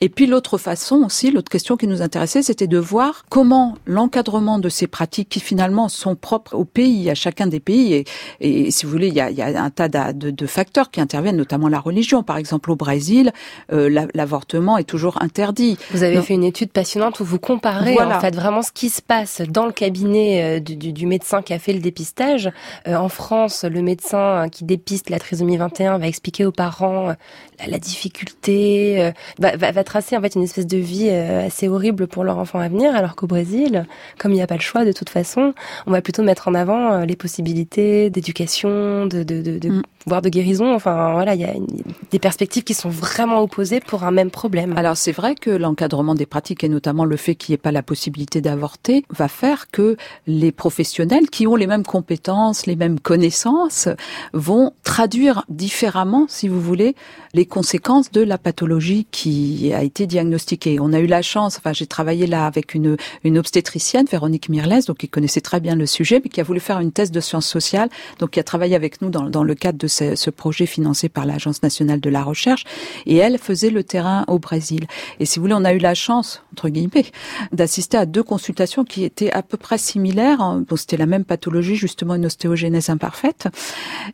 Et 0.04 0.10
puis 0.10 0.26
l'autre 0.26 0.58
façon 0.58 0.98
aussi, 1.06 1.32
l'autre 1.32 1.50
question 1.50 1.78
qui 1.78 1.88
nous 1.88 2.02
intéressait, 2.02 2.44
c'était 2.44 2.68
de 2.68 2.78
voir 2.78 3.24
comment 3.30 3.76
l'encadrement 3.86 4.60
de 4.60 4.68
ces 4.68 4.86
pratiques 4.86 5.30
qui 5.30 5.40
finalement 5.40 5.88
sont 5.88 6.18
propres 6.18 6.56
au 6.56 6.66
pays, 6.66 7.10
à 7.10 7.16
chacun 7.16 7.48
des 7.48 7.62
pays, 7.62 7.94
et, 7.94 8.06
et 8.42 8.70
si 8.70 8.86
vous 8.86 8.92
voulez, 8.92 9.08
il 9.08 9.14
y 9.14 9.22
a, 9.22 9.30
il 9.30 9.38
y 9.38 9.42
a 9.42 9.64
un 9.64 9.70
tas 9.70 9.88
de, 9.88 10.30
de, 10.30 10.46
facteurs 10.46 10.92
qui 10.92 11.00
interviennent, 11.00 11.38
notamment 11.38 11.70
la 11.70 11.80
religion. 11.80 12.22
Par 12.22 12.36
exemple, 12.36 12.70
au 12.70 12.76
Brésil, 12.76 13.32
euh, 13.72 14.08
l'avortement 14.14 14.78
est 14.78 14.84
toujours 14.84 15.22
interdit. 15.22 15.78
Vous 15.92 16.04
avez 16.04 16.16
Donc, 16.16 16.26
fait 16.26 16.34
une 16.34 16.44
étude 16.44 16.74
passionnante 16.74 17.22
où 17.22 17.24
vous 17.24 17.40
comparez 17.40 17.94
voilà. 17.94 18.18
en 18.18 18.20
fait 18.20 18.36
vraiment 18.36 18.62
ce 18.62 18.74
qui 18.74 18.90
se 18.90 19.02
passe 19.02 19.42
dans 19.48 19.66
le 19.66 19.72
cabinet 19.72 20.60
du, 20.60 20.76
du, 20.76 20.92
du 20.92 21.06
médecin 21.06 21.42
qui 21.42 21.54
a 21.54 21.60
fait 21.60 21.72
le 21.72 21.80
dépistage. 21.80 22.52
Euh, 22.90 22.96
en 22.96 23.08
France, 23.08 23.64
le 23.64 23.82
médecin 23.82 24.50
qui 24.52 24.66
dépiste 24.66 25.10
la 25.10 25.20
trisomie 25.20 25.56
21 25.56 25.98
va 25.98 26.08
expliquer 26.08 26.44
aux 26.44 26.52
parents 26.52 27.16
la, 27.60 27.68
la 27.68 27.80
difficulté, 27.80 29.02
euh, 29.02 29.12
va, 29.40 29.56
va, 29.56 29.72
va 29.72 29.84
tracer 29.94 30.18
en 30.18 30.22
fait 30.22 30.34
une 30.34 30.42
espèce 30.42 30.66
de 30.66 30.78
vie 30.78 31.10
euh, 31.12 31.46
assez 31.46 31.68
horrible 31.68 32.08
pour 32.08 32.24
leur 32.24 32.40
enfant 32.40 32.58
à 32.58 32.68
venir, 32.68 32.96
alors 32.96 33.16
qu'au 33.16 33.28
Brésil, 33.28 33.86
comme 34.18 34.32
il 34.32 34.38
n'y 34.38 34.42
a 34.42 34.48
pas 34.48 34.56
le 34.56 34.62
choix 34.62 34.86
de 34.86 34.92
toute 34.92 35.10
façon, 35.10 35.54
on 35.86 35.92
va 35.92 36.02
plutôt 36.02 36.24
mettre 36.24 36.48
en 36.48 36.56
avant 36.56 36.94
euh, 36.94 37.06
les 37.06 37.16
possibilités 37.16 38.10
d'éducation, 38.10 39.06
de, 39.06 39.22
de, 39.22 39.44
de, 39.44 39.60
de 39.60 39.70
mm. 39.70 39.82
voire 40.08 40.24
de 40.24 40.30
guérison. 40.30 40.74
Enfin 40.74 41.14
voilà, 41.14 41.36
il 41.36 41.42
y 41.42 41.46
a 41.46 41.54
une, 41.54 41.68
des 42.10 42.18
perspectives 42.18 42.64
qui 42.64 42.74
sont 42.74 42.90
vraiment 42.90 43.40
opposées 43.42 43.82
pour 43.82 44.04
un 44.04 44.10
même 44.10 44.32
problème. 44.32 44.74
Alors 44.78 44.98
c'est 44.98 45.12
vrai 45.12 45.36
que 45.36 45.52
l'encadrement 45.52 46.16
des 46.16 46.26
pratiques 46.26 46.64
et 46.64 46.70
notamment 46.70 47.06
le 47.06 47.16
fait 47.16 47.36
qu'il 47.36 47.54
n'y 47.54 47.56
ait 47.56 47.66
pas 47.68 47.72
la 47.72 47.84
possibilité 47.84 48.42
d'avorter 48.42 49.06
va 49.12 49.28
faire 49.28 49.70
que 49.70 49.96
les 50.26 50.52
professionnels 50.52 51.30
qui 51.30 51.46
ont 51.46 51.56
les 51.56 51.68
mêmes 51.68 51.86
compétences, 51.86 52.66
les 52.66 52.76
mêmes 52.76 53.00
connaissances, 53.00 53.90
vont 54.34 54.72
traduire 54.84 55.46
différemment, 55.50 56.26
si 56.28 56.48
vous 56.48 56.60
voulez, 56.60 56.96
les 57.36 57.46
conséquences 57.46 58.10
de 58.10 58.22
la 58.22 58.40
pathologie 58.40 59.06
qui 59.12 59.72
a 59.72 59.83
a 59.83 59.83
été 59.84 60.08
diagnostiqué. 60.08 60.80
On 60.80 60.94
a 60.94 61.00
eu 61.00 61.08
la 61.08 61.22
chance, 61.22 61.58
enfin 61.58 61.74
j'ai 61.74 61.88
travaillé 61.88 62.28
là 62.28 62.46
avec 62.46 62.74
une, 62.74 62.98
une 63.24 63.38
obstétricienne, 63.38 64.06
Véronique 64.10 64.50
Mirles, 64.50 64.84
donc 64.88 64.98
qui 64.98 65.10
connaissait 65.10 65.42
très 65.42 65.60
bien 65.60 65.76
le 65.76 65.86
sujet, 65.86 66.22
mais 66.24 66.30
qui 66.30 66.42
a 66.42 66.44
voulu 66.44 66.60
faire 66.60 66.80
une 66.80 66.92
thèse 66.92 67.12
de 67.12 67.20
sciences 67.20 67.48
sociales, 67.48 67.90
donc 68.20 68.32
qui 68.32 68.40
a 68.40 68.44
travaillé 68.44 68.76
avec 68.76 69.02
nous 69.02 69.10
dans, 69.10 69.30
dans 69.30 69.44
le 69.44 69.56
cadre 69.56 69.78
de 69.78 69.88
ce, 69.88 70.30
projet 70.30 70.66
financé 70.66 71.10
par 71.10 71.26
l'Agence 71.26 71.62
nationale 71.62 72.00
de 72.00 72.10
la 72.10 72.24
recherche, 72.24 72.64
et 73.06 73.18
elle 73.18 73.38
faisait 73.38 73.70
le 73.70 73.84
terrain 73.84 74.26
au 74.28 74.40
Brésil. 74.40 74.88
Et 75.20 75.26
si 75.26 75.38
vous 75.38 75.44
voulez, 75.44 75.56
on 75.56 75.66
a 75.66 75.74
eu 75.74 75.78
la 75.78 75.94
chance, 75.94 76.44
entre 76.54 76.70
guillemets, 76.70 77.06
d'assister 77.52 77.98
à 77.98 78.06
deux 78.06 78.24
consultations 78.24 78.84
qui 78.84 79.04
étaient 79.04 79.32
à 79.32 79.44
peu 79.44 79.58
près 79.58 79.78
similaires. 79.78 80.40
Bon, 80.68 80.76
c'était 80.76 80.98
la 80.98 81.06
même 81.06 81.26
pathologie, 81.26 81.76
justement 81.76 82.16
une 82.16 82.26
ostéogénèse 82.26 82.90
imparfaite, 82.90 83.48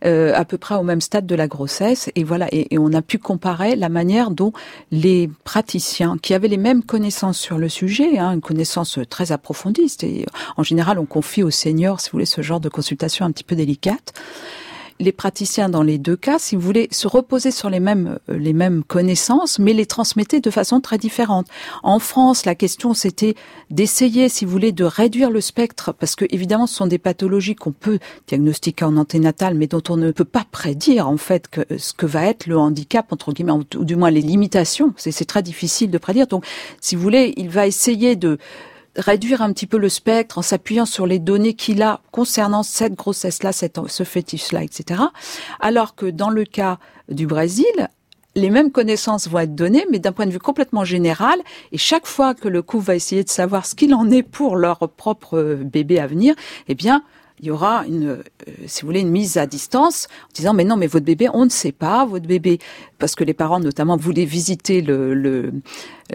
euh, 0.05 0.34
à 0.36 0.45
peu 0.45 0.57
près 0.57 0.76
au 0.76 0.84
même 0.84 1.01
stade 1.01 1.26
de 1.26 1.36
la 1.36 1.47
grossesse. 1.47 2.09
Et 2.15 2.24
voilà, 2.24 2.47
et 2.51 2.78
on 2.78 2.93
a 2.93 3.01
pu 3.01 3.17
comparer 3.17 3.76
la 3.76 3.89
manière 3.89 4.32
dont 4.32 4.51
les 4.91 5.30
praticiens 5.50 6.20
qui 6.22 6.36
avaient 6.36 6.47
les 6.47 6.58
mêmes 6.58 6.84
connaissances 6.84 7.39
sur 7.39 7.58
le 7.58 7.70
sujet, 7.70 8.20
hein, 8.20 8.34
une 8.34 8.41
connaissance 8.41 9.00
très 9.10 9.32
approfondie, 9.32 9.91
et 10.04 10.24
en 10.58 10.62
général 10.62 11.00
on 11.00 11.08
confie 11.08 11.41
aux 11.41 11.50
seniors, 11.50 12.02
si 12.02 12.10
vous 12.10 12.18
voulez, 12.18 12.28
ce 12.28 12.43
genre 12.43 12.60
de 12.60 12.70
consultation 12.70 13.26
un 13.26 13.32
petit 13.32 13.43
peu 13.43 13.56
délicate, 13.56 14.14
les 15.00 15.12
praticiens 15.12 15.70
dans 15.70 15.84
les 15.84 15.97
deux 15.97 16.16
cas, 16.16 16.39
si 16.39 16.56
vous 16.56 16.62
voulez, 16.62 16.88
se 16.91 17.08
reposer 17.08 17.52
sur 17.52 17.70
les 17.70 17.80
mêmes 17.80 18.20
euh, 18.30 18.38
les 18.38 18.54
mêmes 18.54 18.84
connaissances, 18.84 19.60
mais 19.60 19.74
les 19.74 19.86
transmettaient 19.86 20.41
de 20.41 20.50
façon 20.50 20.82
très 20.82 20.97
différente. 20.97 21.47
En 21.84 22.00
France, 22.00 22.45
la 22.45 22.56
question 22.56 22.93
c'était 22.93 23.36
d'essayer, 23.70 24.30
si 24.30 24.45
vous 24.45 24.52
voulez, 24.52 24.72
de 24.72 24.84
réduire 24.84 25.32
le 25.32 25.41
spectre, 25.41 25.93
parce 25.93 26.16
que 26.16 26.26
évidemment, 26.30 26.68
ce 26.68 26.76
sont 26.76 26.88
des 26.88 26.97
pathologies 26.97 27.56
qu'on 27.56 27.72
peut 27.72 28.00
diagnostiquer 28.28 28.86
en 28.86 28.97
anténatal, 28.97 29.56
mais 29.56 29.68
dont 29.68 29.84
on 29.89 29.97
ne 29.97 30.12
peut 30.12 30.26
pas 30.26 30.45
prédire 30.52 31.08
en 31.08 31.18
fait 31.18 31.47
que 31.47 31.62
ce 31.78 31.93
que 31.93 32.06
va 32.06 32.26
être 32.26 32.47
le 32.47 32.58
handicap 32.58 33.12
entre 33.12 33.32
guillemets, 33.32 33.54
ou 33.54 33.86
du 33.86 33.95
moins 33.95 34.12
les 34.12 34.22
limitations. 34.22 34.93
C'est 34.97 35.26
très 35.26 35.43
difficile 35.43 35.91
de 35.91 35.97
prédire. 35.97 36.28
Donc, 36.28 36.45
si 36.82 36.95
vous 36.95 37.02
voulez, 37.02 37.34
il 37.38 37.50
va 37.50 37.68
essayer 37.68 38.16
de 38.16 38.38
réduire 39.00 39.41
un 39.41 39.52
petit 39.54 39.68
peu 39.68 39.78
le 39.78 39.89
spectre 39.89 40.38
en 40.38 40.41
s'appuyant 40.41 40.86
sur 40.86 41.08
les 41.08 41.20
données 41.20 41.54
qu'il 41.54 41.82
a 41.82 42.02
concernant 42.12 42.64
cette 42.64 42.93
grossesse-là, 42.93 43.52
ce 43.52 44.04
fétiche-là, 44.04 44.64
etc. 44.64 45.02
Alors 45.60 45.95
que 45.95 46.06
dans 46.06 46.30
le 46.30 46.43
cas 46.43 46.78
du 47.10 47.26
Brésil, 47.26 47.89
les 48.36 48.50
mêmes 48.50 48.72
connaissances 48.72 49.28
vont 49.28 49.39
être 49.39 49.56
données, 49.56 49.86
mais 49.91 50.00
d'un 50.00 50.12
point 50.12 50.26
de 50.26 50.32
vue 50.32 50.39
complètement 50.39 50.86
général. 50.86 51.39
Et 51.72 51.78
chaque 51.78 52.06
fois 52.06 52.34
que 52.34 52.47
le 52.47 52.62
couple 52.62 52.86
va 52.86 52.95
essayer 52.95 53.24
de 53.24 53.30
savoir 53.30 53.66
ce 53.66 53.76
qu'il 53.76 53.93
en 53.93 54.10
est 54.12 54.24
pour 54.24 54.56
leur 54.56 54.78
propre 54.89 55.60
bébé 55.64 56.00
à 56.00 56.08
venir, 56.08 56.36
eh 56.68 56.76
bien, 56.76 57.04
il 57.39 57.47
y 57.47 57.52
aura 57.52 57.86
une, 57.88 58.10
euh, 58.10 58.24
si 58.68 58.82
vous 58.82 58.88
voulez, 58.88 59.00
une 59.00 59.12
mise 59.12 59.38
à 59.38 59.45
distance 59.45 60.08
en 60.24 60.34
disant 60.34 60.54
mais 60.54 60.66
non, 60.66 60.76
mais 60.76 60.88
votre 60.88 61.06
bébé, 61.06 61.30
on 61.34 61.45
ne 61.45 61.50
sait 61.50 61.72
pas, 61.72 62.06
votre 62.06 62.28
bébé, 62.28 62.60
parce 63.00 63.16
que 63.16 63.24
les 63.24 63.34
parents 63.34 63.60
notamment 63.60 63.97
voulaient 63.97 64.26
visiter 64.26 64.82
le, 64.82 65.52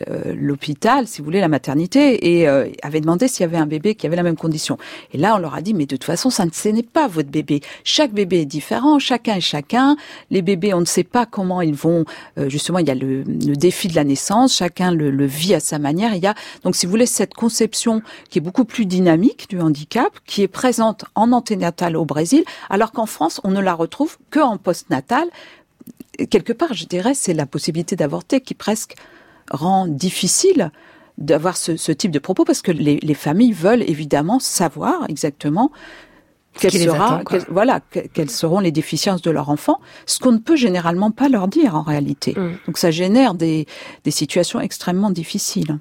euh, 0.08 0.34
l'hôpital, 0.36 1.06
si 1.06 1.20
vous 1.20 1.24
voulez, 1.24 1.40
la 1.40 1.48
maternité, 1.48 2.34
et 2.34 2.48
euh, 2.48 2.68
avaient 2.82 3.00
demandé 3.00 3.28
s'il 3.28 3.42
y 3.42 3.44
avait 3.44 3.56
un 3.56 3.66
bébé 3.66 3.94
qui 3.94 4.06
avait 4.06 4.16
la 4.16 4.22
même 4.22 4.36
condition. 4.36 4.78
Et 5.12 5.18
là, 5.18 5.34
on 5.36 5.38
leur 5.38 5.54
a 5.54 5.62
dit 5.62 5.74
mais 5.74 5.86
de 5.86 5.96
toute 5.96 6.04
façon, 6.04 6.30
ça 6.30 6.44
ne 6.44 6.72
n'est 6.72 6.82
pas 6.82 7.08
votre 7.08 7.30
bébé. 7.30 7.60
Chaque 7.84 8.12
bébé 8.12 8.42
est 8.42 8.46
différent, 8.46 8.98
chacun 8.98 9.36
est 9.36 9.40
chacun. 9.40 9.96
Les 10.30 10.42
bébés, 10.42 10.74
on 10.74 10.80
ne 10.80 10.84
sait 10.84 11.04
pas 11.04 11.26
comment 11.26 11.60
ils 11.60 11.74
vont. 11.74 12.04
justement, 12.46 12.78
il 12.78 12.86
y 12.86 12.90
a 12.90 12.94
le, 12.94 13.22
le, 13.22 13.56
défi 13.56 13.88
de 13.88 13.94
la 13.94 14.04
naissance, 14.04 14.56
chacun 14.56 14.92
le, 14.92 15.10
le 15.10 15.26
vit 15.26 15.54
à 15.54 15.60
sa 15.60 15.78
manière. 15.78 16.14
Il 16.14 16.22
y 16.22 16.26
a 16.26 16.34
donc, 16.62 16.76
si 16.76 16.86
vous 16.86 16.90
voulez, 16.90 17.06
cette 17.06 17.34
conception 17.34 18.02
qui 18.30 18.38
est 18.38 18.42
beaucoup 18.42 18.64
plus 18.64 18.86
dynamique 18.86 19.48
du 19.48 19.60
handicap, 19.60 20.12
qui 20.26 20.42
est 20.42 20.48
présente 20.48 21.04
en 21.14 21.32
anténatal 21.32 21.96
au 21.96 22.04
Brésil, 22.04 22.44
alors 22.70 22.92
qu'en 22.92 23.06
France, 23.06 23.40
on 23.44 23.50
ne 23.50 23.60
la 23.60 23.74
retrouve 23.74 24.18
que 24.30 24.40
en 24.40 24.56
postnatal. 24.56 25.28
Quelque 26.30 26.52
part, 26.52 26.74
je 26.74 26.86
dirais, 26.86 27.14
c'est 27.14 27.34
la 27.34 27.46
possibilité 27.46 27.96
d'avorter 27.96 28.40
qui 28.40 28.54
presque 28.54 28.94
rend 29.50 29.86
difficile 29.86 30.70
d'avoir 31.18 31.56
ce, 31.56 31.76
ce, 31.76 31.92
type 31.92 32.10
de 32.10 32.18
propos 32.18 32.44
parce 32.44 32.62
que 32.62 32.72
les, 32.72 32.96
les, 32.96 33.14
familles 33.14 33.52
veulent 33.52 33.82
évidemment 33.82 34.40
savoir 34.40 35.04
exactement 35.08 35.70
quelle 36.58 36.72
sera, 36.72 37.22
voilà, 37.48 37.80
quelles 38.12 38.30
seront 38.30 38.60
les 38.60 38.72
déficiences 38.72 39.22
de 39.22 39.30
leur 39.30 39.48
enfant, 39.48 39.80
ce 40.06 40.18
qu'on 40.18 40.32
ne 40.32 40.38
peut 40.38 40.56
généralement 40.56 41.10
pas 41.10 41.28
leur 41.28 41.48
dire 41.48 41.74
en 41.74 41.82
réalité. 41.82 42.34
Mm. 42.36 42.52
Donc 42.66 42.78
ça 42.78 42.90
génère 42.90 43.34
des, 43.34 43.66
des 44.04 44.10
situations 44.10 44.60
extrêmement 44.60 45.10
difficiles. 45.10 45.78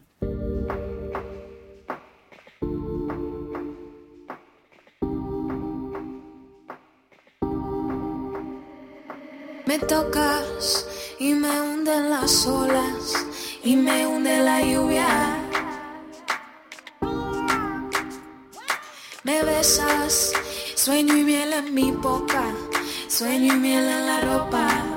Me 9.74 9.80
tocas 9.80 10.86
y 11.18 11.34
me 11.34 11.50
hunden 11.50 12.12
las 12.12 12.46
olas 12.46 13.26
y 13.64 13.76
me 13.76 14.06
hunde 14.06 14.38
la 14.38 14.62
lluvia. 14.62 15.36
Me 19.24 19.42
besas, 19.42 20.32
sueño 20.76 21.18
y 21.18 21.24
miel 21.24 21.54
en 21.54 21.74
mi 21.74 21.90
boca, 21.90 22.44
sueño 23.08 23.56
y 23.56 23.58
miel 23.58 23.86
en 23.86 24.06
la 24.06 24.22
ropa. 24.22 24.93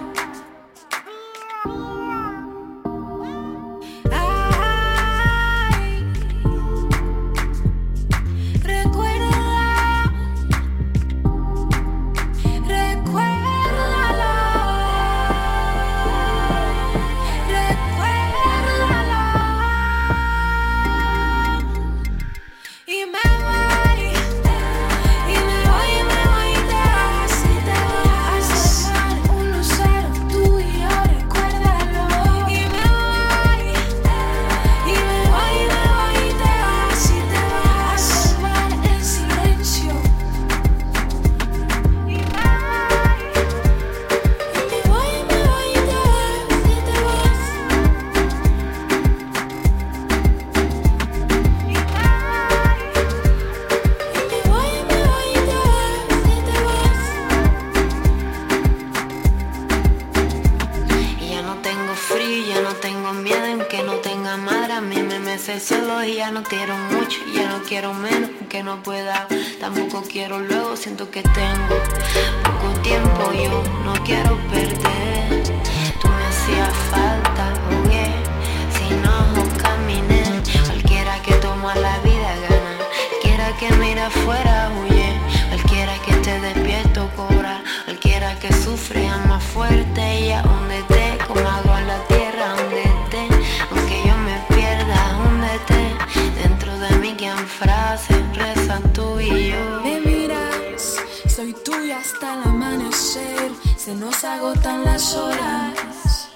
rezan 98.34 98.92
tú 98.92 99.20
y 99.20 99.50
yo. 99.50 99.80
Me 99.82 100.00
miras, 100.00 100.96
soy 101.28 101.52
tuya 101.52 101.98
hasta 101.98 102.34
el 102.34 102.48
amanecer. 102.48 103.52
Se 103.76 103.94
nos 103.94 104.24
agotan 104.24 104.84
las 104.84 105.14
horas. 105.14 106.28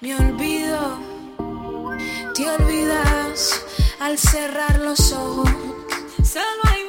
Me 0.00 0.16
olvido, 0.16 0.98
te 2.34 2.48
olvidas 2.48 3.62
al 4.00 4.18
cerrar 4.18 4.78
los 4.80 5.12
ojos. 5.12 5.50
Solo 6.22 6.62
hay 6.70 6.84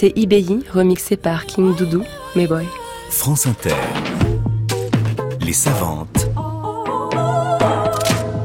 C'était 0.00 0.20
IBI, 0.20 0.60
remixé 0.72 1.16
par 1.16 1.44
King 1.44 1.74
Doudou, 1.74 2.04
mes 2.36 2.46
boys. 2.46 2.62
France 3.10 3.48
Inter. 3.48 3.74
Les 5.40 5.52
savantes. 5.52 6.28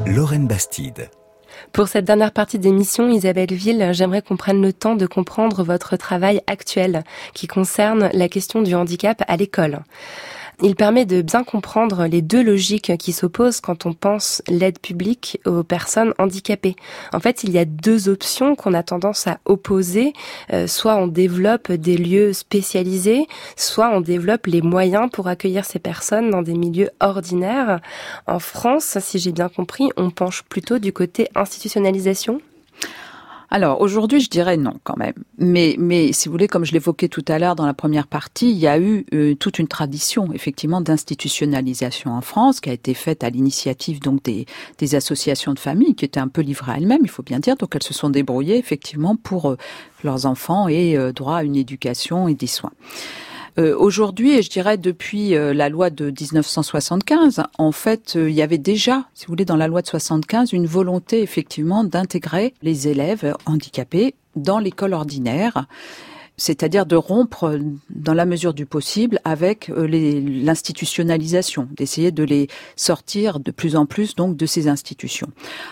Lorraine 0.04 0.48
Bastide. 0.48 1.10
Pour 1.72 1.86
cette 1.86 2.06
dernière 2.06 2.32
partie 2.32 2.58
d'émission, 2.58 3.08
Isabelle 3.08 3.52
Ville, 3.52 3.90
j'aimerais 3.92 4.20
qu'on 4.20 4.36
prenne 4.36 4.60
le 4.60 4.72
temps 4.72 4.96
de 4.96 5.06
comprendre 5.06 5.62
votre 5.62 5.96
travail 5.96 6.40
actuel 6.48 7.04
qui 7.34 7.46
concerne 7.46 8.10
la 8.12 8.28
question 8.28 8.60
du 8.60 8.74
handicap 8.74 9.22
à 9.28 9.36
l'école. 9.36 9.84
Il 10.62 10.76
permet 10.76 11.04
de 11.04 11.20
bien 11.20 11.42
comprendre 11.42 12.06
les 12.06 12.22
deux 12.22 12.42
logiques 12.42 12.96
qui 12.96 13.12
s'opposent 13.12 13.60
quand 13.60 13.86
on 13.86 13.92
pense 13.92 14.42
l'aide 14.48 14.78
publique 14.78 15.40
aux 15.46 15.64
personnes 15.64 16.14
handicapées. 16.18 16.76
En 17.12 17.20
fait, 17.20 17.42
il 17.42 17.50
y 17.50 17.58
a 17.58 17.64
deux 17.64 18.08
options 18.08 18.54
qu'on 18.54 18.72
a 18.72 18.82
tendance 18.82 19.26
à 19.26 19.38
opposer. 19.44 20.12
Euh, 20.52 20.66
soit 20.66 20.96
on 20.96 21.08
développe 21.08 21.72
des 21.72 21.96
lieux 21.96 22.32
spécialisés, 22.32 23.26
soit 23.56 23.90
on 23.90 24.00
développe 24.00 24.46
les 24.46 24.62
moyens 24.62 25.10
pour 25.12 25.26
accueillir 25.26 25.64
ces 25.64 25.80
personnes 25.80 26.30
dans 26.30 26.42
des 26.42 26.54
milieux 26.54 26.90
ordinaires. 27.00 27.80
En 28.26 28.38
France, 28.38 28.98
si 29.00 29.18
j'ai 29.18 29.32
bien 29.32 29.48
compris, 29.48 29.88
on 29.96 30.10
penche 30.10 30.42
plutôt 30.44 30.78
du 30.78 30.92
côté 30.92 31.28
institutionnalisation 31.34 32.40
alors 33.54 33.80
aujourd'hui, 33.80 34.18
je 34.18 34.28
dirais 34.28 34.56
non 34.56 34.80
quand 34.82 34.96
même. 34.96 35.14
Mais, 35.38 35.76
mais 35.78 36.12
si 36.12 36.26
vous 36.26 36.32
voulez, 36.32 36.48
comme 36.48 36.64
je 36.64 36.72
l'évoquais 36.72 37.06
tout 37.06 37.24
à 37.28 37.38
l'heure 37.38 37.54
dans 37.54 37.66
la 37.66 37.72
première 37.72 38.08
partie, 38.08 38.50
il 38.50 38.58
y 38.58 38.66
a 38.66 38.80
eu 38.80 39.06
euh, 39.14 39.36
toute 39.36 39.60
une 39.60 39.68
tradition 39.68 40.32
effectivement 40.32 40.80
d'institutionnalisation 40.80 42.10
en 42.10 42.20
France 42.20 42.58
qui 42.58 42.68
a 42.68 42.72
été 42.72 42.94
faite 42.94 43.22
à 43.22 43.30
l'initiative 43.30 44.00
donc 44.00 44.24
des, 44.24 44.46
associations 44.96 45.54
de 45.54 45.60
familles 45.60 45.94
qui 45.94 46.04
étaient 46.04 46.18
un 46.18 46.26
peu 46.26 46.40
livrées 46.40 46.72
à 46.72 46.76
elles-mêmes, 46.78 47.02
il 47.04 47.08
faut 47.08 47.22
bien 47.22 47.38
dire. 47.38 47.54
Donc 47.54 47.76
elles 47.76 47.84
se 47.84 47.94
sont 47.94 48.10
débrouillées 48.10 48.58
effectivement 48.58 49.14
pour 49.14 49.50
euh, 49.50 49.56
leurs 50.02 50.26
enfants 50.26 50.66
et 50.66 50.96
euh, 50.96 51.12
droit 51.12 51.36
à 51.36 51.44
une 51.44 51.54
éducation 51.54 52.26
et 52.26 52.34
des 52.34 52.48
soins. 52.48 52.72
Euh, 53.56 53.76
aujourd'hui, 53.78 54.32
et 54.32 54.42
je 54.42 54.50
dirais 54.50 54.76
depuis 54.78 55.36
euh, 55.36 55.54
la 55.54 55.68
loi 55.68 55.90
de 55.90 56.06
1975, 56.06 57.42
en 57.56 57.70
fait, 57.72 58.14
euh, 58.16 58.28
il 58.28 58.34
y 58.34 58.42
avait 58.42 58.58
déjà, 58.58 59.04
si 59.14 59.26
vous 59.26 59.32
voulez, 59.32 59.44
dans 59.44 59.56
la 59.56 59.68
loi 59.68 59.80
de 59.80 59.86
75, 59.86 60.52
une 60.52 60.66
volonté 60.66 61.22
effectivement 61.22 61.84
d'intégrer 61.84 62.54
les 62.62 62.88
élèves 62.88 63.36
handicapés 63.46 64.16
dans 64.34 64.58
l'école 64.58 64.92
ordinaire 64.92 65.66
c'est-à-dire 66.36 66.84
de 66.84 66.96
rompre 66.96 67.58
dans 67.90 68.14
la 68.14 68.26
mesure 68.26 68.54
du 68.54 68.66
possible 68.66 69.20
avec 69.24 69.70
euh, 69.70 69.86
l'institutionnalisation, 69.86 71.68
d'essayer 71.76 72.10
de 72.10 72.24
les 72.24 72.48
sortir 72.76 73.38
de 73.38 73.50
plus 73.50 73.76
en 73.76 73.86
plus 73.86 74.16
donc 74.16 74.36
de 74.36 74.46
ces 74.46 74.66
institutions. 74.66 75.28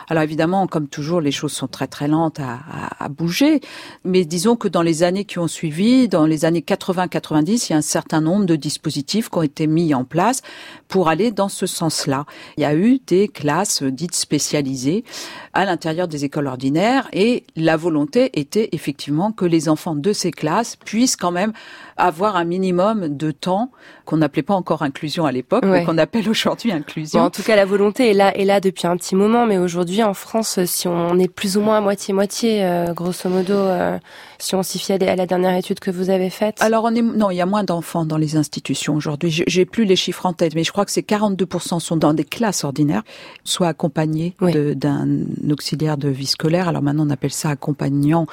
Alors 0.09 0.23
évidemment, 0.23 0.67
comme 0.67 0.87
toujours, 0.87 1.21
les 1.21 1.33
choses 1.33 1.53
sont 1.53 1.67
très 1.67 1.89
très 1.89 2.07
lentes 2.07 2.41
à, 2.41 3.09
bouger, 3.09 3.61
mais 4.05 4.25
disons 4.25 4.57
que 4.57 4.69
dans 4.69 4.83
les 4.83 5.03
années 5.03 5.25
qui 5.25 5.39
ont 5.39 5.49
suivi, 5.49 6.09
dans 6.09 6.25
les 6.25 6.45
années 6.45 6.61
80-90, 6.61 7.67
il 7.69 7.73
y 7.73 7.75
a 7.75 7.79
un 7.79 7.83
certain 7.83 8.21
nombre 8.21 8.47
de 8.47 8.57
dispositifs 8.57 9.29
qui 9.29 9.39
ont 9.39 9.43
été 9.43 9.67
mis 9.67 9.93
en 9.93 10.05
place 10.05 10.41
pour 10.89 11.09
aller 11.09 11.33
dans 11.33 11.49
ce 11.49 11.67
sens-là. 11.67 12.25
Il 12.57 12.63
y 12.63 12.65
a 12.65 12.75
eu 12.75 13.01
des 13.07 13.29
classes 13.29 13.83
dites 13.83 14.15
spécialisées 14.15 15.05
à 15.53 15.65
l'intérieur 15.65 16.09
des 16.09 16.25
écoles 16.25 16.47
ordinaires 16.47 17.09
et 17.13 17.45
la 17.57 17.77
volonté 17.77 18.31
était 18.39 18.71
effectivement 18.73 19.33
que 19.33 19.45
les 19.45 19.69
enfants 19.69 19.97
de 19.97 20.13
ces 20.13 20.31
classes 20.31 20.51
puissent 20.84 21.16
quand 21.16 21.30
même 21.30 21.53
avoir 21.96 22.36
un 22.36 22.44
minimum 22.44 23.16
de 23.16 23.30
temps 23.30 23.70
qu'on 24.05 24.16
n'appelait 24.16 24.42
pas 24.42 24.55
encore 24.55 24.82
inclusion 24.82 25.26
à 25.26 25.32
l'époque, 25.32 25.64
mais 25.64 25.84
qu'on 25.84 25.98
appelle 25.98 26.28
aujourd'hui 26.28 26.72
inclusion. 26.72 27.20
en 27.20 27.30
tout 27.30 27.42
cas, 27.42 27.57
la 27.57 27.64
volonté 27.64 28.11
est 28.11 28.14
là, 28.14 28.36
est 28.36 28.44
là 28.44 28.61
depuis 28.61 28.86
un 28.86 28.96
petit 28.96 29.14
moment, 29.14 29.46
mais 29.46 29.59
aujourd'hui 29.59 30.03
en 30.03 30.14
France, 30.14 30.64
si 30.64 30.88
on 30.88 31.18
est 31.18 31.28
plus 31.28 31.57
ou 31.57 31.61
moins 31.61 31.78
à 31.78 31.80
moitié-moitié, 31.80 32.64
euh, 32.64 32.92
grosso 32.92 33.28
modo, 33.28 33.55
euh, 33.55 33.98
si 34.43 34.57
on 34.57 34.62
s'y 34.64 34.80
fie 34.80 34.93
à 34.93 34.99
la 34.99 35.26
dernière 35.26 35.57
étude 35.57 35.78
que 35.78 35.93
vous 35.93 36.11
avez 36.11 36.28
faite? 36.28 36.57
Alors 36.61 36.82
on 36.84 36.95
est 36.95 37.01
non, 37.01 37.30
il 37.30 37.36
y 37.36 37.40
a 37.40 37.47
moins 37.47 37.62
d'enfants 37.62 38.05
dans 38.05 38.16
les 38.16 38.36
institutions 38.36 38.97
aujourd'hui. 38.97 39.45
J'ai 39.47 39.64
plus 39.64 39.84
les 39.84 39.95
chiffres 39.95 40.26
en 40.26 40.32
tête, 40.32 40.57
mais 40.57 40.64
je 40.64 40.72
crois 40.72 40.84
que 40.84 40.90
c'est 40.90 41.07
42% 41.07 41.78
sont 41.78 41.97
dans 41.97 42.12
des 42.12 42.24
classes 42.24 42.64
ordinaires, 42.64 43.05
soit 43.45 43.68
accompagnés 43.68 44.34
d'un 44.40 45.07
auxiliaire 45.49 45.97
de 45.97 46.09
vie 46.09 46.26
scolaire. 46.26 46.66
Alors 46.66 46.82
maintenant 46.82 47.07
on 47.07 47.11
appelle 47.11 47.32
ça 47.32 47.51
accompagnant 47.51 48.26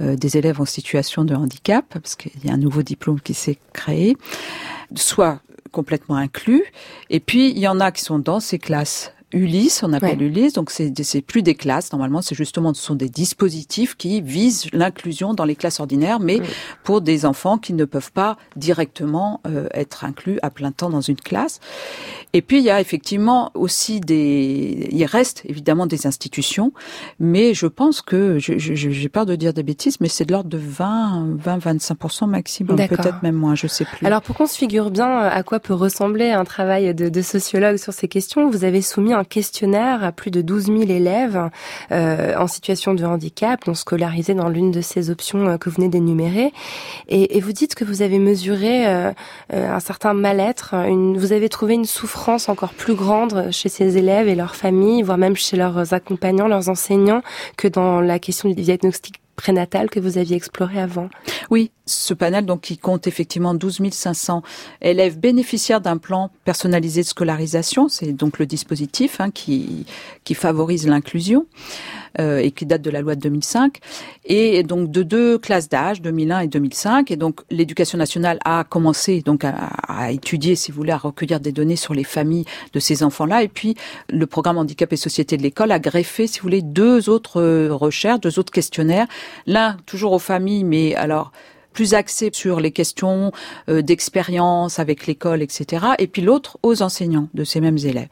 euh, 0.00 0.14
des 0.14 0.36
élèves 0.36 0.60
en 0.60 0.66
situation 0.66 1.24
de 1.24 1.34
handicap, 1.34 1.84
parce 1.88 2.14
qu'il 2.14 2.44
y 2.44 2.48
a 2.48 2.52
un 2.52 2.58
nouveau 2.58 2.82
diplôme 2.82 3.20
qui 3.20 3.34
s'est 3.34 3.58
créé, 3.72 4.16
soit 4.94 5.40
complètement 5.72 6.14
inclus, 6.14 6.62
et 7.10 7.18
puis 7.18 7.50
il 7.50 7.58
y 7.58 7.66
en 7.66 7.80
a 7.80 7.90
qui 7.90 8.02
sont 8.02 8.20
dans 8.20 8.38
ces 8.38 8.60
classes 8.60 9.12
Ulysse, 9.36 9.82
on 9.82 9.92
appelle 9.92 10.22
Ulysse, 10.22 10.54
donc 10.54 10.70
c'est 10.70 11.20
plus 11.20 11.42
des 11.42 11.54
classes, 11.54 11.92
normalement 11.92 12.22
c'est 12.22 12.34
justement 12.34 12.72
ce 12.72 12.82
sont 12.82 12.94
des 12.94 13.08
dispositifs 13.08 13.94
qui 13.94 14.22
visent 14.22 14.66
l'inclusion 14.72 15.34
dans 15.34 15.44
les 15.44 15.54
classes 15.54 15.78
ordinaires, 15.78 16.20
mais 16.20 16.40
pour 16.84 17.02
des 17.02 17.26
enfants 17.26 17.58
qui 17.58 17.74
ne 17.74 17.84
peuvent 17.84 18.12
pas 18.12 18.38
directement 18.56 19.40
euh, 19.46 19.68
être 19.74 20.04
inclus 20.04 20.38
à 20.42 20.50
plein 20.50 20.72
temps 20.72 20.88
dans 20.88 21.02
une 21.02 21.16
classe. 21.16 21.60
Et 22.32 22.40
puis 22.40 22.58
il 22.58 22.64
y 22.64 22.70
a 22.70 22.80
effectivement 22.80 23.50
aussi 23.54 24.00
des, 24.00 24.88
il 24.90 25.04
reste 25.04 25.42
évidemment 25.44 25.86
des 25.86 26.06
institutions, 26.06 26.72
mais 27.20 27.52
je 27.52 27.66
pense 27.66 28.00
que 28.00 28.38
j'ai 28.38 29.08
peur 29.08 29.26
de 29.26 29.36
dire 29.36 29.52
des 29.52 29.62
bêtises, 29.62 30.00
mais 30.00 30.08
c'est 30.08 30.24
de 30.24 30.32
l'ordre 30.32 30.48
de 30.48 30.58
20, 30.58 31.36
20, 31.36 31.58
25% 31.58 32.26
maximum, 32.26 32.76
peut-être 32.76 33.22
même 33.22 33.36
moins, 33.36 33.54
je 33.54 33.66
sais 33.66 33.84
plus. 33.84 34.06
Alors 34.06 34.22
pour 34.22 34.34
qu'on 34.34 34.46
se 34.46 34.56
figure 34.56 34.90
bien 34.90 35.18
à 35.18 35.42
quoi 35.42 35.60
peut 35.60 35.74
ressembler 35.74 36.30
un 36.30 36.44
travail 36.44 36.94
de, 36.94 37.10
de 37.10 37.22
sociologue 37.22 37.76
sur 37.76 37.92
ces 37.92 38.08
questions, 38.08 38.48
vous 38.50 38.64
avez 38.64 38.80
soumis 38.80 39.12
un 39.12 39.25
questionnaire 39.26 40.02
à 40.04 40.12
plus 40.12 40.30
de 40.30 40.40
12 40.40 40.66
000 40.66 40.82
élèves 40.84 41.50
euh, 41.92 42.34
en 42.36 42.46
situation 42.46 42.94
de 42.94 43.04
handicap, 43.04 43.64
donc 43.64 43.76
scolarisés 43.76 44.34
dans 44.34 44.48
l'une 44.48 44.70
de 44.70 44.80
ces 44.80 45.10
options 45.10 45.46
euh, 45.48 45.56
que 45.58 45.68
vous 45.68 45.76
venez 45.76 45.88
d'énumérer. 45.88 46.52
Et, 47.08 47.36
et, 47.36 47.40
vous 47.40 47.52
dites 47.52 47.74
que 47.74 47.84
vous 47.84 48.02
avez 48.02 48.18
mesuré 48.18 48.86
euh, 48.86 49.12
euh 49.52 49.66
un 49.76 49.80
certain 49.80 50.14
mal-être, 50.14 50.74
vous 51.16 51.32
avez 51.32 51.48
trouvé 51.48 51.74
une 51.74 51.84
souffrance 51.84 52.48
encore 52.48 52.72
plus 52.72 52.94
grande 52.94 53.50
chez 53.50 53.68
ces 53.68 53.98
élèves 53.98 54.28
et 54.28 54.34
leurs 54.34 54.56
familles, 54.56 55.02
voire 55.02 55.18
même 55.18 55.36
chez 55.36 55.56
leurs 55.56 55.92
accompagnants, 55.92 56.48
leurs 56.48 56.68
enseignants, 56.68 57.22
que 57.56 57.68
dans 57.68 58.00
la 58.00 58.18
question 58.18 58.48
du 58.48 58.54
diagnostic 58.54 59.20
prénatal 59.36 59.90
que 59.90 60.00
vous 60.00 60.18
aviez 60.18 60.36
exploré 60.36 60.80
avant. 60.80 61.08
Oui, 61.50 61.70
ce 61.84 62.14
panel 62.14 62.44
donc 62.46 62.62
qui 62.62 62.78
compte 62.78 63.06
effectivement 63.06 63.54
12 63.54 63.80
500 63.90 64.42
élèves 64.80 65.18
bénéficiaires 65.18 65.80
d'un 65.80 65.98
plan 65.98 66.30
personnalisé 66.44 67.02
de 67.02 67.06
scolarisation, 67.06 67.88
c'est 67.88 68.12
donc 68.12 68.38
le 68.38 68.46
dispositif 68.46 69.20
hein, 69.20 69.30
qui 69.30 69.86
qui 70.24 70.34
favorise 70.34 70.86
l'inclusion 70.88 71.46
et 72.18 72.50
qui 72.50 72.66
date 72.66 72.82
de 72.82 72.90
la 72.90 73.00
loi 73.00 73.14
de 73.14 73.20
2005 73.20 73.78
et 74.24 74.62
donc 74.62 74.90
de 74.90 75.02
deux 75.02 75.38
classes 75.38 75.68
d'âge 75.68 76.00
2001 76.02 76.40
et 76.40 76.48
2005 76.48 77.10
et 77.10 77.16
donc 77.16 77.40
l'éducation 77.50 77.98
nationale 77.98 78.38
a 78.44 78.64
commencé 78.64 79.20
donc 79.20 79.44
à, 79.44 79.70
à, 79.88 80.10
étudier 80.12 80.56
si 80.56 80.70
vous 80.70 80.76
voulez 80.76 80.92
à 80.92 80.96
recueillir 80.96 81.40
des 81.40 81.52
données 81.52 81.76
sur 81.76 81.94
les 81.94 82.04
familles 82.04 82.44
de 82.72 82.80
ces 82.80 83.02
enfants-là. 83.02 83.42
Et 83.42 83.48
puis 83.48 83.74
le 84.08 84.26
programme 84.26 84.58
handicap 84.58 84.92
et 84.92 84.96
société 84.96 85.36
de 85.36 85.42
l'école 85.42 85.72
a 85.72 85.78
greffé 85.78 86.26
si 86.26 86.38
vous 86.38 86.44
voulez 86.44 86.62
deux 86.62 87.08
autres 87.08 87.40
euh, 87.40 87.68
recherches, 87.72 88.20
deux 88.20 88.38
autres 88.38 88.52
questionnaires, 88.52 89.06
l'un 89.46 89.76
toujours 89.86 90.12
aux 90.12 90.18
familles 90.18 90.64
mais 90.64 90.94
alors 90.94 91.32
plus 91.76 91.92
axé 91.92 92.30
sur 92.32 92.58
les 92.58 92.70
questions 92.70 93.32
euh, 93.68 93.82
d'expérience 93.82 94.78
avec 94.78 95.06
l'école, 95.06 95.42
etc. 95.42 95.88
Et 95.98 96.06
puis 96.06 96.22
l'autre 96.22 96.58
aux 96.62 96.80
enseignants 96.80 97.28
de 97.34 97.44
ces 97.44 97.60
mêmes 97.60 97.76
élèves. 97.76 98.08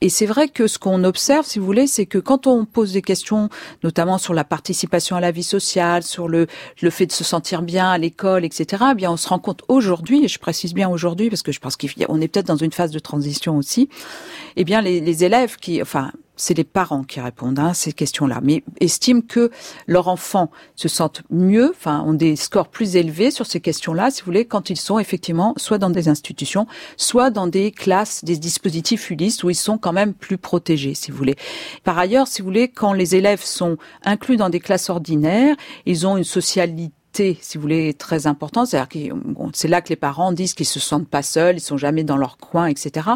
Et 0.00 0.08
c'est 0.08 0.26
vrai 0.26 0.48
que 0.48 0.66
ce 0.66 0.80
qu'on 0.80 1.04
observe, 1.04 1.46
si 1.46 1.60
vous 1.60 1.64
voulez, 1.64 1.86
c'est 1.86 2.06
que 2.06 2.18
quand 2.18 2.48
on 2.48 2.64
pose 2.64 2.92
des 2.92 3.02
questions, 3.02 3.50
notamment 3.84 4.18
sur 4.18 4.34
la 4.34 4.42
participation 4.42 5.14
à 5.14 5.20
la 5.20 5.30
vie 5.30 5.44
sociale, 5.44 6.02
sur 6.02 6.26
le, 6.26 6.48
le 6.82 6.90
fait 6.90 7.06
de 7.06 7.12
se 7.12 7.22
sentir 7.22 7.62
bien 7.62 7.88
à 7.88 7.98
l'école, 7.98 8.44
etc., 8.44 8.82
eh 8.90 8.94
bien 8.96 9.12
on 9.12 9.16
se 9.16 9.28
rend 9.28 9.38
compte 9.38 9.62
aujourd'hui, 9.68 10.24
et 10.24 10.28
je 10.28 10.40
précise 10.40 10.74
bien 10.74 10.88
aujourd'hui 10.88 11.30
parce 11.30 11.42
que 11.42 11.52
je 11.52 11.60
pense 11.60 11.76
qu'on 11.76 12.20
est 12.20 12.28
peut-être 12.28 12.48
dans 12.48 12.56
une 12.56 12.72
phase 12.72 12.90
de 12.90 12.98
transition 12.98 13.56
aussi, 13.56 13.88
eh 14.56 14.64
bien 14.64 14.80
les, 14.80 15.00
les 15.00 15.22
élèves 15.22 15.56
qui, 15.56 15.80
enfin 15.80 16.10
c'est 16.36 16.54
les 16.54 16.64
parents 16.64 17.04
qui 17.04 17.20
répondent 17.20 17.58
à 17.58 17.74
ces 17.74 17.92
questions-là, 17.92 18.40
mais 18.42 18.64
estiment 18.80 19.20
que 19.20 19.50
leurs 19.86 20.08
enfants 20.08 20.50
se 20.76 20.88
sentent 20.88 21.22
mieux, 21.30 21.72
enfin 21.76 22.02
ont 22.06 22.14
des 22.14 22.36
scores 22.36 22.68
plus 22.68 22.96
élevés 22.96 23.30
sur 23.30 23.46
ces 23.46 23.60
questions-là, 23.60 24.10
si 24.10 24.22
vous 24.22 24.26
voulez, 24.26 24.44
quand 24.44 24.70
ils 24.70 24.76
sont 24.76 24.98
effectivement 24.98 25.54
soit 25.56 25.78
dans 25.78 25.90
des 25.90 26.08
institutions, 26.08 26.66
soit 26.96 27.30
dans 27.30 27.46
des 27.46 27.70
classes, 27.70 28.24
des 28.24 28.36
dispositifs 28.36 29.10
Ulysse 29.10 29.42
où 29.44 29.50
ils 29.50 29.54
sont 29.54 29.78
quand 29.78 29.92
même 29.92 30.14
plus 30.14 30.38
protégés, 30.38 30.94
si 30.94 31.10
vous 31.10 31.16
voulez. 31.16 31.36
Par 31.84 31.98
ailleurs, 31.98 32.26
si 32.26 32.42
vous 32.42 32.46
voulez, 32.46 32.68
quand 32.68 32.92
les 32.92 33.14
élèves 33.14 33.42
sont 33.42 33.76
inclus 34.04 34.36
dans 34.36 34.50
des 34.50 34.60
classes 34.60 34.90
ordinaires, 34.90 35.56
ils 35.86 36.06
ont 36.06 36.16
une 36.16 36.24
socialité 36.24 36.92
si 37.40 37.56
vous 37.56 37.62
voulez, 37.62 37.94
très 37.94 38.26
important. 38.26 38.64
C'est-à-dire 38.64 39.14
bon, 39.14 39.50
c'est 39.54 39.68
là 39.68 39.80
que 39.80 39.88
les 39.88 39.96
parents 39.96 40.32
disent 40.32 40.54
qu'ils 40.54 40.66
se 40.66 40.80
sentent 40.80 41.08
pas 41.08 41.22
seuls, 41.22 41.56
ils 41.56 41.60
sont 41.60 41.76
jamais 41.76 42.04
dans 42.04 42.16
leur 42.16 42.38
coin, 42.38 42.66
etc. 42.66 43.08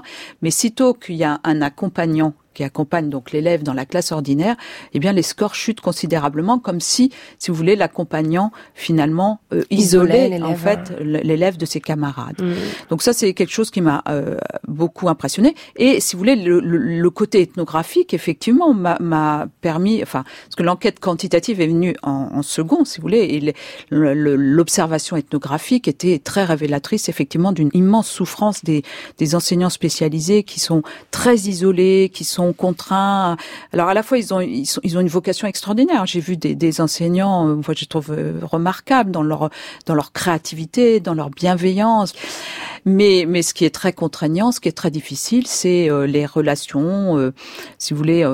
Mais 0.43 0.51
sitôt 0.51 0.95
qu'il 0.95 1.17
y 1.17 1.25
a 1.25 1.41
un 1.45 1.63
accompagnant 1.63 2.35
qui 2.59 2.65
accompagne 2.65 3.09
donc 3.09 3.31
l'élève 3.31 3.63
dans 3.63 3.73
la 3.73 3.87
classe 3.87 4.11
ordinaire, 4.11 4.57
eh 4.93 4.99
bien 4.99 5.13
les 5.13 5.23
scores 5.23 5.55
chutent 5.55 5.81
considérablement, 5.81 6.59
comme 6.59 6.81
si, 6.81 7.13
si 7.39 7.53
vous 7.53 7.57
voulez, 7.57 7.77
l'accompagnant 7.77 8.51
finalement 8.75 9.39
euh, 9.53 9.63
isolait 9.71 10.43
en 10.43 10.57
fait 10.57 10.93
l'élève 11.01 11.57
de 11.57 11.65
ses 11.65 11.81
camarades. 11.81 12.43
Mmh. 12.43 12.55
Donc 12.91 13.03
ça, 13.03 13.13
c'est 13.13 13.33
quelque 13.33 13.53
chose 13.53 13.71
qui 13.71 13.81
m'a 13.81 14.03
euh, 14.09 14.39
beaucoup 14.67 15.09
impressionné. 15.09 15.55
Et 15.77 16.01
si 16.01 16.17
vous 16.17 16.19
voulez, 16.19 16.35
le, 16.35 16.59
le, 16.59 17.11
côté 17.11 17.43
ethnographique, 17.43 18.13
effectivement, 18.13 18.75
m'a 18.75 19.47
permis, 19.61 20.03
enfin, 20.03 20.25
parce 20.25 20.57
que 20.57 20.65
l'enquête 20.65 20.99
quantitative 20.99 21.61
est 21.61 21.69
venue 21.69 21.95
en, 22.03 22.31
en, 22.35 22.43
second, 22.43 22.85
si 22.85 22.99
vous 22.99 23.03
voulez, 23.03 23.23
et 23.37 23.55
l'observation 23.91 25.17
ethnographique 25.17 25.87
était 25.87 26.19
très 26.19 26.45
révélatrice, 26.45 27.09
effectivement, 27.09 27.53
d'une 27.53 27.71
immense 27.73 28.09
souffrance 28.09 28.65
des, 28.65 28.83
des 29.19 29.37
enseignants 29.37 29.71
spécialisés 29.71 30.43
qui 30.43 30.59
sont 30.59 30.83
très 31.13 31.37
isolés, 31.37 32.11
qui 32.13 32.25
sont 32.25 32.48
contraints. 32.53 33.37
Alors 33.73 33.89
à 33.89 33.95
la 33.95 34.03
fois, 34.03 34.19
ils 34.19 34.33
ont 34.35 34.41
ils, 34.41 34.67
sont, 34.67 34.81
ont 34.85 35.01
une 35.01 35.09
vocation 35.09 35.47
extraordinaire. 35.47 36.07
J'ai 36.07 36.21
vu 36.21 36.37
des, 36.37 36.81
enseignants, 36.81 37.47
moi 37.47 37.65
euh, 37.69 37.75
je 37.77 37.85
trouve 37.85 38.11
euh, 38.11 38.41
remarquables 38.43 39.11
dans 39.11 39.23
leur 39.23 39.51
dans 39.87 39.95
leur 39.95 40.13
créativité, 40.13 41.01
dans 41.01 41.15
leur 41.15 41.31
bienveillance. 41.31 42.13
Mais, 42.85 43.25
mais 43.29 43.43
ce 43.43 43.55
qui 43.55 43.65
est 43.65 43.75
très 43.75 43.93
contraignant, 43.93 44.53
ce 44.53 44.61
qui 44.61 44.69
est 44.69 44.73
très 44.73 44.91
difficile, 44.91 45.47
c'est 45.47 45.91
euh, 45.91 46.07
les 46.07 46.27
relations, 46.27 47.33
si 47.79 47.93
vous 47.93 47.99
voulez, 47.99 48.25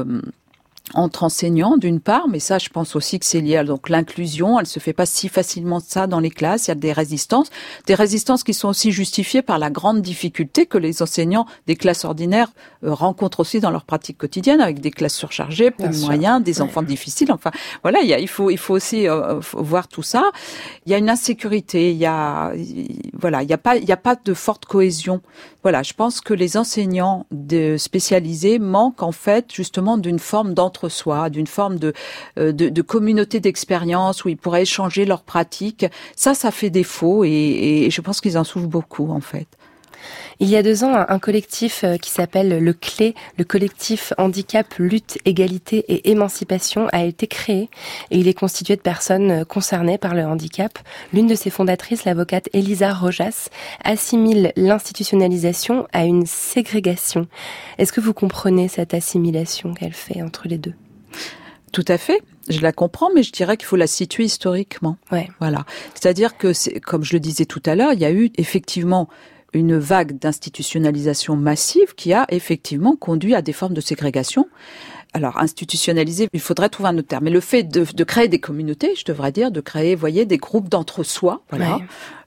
entre 0.93 1.24
enseignants 1.24 1.78
d'une 1.78 1.99
part, 1.99 2.28
mais 2.28 2.39
ça 2.39 2.59
je 2.59 2.68
pense 2.68 2.95
aussi 2.95 3.18
que 3.18 3.24
c'est 3.24 3.41
lié 3.41 3.57
à 3.57 3.64
donc 3.64 3.89
l'inclusion, 3.89 4.61
elle 4.61 4.66
se 4.66 4.78
fait 4.80 4.93
pas 4.93 5.07
si 5.07 5.28
facilement 5.28 5.80
ça 5.80 6.07
dans 6.07 6.20
les 6.20 6.30
classes, 6.30 6.66
il 6.66 6.70
y 6.70 6.72
a 6.72 6.74
des 6.74 6.93
résistances, 6.93 7.49
des 7.87 7.95
résistances 7.95 8.45
qui 8.45 8.53
sont 8.53 8.68
aussi 8.68 8.93
justifiées 8.93 9.41
par 9.41 9.59
la 9.59 9.70
grande 9.70 10.03
difficulté 10.03 10.66
que 10.66 10.76
les 10.76 11.01
enseignants 11.03 11.47
des 11.66 11.74
classes 11.74 12.05
ordinaires 12.05 12.53
euh, 12.85 12.93
rencontrent 12.93 13.41
aussi 13.41 13.61
dans 13.61 13.70
leur 13.70 13.85
pratique 13.85 14.18
quotidienne 14.18 14.61
avec 14.61 14.80
des 14.80 14.91
classes 14.91 15.14
surchargées, 15.14 15.70
peu 15.70 15.89
de 15.89 15.97
moyens, 15.97 16.43
des 16.43 16.61
enfants 16.61 16.82
difficiles, 16.82 17.32
enfin 17.32 17.51
voilà, 17.82 18.01
il, 18.03 18.09
y 18.09 18.14
a, 18.14 18.18
il 18.18 18.28
faut 18.28 18.51
il 18.51 18.59
faut 18.59 18.74
aussi 18.74 19.09
euh, 19.09 19.41
voir 19.55 19.89
tout 19.89 20.03
ça. 20.03 20.30
Il 20.85 20.93
y 20.93 20.95
a 20.95 20.99
une 20.99 21.09
insécurité, 21.09 21.93
il 21.93 21.97
y 21.97 22.07
a 22.07 22.53
voilà, 23.14 23.43
il 23.43 23.49
y 23.49 23.55
a 23.55 23.59
pas 23.59 23.76
il 23.76 23.89
y 23.89 23.93
a 23.93 23.97
pas 23.97 24.16
de 24.16 24.35
forte 24.35 24.66
cohésion. 24.66 25.22
Voilà, 25.64 25.82
je 25.82 25.94
pense 25.94 26.20
que 26.20 26.34
les 26.34 26.58
enseignants 26.58 27.24
de 27.30 27.78
spécialisés 27.78 28.58
manquent 28.58 29.02
en 29.02 29.12
fait 29.12 29.46
justement 29.50 29.96
d'une 29.96 30.18
forme 30.18 30.52
d'entre 30.52 30.90
soi, 30.90 31.30
d'une 31.30 31.46
forme 31.46 31.78
de, 31.78 31.94
euh, 32.38 32.52
de 32.52 32.82
communauté 32.82 33.40
d'expérience 33.40 34.26
où 34.26 34.28
ils 34.28 34.36
pourraient 34.36 34.62
échanger 34.62 35.06
leurs 35.06 35.22
pratiques. 35.22 35.86
Ça, 36.16 36.34
ça 36.34 36.50
fait 36.50 36.68
défaut 36.68 37.24
et, 37.24 37.30
et 37.86 37.90
je 37.90 38.00
pense 38.02 38.20
qu'ils 38.20 38.36
en 38.36 38.44
souffrent 38.44 38.68
beaucoup 38.68 39.10
en 39.10 39.20
fait. 39.20 39.46
Il 40.41 40.49
y 40.49 40.57
a 40.57 40.62
deux 40.62 40.85
ans, 40.85 40.95
un 41.09 41.18
collectif 41.18 41.85
euh, 41.85 41.97
qui 41.97 42.11
s'appelle 42.11 42.59
le 42.59 42.72
CLÉ, 42.72 43.14
le 43.39 43.45
collectif 43.45 44.12
Handicap, 44.18 44.66
Lutte, 44.78 45.18
Égalité 45.24 45.85
et 45.89 46.11
Émancipation, 46.11 46.89
a 46.93 47.05
été 47.05 47.26
créé 47.26 47.70
et 48.11 48.18
il 48.18 48.26
est 48.26 48.35
constitué 48.35 48.76
de 48.76 48.80
personnes 48.80 49.30
euh, 49.30 49.45
concernées 49.45 49.99
par 49.99 50.14
le 50.14 50.24
handicap. 50.24 50.78
L'une 51.12 51.26
de 51.26 51.35
ses 51.35 51.51
fondatrices, 51.51 52.05
l'avocate 52.05 52.49
Elisa 52.53 52.93
Rojas, 52.93 53.49
assimile 53.85 54.53
l'institutionnalisation 54.57 55.87
à 55.93 56.05
une 56.05 56.26
ségrégation. 56.26 57.28
Est-ce 57.78 57.93
que 57.93 58.01
vous 58.01 58.14
comprenez 58.14 58.68
cette 58.68 58.95
assimilation 58.95 59.74
qu'elle 59.74 59.93
fait 59.93 60.22
entre 60.22 60.49
les 60.49 60.59
deux? 60.59 60.74
Tout 61.72 61.85
à 61.89 61.99
fait. 61.99 62.22
Je 62.49 62.61
la 62.61 62.72
comprends, 62.72 63.09
mais 63.14 63.22
je 63.22 63.32
dirais 63.32 63.57
qu'il 63.57 63.66
faut 63.66 63.76
la 63.76 63.87
situer 63.87 64.24
historiquement. 64.24 64.97
Ouais. 65.11 65.28
Voilà. 65.41 65.64
C'est-à-dire 65.95 66.37
que, 66.37 66.53
comme 66.80 67.03
je 67.03 67.14
le 67.14 67.20
disais 67.20 67.47
tout 67.47 67.62
à 67.64 67.74
l'heure, 67.74 67.93
il 67.93 68.01
y 68.01 68.05
a 68.05 68.12
eu 68.12 68.30
effectivement 68.37 69.09
une 69.59 69.78
vague 69.78 70.18
d'institutionnalisation 70.18 71.36
massive 71.36 71.94
qui 71.94 72.12
a 72.12 72.26
effectivement 72.28 72.96
conduit 72.96 73.34
à 73.34 73.42
des 73.42 73.52
formes 73.52 73.74
de 73.74 73.80
ségrégation. 73.80 74.46
Alors, 75.16 75.38
institutionnaliser, 75.38 76.28
il 76.32 76.40
faudrait 76.40 76.68
trouver 76.68 76.88
un 76.88 76.98
autre 76.98 77.07
terme. 77.07 77.24
Mais 77.24 77.30
le 77.30 77.38
fait 77.40 77.62
de, 77.62 77.84
de 77.84 78.05
créer 78.05 78.26
des 78.26 78.40
communautés, 78.40 78.94
je 78.96 79.05
devrais 79.05 79.30
dire, 79.30 79.52
de 79.52 79.61
créer, 79.61 79.94
voyez, 79.94 80.26
des 80.26 80.38
groupes 80.38 80.68
d'entre-soi, 80.68 81.42
voilà, 81.50 81.78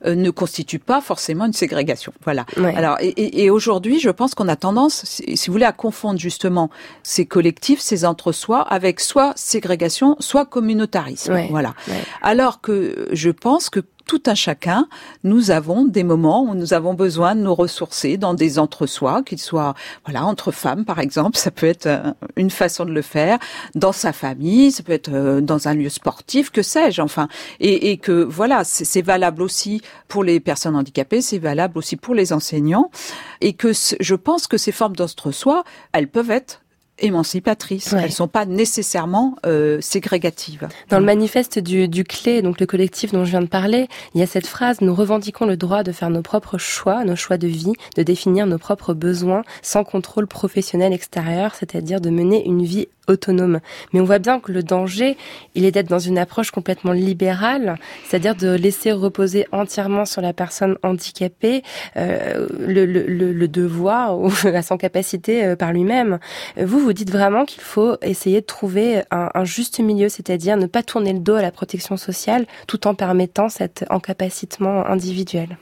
euh, 0.06 0.16
ne 0.16 0.30
constitue 0.30 0.80
pas 0.80 1.02
forcément 1.02 1.46
une 1.46 1.54
ségrégation. 1.54 2.14
Voilà. 2.24 2.46
Alors, 2.56 2.96
et, 3.02 3.44
et, 3.44 3.50
aujourd'hui, 3.50 4.00
je 4.00 4.10
pense 4.10 4.36
qu'on 4.36 4.48
a 4.48 4.56
tendance, 4.56 5.04
si, 5.04 5.48
vous 5.48 5.52
voulez, 5.52 5.66
à 5.66 5.74
confondre 5.74 6.18
justement 6.18 6.70
ces 7.04 7.26
collectifs, 7.26 7.82
ces 7.82 8.06
entre-soi, 8.06 8.62
avec 8.62 9.02
soit 9.02 9.34
ségrégation, 9.36 10.16
soit 10.20 10.46
communautarisme. 10.46 11.38
Voilà. 11.50 11.74
Alors 12.22 12.62
que 12.62 13.10
je 13.12 13.32
pense 13.32 13.70
que 13.70 13.82
tout 14.08 14.24
un 14.26 14.36
chacun, 14.36 14.88
nous 15.24 15.52
avons 15.52 15.86
des 15.86 16.04
moments 16.04 16.44
où 16.44 16.56
nous 16.56 16.74
avons 16.74 16.94
besoin 16.94 17.36
de 17.36 17.42
nous 17.42 17.54
ressourcer 17.54 18.18
dans 18.18 18.34
des 18.34 18.58
entre-soi, 18.58 19.22
qu'ils 19.24 19.40
soient, 19.40 19.76
voilà, 20.06 20.26
entre 20.26 20.52
femmes, 20.52 20.86
par 20.86 21.00
exemple, 21.00 21.38
ça 21.38 21.52
peut 21.52 21.68
être 21.68 21.86
euh, 21.86 22.14
une 22.38 22.50
façon 22.50 22.86
de 22.86 22.92
le 22.92 23.02
faire, 23.02 23.38
dans 23.76 23.92
sa 23.92 24.14
famille, 24.14 24.72
ça 24.72 24.82
peut 24.82 24.94
être 24.94 25.12
euh, 25.14 25.42
dans 25.42 25.68
un 25.68 25.74
lieu 25.74 25.90
sportif, 25.90 26.50
que 26.50 26.62
sais-je, 26.62 27.02
enfin, 27.02 27.28
et, 27.60 27.92
et 27.92 27.98
que, 27.98 28.24
voilà, 28.24 28.64
c'est 28.64 29.02
valable 29.02 29.42
aussi 29.42 29.82
pour 30.08 30.24
les 30.24 30.40
personnes 30.40 30.76
handicapées, 30.76 31.22
c'est 31.22 31.38
valable 31.38 31.78
aussi 31.78 31.98
pour 31.98 32.16
les 32.16 32.32
enseignants, 32.32 32.90
et 33.42 33.54
que 33.54 33.72
je 33.74 34.16
pense 34.16 34.48
que 34.48 34.58
ces 34.58 34.72
formes 34.72 34.96
d'entre-soi, 34.96 35.64
elles 35.92 36.08
peuvent 36.08 36.32
être 36.32 36.62
émancipatrices. 37.00 37.94
Elles 37.94 38.06
Elles 38.06 38.12
sont 38.12 38.28
pas 38.28 38.46
nécessairement 38.46 39.36
euh, 39.46 39.80
ségrégatives. 39.82 40.68
Dans 40.90 41.00
le 41.00 41.06
manifeste 41.06 41.60
du, 41.60 41.88
du 41.88 42.04
CLÉ, 42.04 42.42
donc 42.42 42.60
le 42.60 42.66
collectif 42.66 43.12
dont 43.12 43.26
je 43.26 43.32
viens 43.32 43.42
de 43.42 43.48
parler, 43.48 43.88
il 44.14 44.20
y 44.20 44.24
a 44.24 44.28
cette 44.28 44.48
phrase 44.48 44.82
Nous 44.82 44.96
revendiquons 44.96 45.46
le 45.46 45.58
droit 45.58 45.84
de 45.84 45.92
faire 45.92 46.10
nos 46.10 46.22
propres 46.22 46.58
choix, 46.58 47.04
nos 47.04 47.16
choix 47.16 47.38
de 47.38 47.48
vie, 47.48 47.74
de 47.96 48.04
définir 48.04 48.48
nos 48.48 48.58
propres 48.58 48.94
besoins 48.94 49.44
sans 49.62 49.84
contrôle 49.84 50.28
professionnel 50.28 50.94
extérieur, 50.94 51.56
c'est-à-dire 51.56 52.02
de 52.02 52.10
mener 52.10 52.46
une 52.46 52.64
vie 52.64 52.88
autonome. 53.08 53.60
Mais 53.94 54.00
on 54.00 54.04
voit 54.04 54.20
bien 54.20 54.40
que 54.40 54.52
le 54.52 54.64
danger, 54.64 55.18
il 55.56 55.66
est 55.66 55.72
d'être 55.72 55.90
dans 55.90 56.00
une 56.00 56.18
approche 56.18 56.52
complètement 56.52 56.92
libérale, 56.92 57.78
c'est-à-dire 58.06 58.36
de 58.36 58.50
laisser 58.50 58.92
reposer 58.92 59.48
entièrement 59.52 60.06
sur 60.06 60.22
la 60.22 60.34
personne 60.34 60.78
handicapée 60.84 61.64
euh, 61.96 62.48
le, 62.60 62.86
le, 62.86 63.34
le, 63.34 63.48
devoir 63.48 64.20
ou 64.20 64.32
la 64.44 64.62
sans 64.62 64.78
capacité 64.78 65.44
euh, 65.44 65.56
par 65.56 65.74
lui-même. 65.74 66.20
Vous, 66.58 66.80
vous 66.80 66.94
dites 66.94 67.12
vraiment 67.12 67.46
qu'il 67.46 67.62
faut 67.62 67.98
essayer 68.02 68.42
de 68.42 68.46
trouver 68.46 69.04
un, 69.12 69.30
un 69.34 69.44
juste 69.46 69.80
milieu, 69.80 70.10
c'est-à-dire 70.10 70.58
ne 70.58 70.66
pas 70.66 70.84
tourner 70.84 71.14
le 71.14 71.20
dos 71.20 71.36
à 71.36 71.42
la 71.42 71.52
protection 71.52 71.98
sociale 71.98 72.46
tout 72.68 72.88
en 72.88 72.96
permettant 72.96 73.50
cet 73.50 73.86
encapacitement 73.90 74.86
individuel. 74.86 75.58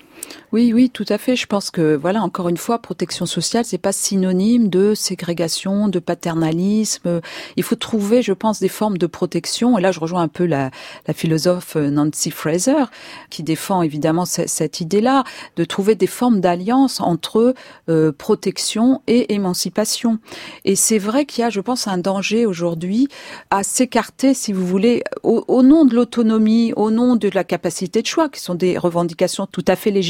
Oui, 0.51 0.71
oui, 0.73 0.89
tout 0.89 1.05
à 1.09 1.17
fait. 1.17 1.35
Je 1.35 1.47
pense 1.47 1.69
que 1.69 1.95
voilà, 1.95 2.21
encore 2.21 2.47
une 2.47 2.57
fois, 2.57 2.79
protection 2.79 3.25
sociale, 3.25 3.65
c'est 3.65 3.77
pas 3.77 3.91
synonyme 3.91 4.69
de 4.69 4.93
ségrégation, 4.95 5.89
de 5.89 5.99
paternalisme. 5.99 7.19
Il 7.57 7.63
faut 7.63 7.75
trouver, 7.75 8.21
je 8.21 8.31
pense, 8.31 8.59
des 8.59 8.69
formes 8.69 8.97
de 8.97 9.05
protection. 9.05 9.77
Et 9.77 9.81
là, 9.81 9.91
je 9.91 9.99
rejoins 9.99 10.21
un 10.21 10.27
peu 10.29 10.45
la, 10.45 10.71
la 11.07 11.13
philosophe 11.13 11.75
Nancy 11.75 12.31
Fraser, 12.31 12.85
qui 13.29 13.43
défend 13.43 13.81
évidemment 13.81 14.23
cette 14.23 14.79
idée-là, 14.79 15.25
de 15.57 15.65
trouver 15.65 15.95
des 15.95 16.07
formes 16.07 16.39
d'alliance 16.39 17.01
entre 17.01 17.53
euh, 17.89 18.11
protection 18.11 19.01
et 19.07 19.33
émancipation. 19.33 20.19
Et 20.63 20.77
c'est 20.77 20.99
vrai 20.99 21.25
qu'il 21.25 21.41
y 21.41 21.45
a, 21.45 21.49
je 21.49 21.59
pense, 21.59 21.87
un 21.87 21.97
danger 21.97 22.45
aujourd'hui 22.45 23.09
à 23.49 23.63
s'écarter, 23.63 24.33
si 24.33 24.53
vous 24.53 24.65
voulez, 24.65 25.03
au, 25.23 25.43
au 25.49 25.63
nom 25.63 25.83
de 25.83 25.95
l'autonomie, 25.95 26.71
au 26.77 26.91
nom 26.91 27.17
de 27.17 27.29
la 27.33 27.43
capacité 27.43 28.01
de 28.01 28.07
choix, 28.07 28.29
qui 28.29 28.39
sont 28.39 28.55
des 28.55 28.77
revendications 28.77 29.47
tout 29.47 29.65
à 29.67 29.75
fait 29.75 29.91
légitimes 29.91 30.04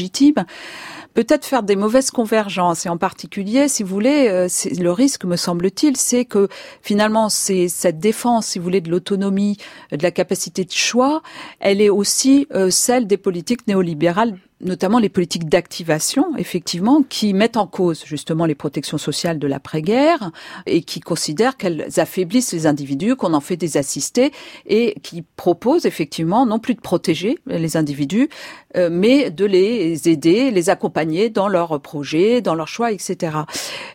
peut-être 1.16 1.46
faire 1.46 1.62
des 1.62 1.76
mauvaises 1.76 2.10
convergences. 2.10 2.84
Et 2.86 2.88
en 2.88 2.98
particulier, 2.98 3.68
si 3.68 3.82
vous 3.82 3.88
voulez, 3.88 4.28
euh, 4.28 4.48
le 4.78 4.92
risque, 4.92 5.24
me 5.24 5.36
semble-t-il, 5.36 5.96
c'est 5.96 6.26
que 6.26 6.48
finalement, 6.82 7.30
c'est 7.30 7.68
cette 7.68 7.98
défense, 7.98 8.48
si 8.48 8.58
vous 8.58 8.64
voulez, 8.64 8.82
de 8.82 8.90
l'autonomie, 8.90 9.56
de 9.92 10.02
la 10.02 10.10
capacité 10.10 10.64
de 10.64 10.72
choix, 10.72 11.22
elle 11.58 11.80
est 11.80 11.88
aussi 11.88 12.46
euh, 12.54 12.70
celle 12.70 13.06
des 13.06 13.16
politiques 13.16 13.66
néolibérales 13.66 14.36
notamment 14.60 14.98
les 14.98 15.08
politiques 15.08 15.48
d'activation, 15.48 16.36
effectivement, 16.38 17.02
qui 17.02 17.34
mettent 17.34 17.58
en 17.58 17.66
cause 17.66 18.04
justement 18.06 18.46
les 18.46 18.54
protections 18.54 18.96
sociales 18.96 19.38
de 19.38 19.46
l'après-guerre 19.46 20.30
et 20.64 20.82
qui 20.82 21.00
considèrent 21.00 21.56
qu'elles 21.56 21.86
affaiblissent 21.98 22.52
les 22.52 22.66
individus, 22.66 23.16
qu'on 23.16 23.34
en 23.34 23.40
fait 23.40 23.56
des 23.56 23.76
assistés 23.76 24.32
et 24.66 24.94
qui 25.02 25.22
proposent 25.36 25.84
effectivement 25.84 26.46
non 26.46 26.58
plus 26.58 26.74
de 26.74 26.80
protéger 26.80 27.38
les 27.46 27.76
individus, 27.76 28.30
euh, 28.76 28.88
mais 28.90 29.30
de 29.30 29.44
les 29.44 30.08
aider, 30.08 30.50
les 30.50 30.70
accompagner 30.70 31.28
dans 31.28 31.48
leurs 31.48 31.78
projets, 31.80 32.40
dans 32.40 32.54
leurs 32.54 32.68
choix, 32.68 32.92
etc. 32.92 33.36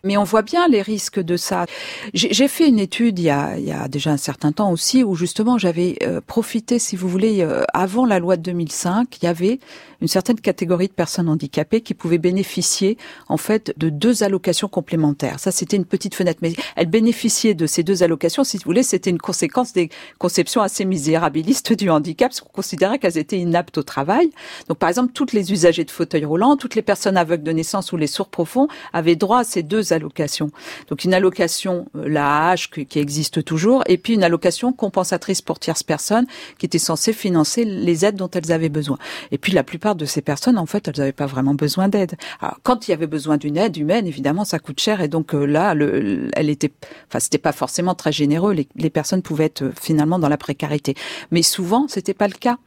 Mais 0.04 0.16
on 0.18 0.24
voit 0.24 0.44
bien 0.44 0.68
les 0.68 0.82
risques 0.84 1.20
de 1.20 1.38
ça. 1.38 1.66
J'ai 2.14 2.48
fait 2.48 2.68
une 2.68 2.80
étude 2.80 3.18
il 3.18 3.26
y, 3.26 3.30
a, 3.30 3.58
il 3.58 3.66
y 3.66 3.72
a 3.72 3.88
déjà 3.88 4.12
un 4.12 4.18
certain 4.18 4.52
temps 4.52 4.72
aussi 4.72 5.04
où 5.04 5.16
justement 5.16 5.58
j'avais 5.58 5.98
euh, 6.04 6.22
profité, 6.26 6.78
si 6.78 6.96
vous 6.96 7.08
voulez, 7.08 7.42
euh, 7.42 7.64
avant 7.74 8.06
la 8.06 8.20
loi 8.20 8.38
de 8.38 8.44
2005, 8.44 9.18
il 9.22 9.26
y 9.26 9.28
avait 9.28 9.60
une 10.02 10.08
certaine 10.08 10.40
catégories 10.52 10.90
de 10.90 10.94
personnes 10.94 11.30
handicapées 11.30 11.80
qui 11.80 11.94
pouvaient 11.94 12.18
bénéficier 12.18 12.98
en 13.30 13.38
fait 13.38 13.74
de 13.78 13.88
deux 13.88 14.22
allocations 14.22 14.68
complémentaires. 14.68 15.40
Ça, 15.40 15.50
c'était 15.50 15.78
une 15.78 15.86
petite 15.86 16.14
fenêtre, 16.14 16.40
mais 16.42 16.54
elles 16.76 16.90
bénéficiaient 16.90 17.54
de 17.54 17.68
ces 17.68 17.84
deux 17.84 18.04
allocations. 18.04 18.44
Si 18.44 18.58
vous 18.58 18.64
voulez, 18.66 18.84
c'était 18.84 19.10
une 19.10 19.18
conséquence 19.30 19.72
des 19.72 19.90
conceptions 20.20 20.62
assez 20.62 20.84
misérabilistes 20.84 21.72
du 21.72 21.90
handicap, 21.90 22.32
parce 22.32 22.42
qu'on 22.42 22.50
considérait 22.50 23.00
qu'elles 23.00 23.18
étaient 23.18 23.40
inaptes 23.40 23.78
au 23.78 23.84
travail. 23.84 24.30
Donc, 24.68 24.78
par 24.78 24.90
exemple, 24.90 25.14
toutes 25.14 25.32
les 25.32 25.54
usagers 25.54 25.86
de 25.86 25.92
fauteuils 25.92 26.26
roulants, 26.26 26.58
toutes 26.58 26.76
les 26.76 26.82
personnes 26.82 27.16
aveugles 27.16 27.44
de 27.44 27.54
naissance 27.54 27.94
ou 27.94 27.98
les 27.98 28.08
sourds 28.08 28.30
profonds 28.30 28.68
avaient 28.92 29.16
droit 29.16 29.40
à 29.40 29.44
ces 29.46 29.64
deux 29.64 29.94
allocations. 29.94 30.52
Donc, 30.90 31.06
une 31.06 31.14
allocation, 31.14 31.88
euh, 31.96 32.10
la 32.10 32.54
H, 32.54 32.86
qui 32.86 33.00
existe 33.00 33.46
toujours, 33.46 33.84
et 33.88 33.98
puis 33.98 34.16
une 34.16 34.24
allocation 34.24 34.74
compensatrice 34.74 35.42
pour 35.42 35.60
tierces 35.60 35.84
personnes, 35.84 36.28
qui 36.58 36.66
était 36.66 36.86
censée 36.92 37.14
financer 37.14 37.64
les 37.64 38.04
aides 38.04 38.18
dont 38.18 38.30
elles 38.34 38.52
avaient 38.52 38.76
besoin. 38.82 38.98
Et 39.32 39.38
puis, 39.38 39.54
la 39.54 39.64
plupart 39.64 39.96
de 39.96 40.06
ces 40.06 40.22
personnes, 40.22 40.41
en 40.48 40.66
fait, 40.66 40.88
elles 40.88 40.96
n'avaient 40.98 41.12
pas 41.12 41.26
vraiment 41.26 41.54
besoin 41.54 41.88
d'aide. 41.88 42.16
quand 42.64 42.88
il 42.88 42.92
y 42.92 42.94
avait 42.94 43.08
besoin 43.08 43.38
d'une 43.38 43.58
aide 43.58 43.78
humaine, 43.78 44.08
évidemment, 44.08 44.46
ça 44.46 44.60
coûte 44.60 44.80
cher, 44.80 45.02
et 45.02 45.08
donc 45.08 45.34
euh, 45.34 45.46
là, 45.46 45.74
le, 45.74 46.30
elle 46.34 46.50
était, 46.50 46.72
enfin, 47.08 47.20
c'était 47.20 47.38
pas 47.38 47.52
forcément 47.52 47.96
très 47.96 48.12
généreux. 48.12 48.54
Les, 48.54 48.68
les 48.76 48.90
personnes 48.90 49.22
pouvaient 49.22 49.46
être 49.46 49.64
euh, 49.64 49.72
finalement 49.80 50.20
dans 50.20 50.30
la 50.30 50.38
précarité, 50.38 50.96
mais 51.32 51.44
souvent, 51.44 51.88
c'était 51.88 52.14
pas 52.14 52.28
le 52.28 52.34
cas. 52.34 52.58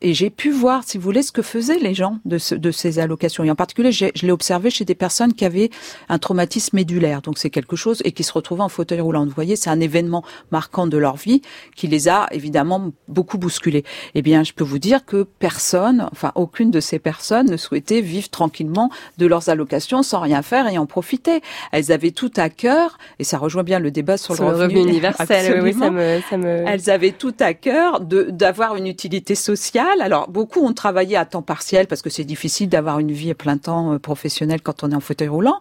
Et 0.00 0.14
j'ai 0.14 0.30
pu 0.30 0.50
voir, 0.50 0.84
si 0.84 0.98
vous 0.98 1.04
voulez, 1.04 1.22
ce 1.22 1.32
que 1.32 1.42
faisaient 1.42 1.78
les 1.78 1.94
gens 1.94 2.18
de, 2.24 2.38
ce, 2.38 2.54
de 2.54 2.70
ces 2.70 2.98
allocations. 2.98 3.44
Et 3.44 3.50
en 3.50 3.56
particulier, 3.56 3.92
je 3.92 4.08
l'ai 4.22 4.32
observé 4.32 4.70
chez 4.70 4.84
des 4.84 4.94
personnes 4.94 5.34
qui 5.34 5.44
avaient 5.44 5.70
un 6.08 6.18
traumatisme 6.18 6.76
médulaire. 6.76 7.22
Donc 7.22 7.38
c'est 7.38 7.50
quelque 7.50 7.76
chose 7.76 8.02
et 8.04 8.12
qui 8.12 8.24
se 8.24 8.32
retrouvaient 8.32 8.62
en 8.62 8.68
fauteuil 8.68 9.00
roulant. 9.00 9.24
Vous 9.24 9.32
voyez, 9.34 9.56
c'est 9.56 9.70
un 9.70 9.80
événement 9.80 10.24
marquant 10.50 10.86
de 10.86 10.96
leur 10.96 11.16
vie 11.16 11.42
qui 11.76 11.86
les 11.86 12.08
a 12.08 12.26
évidemment 12.30 12.92
beaucoup 13.08 13.38
bousculés. 13.38 13.84
Eh 14.14 14.22
bien, 14.22 14.44
je 14.44 14.52
peux 14.52 14.64
vous 14.64 14.78
dire 14.78 15.04
que 15.04 15.26
personne, 15.38 16.08
enfin 16.12 16.32
aucune 16.34 16.70
de 16.70 16.80
ces 16.80 16.98
personnes 16.98 17.17
ne 17.42 17.56
souhaitait 17.56 18.00
vivre 18.00 18.28
tranquillement 18.28 18.90
de 19.18 19.26
leurs 19.26 19.48
allocations 19.48 20.02
sans 20.02 20.20
rien 20.20 20.42
faire 20.42 20.68
et 20.68 20.78
en 20.78 20.86
profiter. 20.86 21.42
Elles 21.72 21.92
avaient 21.92 22.10
tout 22.10 22.32
à 22.36 22.48
cœur, 22.48 22.98
et 23.18 23.24
ça 23.24 23.38
rejoint 23.38 23.62
bien 23.62 23.78
le 23.78 23.90
débat 23.90 24.16
sur, 24.16 24.34
le, 24.34 24.44
revenu, 24.44 24.80
universel. 24.80 25.60
Oui, 25.62 25.74
ça 25.74 25.90
me, 25.90 26.20
ça 26.28 26.36
me... 26.36 26.64
Elles 26.66 26.90
avaient 26.90 27.12
tout 27.12 27.34
à 27.40 27.54
cœur 27.54 28.00
d'avoir 28.00 28.76
une 28.76 28.86
utilité 28.86 29.34
sociale. 29.34 30.00
Alors 30.00 30.28
beaucoup 30.28 30.64
ont 30.64 30.72
travaillé 30.72 31.16
à 31.16 31.24
temps 31.24 31.42
partiel 31.42 31.86
parce 31.86 32.02
que 32.02 32.10
c'est 32.10 32.24
difficile 32.24 32.68
d'avoir 32.68 32.98
une 32.98 33.12
vie 33.12 33.30
à 33.30 33.34
plein 33.34 33.58
temps 33.58 33.94
euh, 33.94 33.98
professionnelle 33.98 34.60
quand 34.62 34.82
on 34.82 34.90
est 34.90 34.94
en 34.94 35.00
fauteuil 35.00 35.28
roulant, 35.28 35.60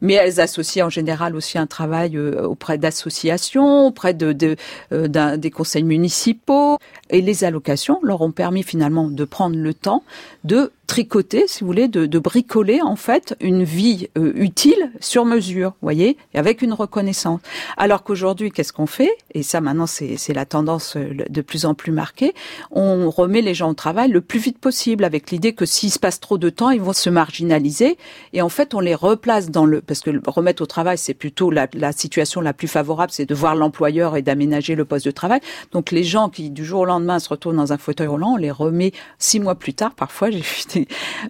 mais 0.00 0.14
elles 0.14 0.40
associaient 0.40 0.82
en 0.82 0.90
général 0.90 1.36
aussi 1.36 1.58
un 1.58 1.66
travail 1.66 2.16
euh, 2.16 2.42
auprès 2.42 2.78
d'associations, 2.78 3.86
auprès 3.86 4.14
de, 4.14 4.32
de 4.32 4.56
euh, 4.92 5.36
des 5.36 5.50
conseils 5.50 5.82
municipaux, 5.82 6.78
et 7.10 7.20
les 7.20 7.44
allocations 7.44 7.98
leur 8.02 8.20
ont 8.20 8.32
permis 8.32 8.62
finalement 8.62 9.08
de 9.08 9.24
prendre 9.24 9.56
le 9.56 9.74
temps 9.74 10.02
de 10.44 10.72
tricoter, 10.90 11.44
si 11.46 11.60
vous 11.60 11.66
voulez, 11.68 11.86
de, 11.86 12.06
de 12.06 12.18
bricoler 12.18 12.82
en 12.82 12.96
fait 12.96 13.36
une 13.38 13.62
vie 13.62 14.08
euh, 14.18 14.32
utile 14.34 14.90
sur 14.98 15.24
mesure, 15.24 15.74
voyez, 15.82 16.16
avec 16.34 16.62
une 16.62 16.72
reconnaissance. 16.72 17.40
Alors 17.76 18.02
qu'aujourd'hui, 18.02 18.50
qu'est-ce 18.50 18.72
qu'on 18.72 18.88
fait? 18.88 19.12
Et 19.32 19.44
ça, 19.44 19.60
maintenant, 19.60 19.86
c'est 19.86 20.34
la 20.34 20.46
tendance 20.46 20.96
euh, 20.96 21.14
de 21.30 21.40
plus 21.42 21.64
en 21.64 21.74
plus 21.74 21.92
marquée. 21.92 22.34
On 22.72 23.08
remet 23.08 23.40
les 23.40 23.54
gens 23.54 23.70
au 23.70 23.74
travail 23.74 24.10
le 24.10 24.20
plus 24.20 24.40
vite 24.40 24.58
possible, 24.58 25.04
avec 25.04 25.30
l'idée 25.30 25.52
que 25.52 25.64
s'il 25.64 25.92
se 25.92 26.00
passe 26.00 26.18
trop 26.18 26.38
de 26.38 26.50
temps, 26.50 26.70
ils 26.70 26.80
vont 26.80 26.92
se 26.92 27.08
marginaliser. 27.08 27.96
Et 28.32 28.42
en 28.42 28.48
fait, 28.48 28.74
on 28.74 28.80
les 28.80 28.96
replace 28.96 29.48
dans 29.48 29.66
le 29.66 29.82
parce 29.82 30.00
que 30.00 30.10
remettre 30.26 30.60
au 30.60 30.66
travail, 30.66 30.98
c'est 30.98 31.14
plutôt 31.14 31.52
la, 31.52 31.68
la 31.72 31.92
situation 31.92 32.40
la 32.40 32.52
plus 32.52 32.66
favorable, 32.66 33.12
c'est 33.12 33.26
de 33.26 33.34
voir 33.36 33.54
l'employeur 33.54 34.16
et 34.16 34.22
d'aménager 34.22 34.74
le 34.74 34.84
poste 34.84 35.06
de 35.06 35.12
travail. 35.12 35.40
Donc 35.70 35.92
les 35.92 36.02
gens 36.02 36.30
qui 36.30 36.50
du 36.50 36.64
jour 36.64 36.80
au 36.80 36.84
lendemain 36.84 37.20
se 37.20 37.28
retournent 37.28 37.58
dans 37.58 37.72
un 37.72 37.78
fauteuil 37.78 38.08
roulant, 38.08 38.32
on 38.32 38.36
les 38.36 38.50
remet 38.50 38.90
six 39.20 39.38
mois 39.38 39.54
plus 39.54 39.74
tard. 39.74 39.94
Parfois, 39.94 40.30
j'ai 40.32 40.40
vu 40.40 40.79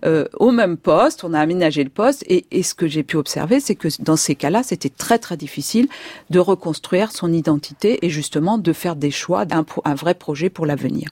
euh, 0.04 0.26
au 0.38 0.50
même 0.50 0.76
poste, 0.76 1.24
on 1.24 1.34
a 1.34 1.40
aménagé 1.40 1.84
le 1.84 1.90
poste, 1.90 2.24
et, 2.28 2.46
et 2.50 2.62
ce 2.62 2.74
que 2.74 2.86
j'ai 2.88 3.02
pu 3.02 3.16
observer, 3.16 3.60
c'est 3.60 3.74
que 3.74 3.88
dans 4.00 4.16
ces 4.16 4.34
cas-là, 4.34 4.62
c'était 4.62 4.88
très 4.90 5.18
très 5.18 5.36
difficile 5.36 5.88
de 6.30 6.38
reconstruire 6.38 7.12
son 7.12 7.32
identité 7.32 8.04
et 8.04 8.10
justement 8.10 8.58
de 8.58 8.72
faire 8.72 8.96
des 8.96 9.10
choix, 9.10 9.44
un, 9.50 9.64
un 9.84 9.94
vrai 9.94 10.14
projet 10.14 10.50
pour 10.50 10.66
l'avenir. 10.66 11.08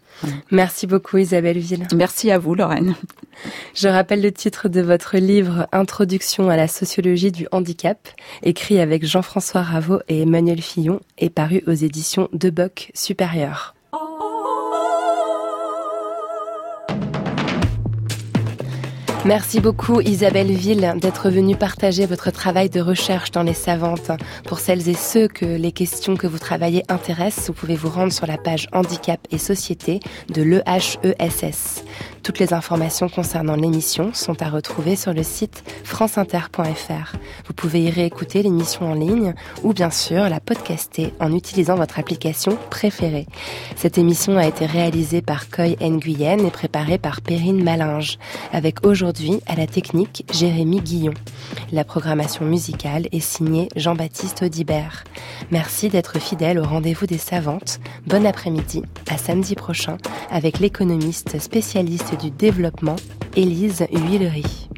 Merci 0.50 0.86
beaucoup 0.86 1.18
Isabelle 1.18 1.58
Ville. 1.58 1.86
Merci 1.94 2.30
à 2.30 2.38
vous 2.38 2.54
Lorraine. 2.54 2.94
Je 3.74 3.88
rappelle 3.88 4.20
le 4.20 4.32
titre 4.32 4.68
de 4.68 4.80
votre 4.80 5.16
livre 5.16 5.68
Introduction 5.72 6.50
à 6.50 6.56
la 6.56 6.68
sociologie 6.68 7.32
du 7.32 7.46
handicap, 7.52 8.08
écrit 8.42 8.80
avec 8.80 9.06
Jean-François 9.06 9.62
Raveau 9.62 10.00
et 10.08 10.22
Emmanuel 10.22 10.60
Fillon, 10.60 11.00
et 11.18 11.30
paru 11.30 11.62
aux 11.66 11.72
éditions 11.72 12.28
de 12.32 12.50
Boc 12.50 12.90
Supérieur. 12.94 13.74
Merci 19.28 19.60
beaucoup 19.60 20.00
Isabelle 20.00 20.50
Ville 20.50 20.94
d'être 21.02 21.28
venue 21.28 21.54
partager 21.54 22.06
votre 22.06 22.30
travail 22.30 22.70
de 22.70 22.80
recherche 22.80 23.30
dans 23.30 23.42
les 23.42 23.52
savantes. 23.52 24.10
Pour 24.46 24.58
celles 24.58 24.88
et 24.88 24.94
ceux 24.94 25.28
que 25.28 25.44
les 25.44 25.70
questions 25.70 26.16
que 26.16 26.26
vous 26.26 26.38
travaillez 26.38 26.82
intéressent, 26.88 27.48
vous 27.48 27.52
pouvez 27.52 27.76
vous 27.76 27.90
rendre 27.90 28.10
sur 28.10 28.26
la 28.26 28.38
page 28.38 28.68
Handicap 28.72 29.20
et 29.30 29.36
Société 29.36 30.00
de 30.32 30.40
l'EHESS. 30.40 31.84
Toutes 32.28 32.40
les 32.40 32.52
informations 32.52 33.08
concernant 33.08 33.56
l'émission 33.56 34.12
sont 34.12 34.42
à 34.42 34.50
retrouver 34.50 34.96
sur 34.96 35.14
le 35.14 35.22
site 35.22 35.64
franceinter.fr. 35.82 37.16
Vous 37.46 37.54
pouvez 37.54 37.84
y 37.84 37.90
réécouter 37.90 38.42
l'émission 38.42 38.92
en 38.92 38.92
ligne 38.92 39.32
ou 39.62 39.72
bien 39.72 39.90
sûr 39.90 40.28
la 40.28 40.38
podcaster 40.38 41.14
en 41.20 41.34
utilisant 41.34 41.76
votre 41.76 41.98
application 41.98 42.58
préférée. 42.68 43.26
Cette 43.76 43.96
émission 43.96 44.36
a 44.36 44.46
été 44.46 44.66
réalisée 44.66 45.22
par 45.22 45.48
Coy 45.48 45.74
Nguyen 45.80 46.44
et 46.44 46.50
préparée 46.50 46.98
par 46.98 47.22
Perrine 47.22 47.64
Malinge, 47.64 48.18
avec 48.52 48.84
aujourd'hui 48.84 49.40
à 49.46 49.56
la 49.56 49.66
technique 49.66 50.26
Jérémy 50.30 50.82
Guillon. 50.82 51.14
La 51.72 51.84
programmation 51.84 52.44
musicale 52.44 53.08
est 53.10 53.20
signée 53.20 53.70
Jean-Baptiste 53.74 54.42
Audibert. 54.42 55.04
Merci 55.50 55.88
d'être 55.88 56.18
fidèle 56.18 56.58
au 56.58 56.64
rendez-vous 56.64 57.06
des 57.06 57.16
savantes. 57.16 57.80
Bon 58.06 58.26
après-midi, 58.26 58.82
à 59.10 59.16
samedi 59.16 59.54
prochain 59.54 59.96
avec 60.30 60.58
l'économiste 60.58 61.38
spécialiste 61.40 62.17
du 62.18 62.30
développement, 62.30 62.96
Élise 63.36 63.86
Huillery. 63.92 64.68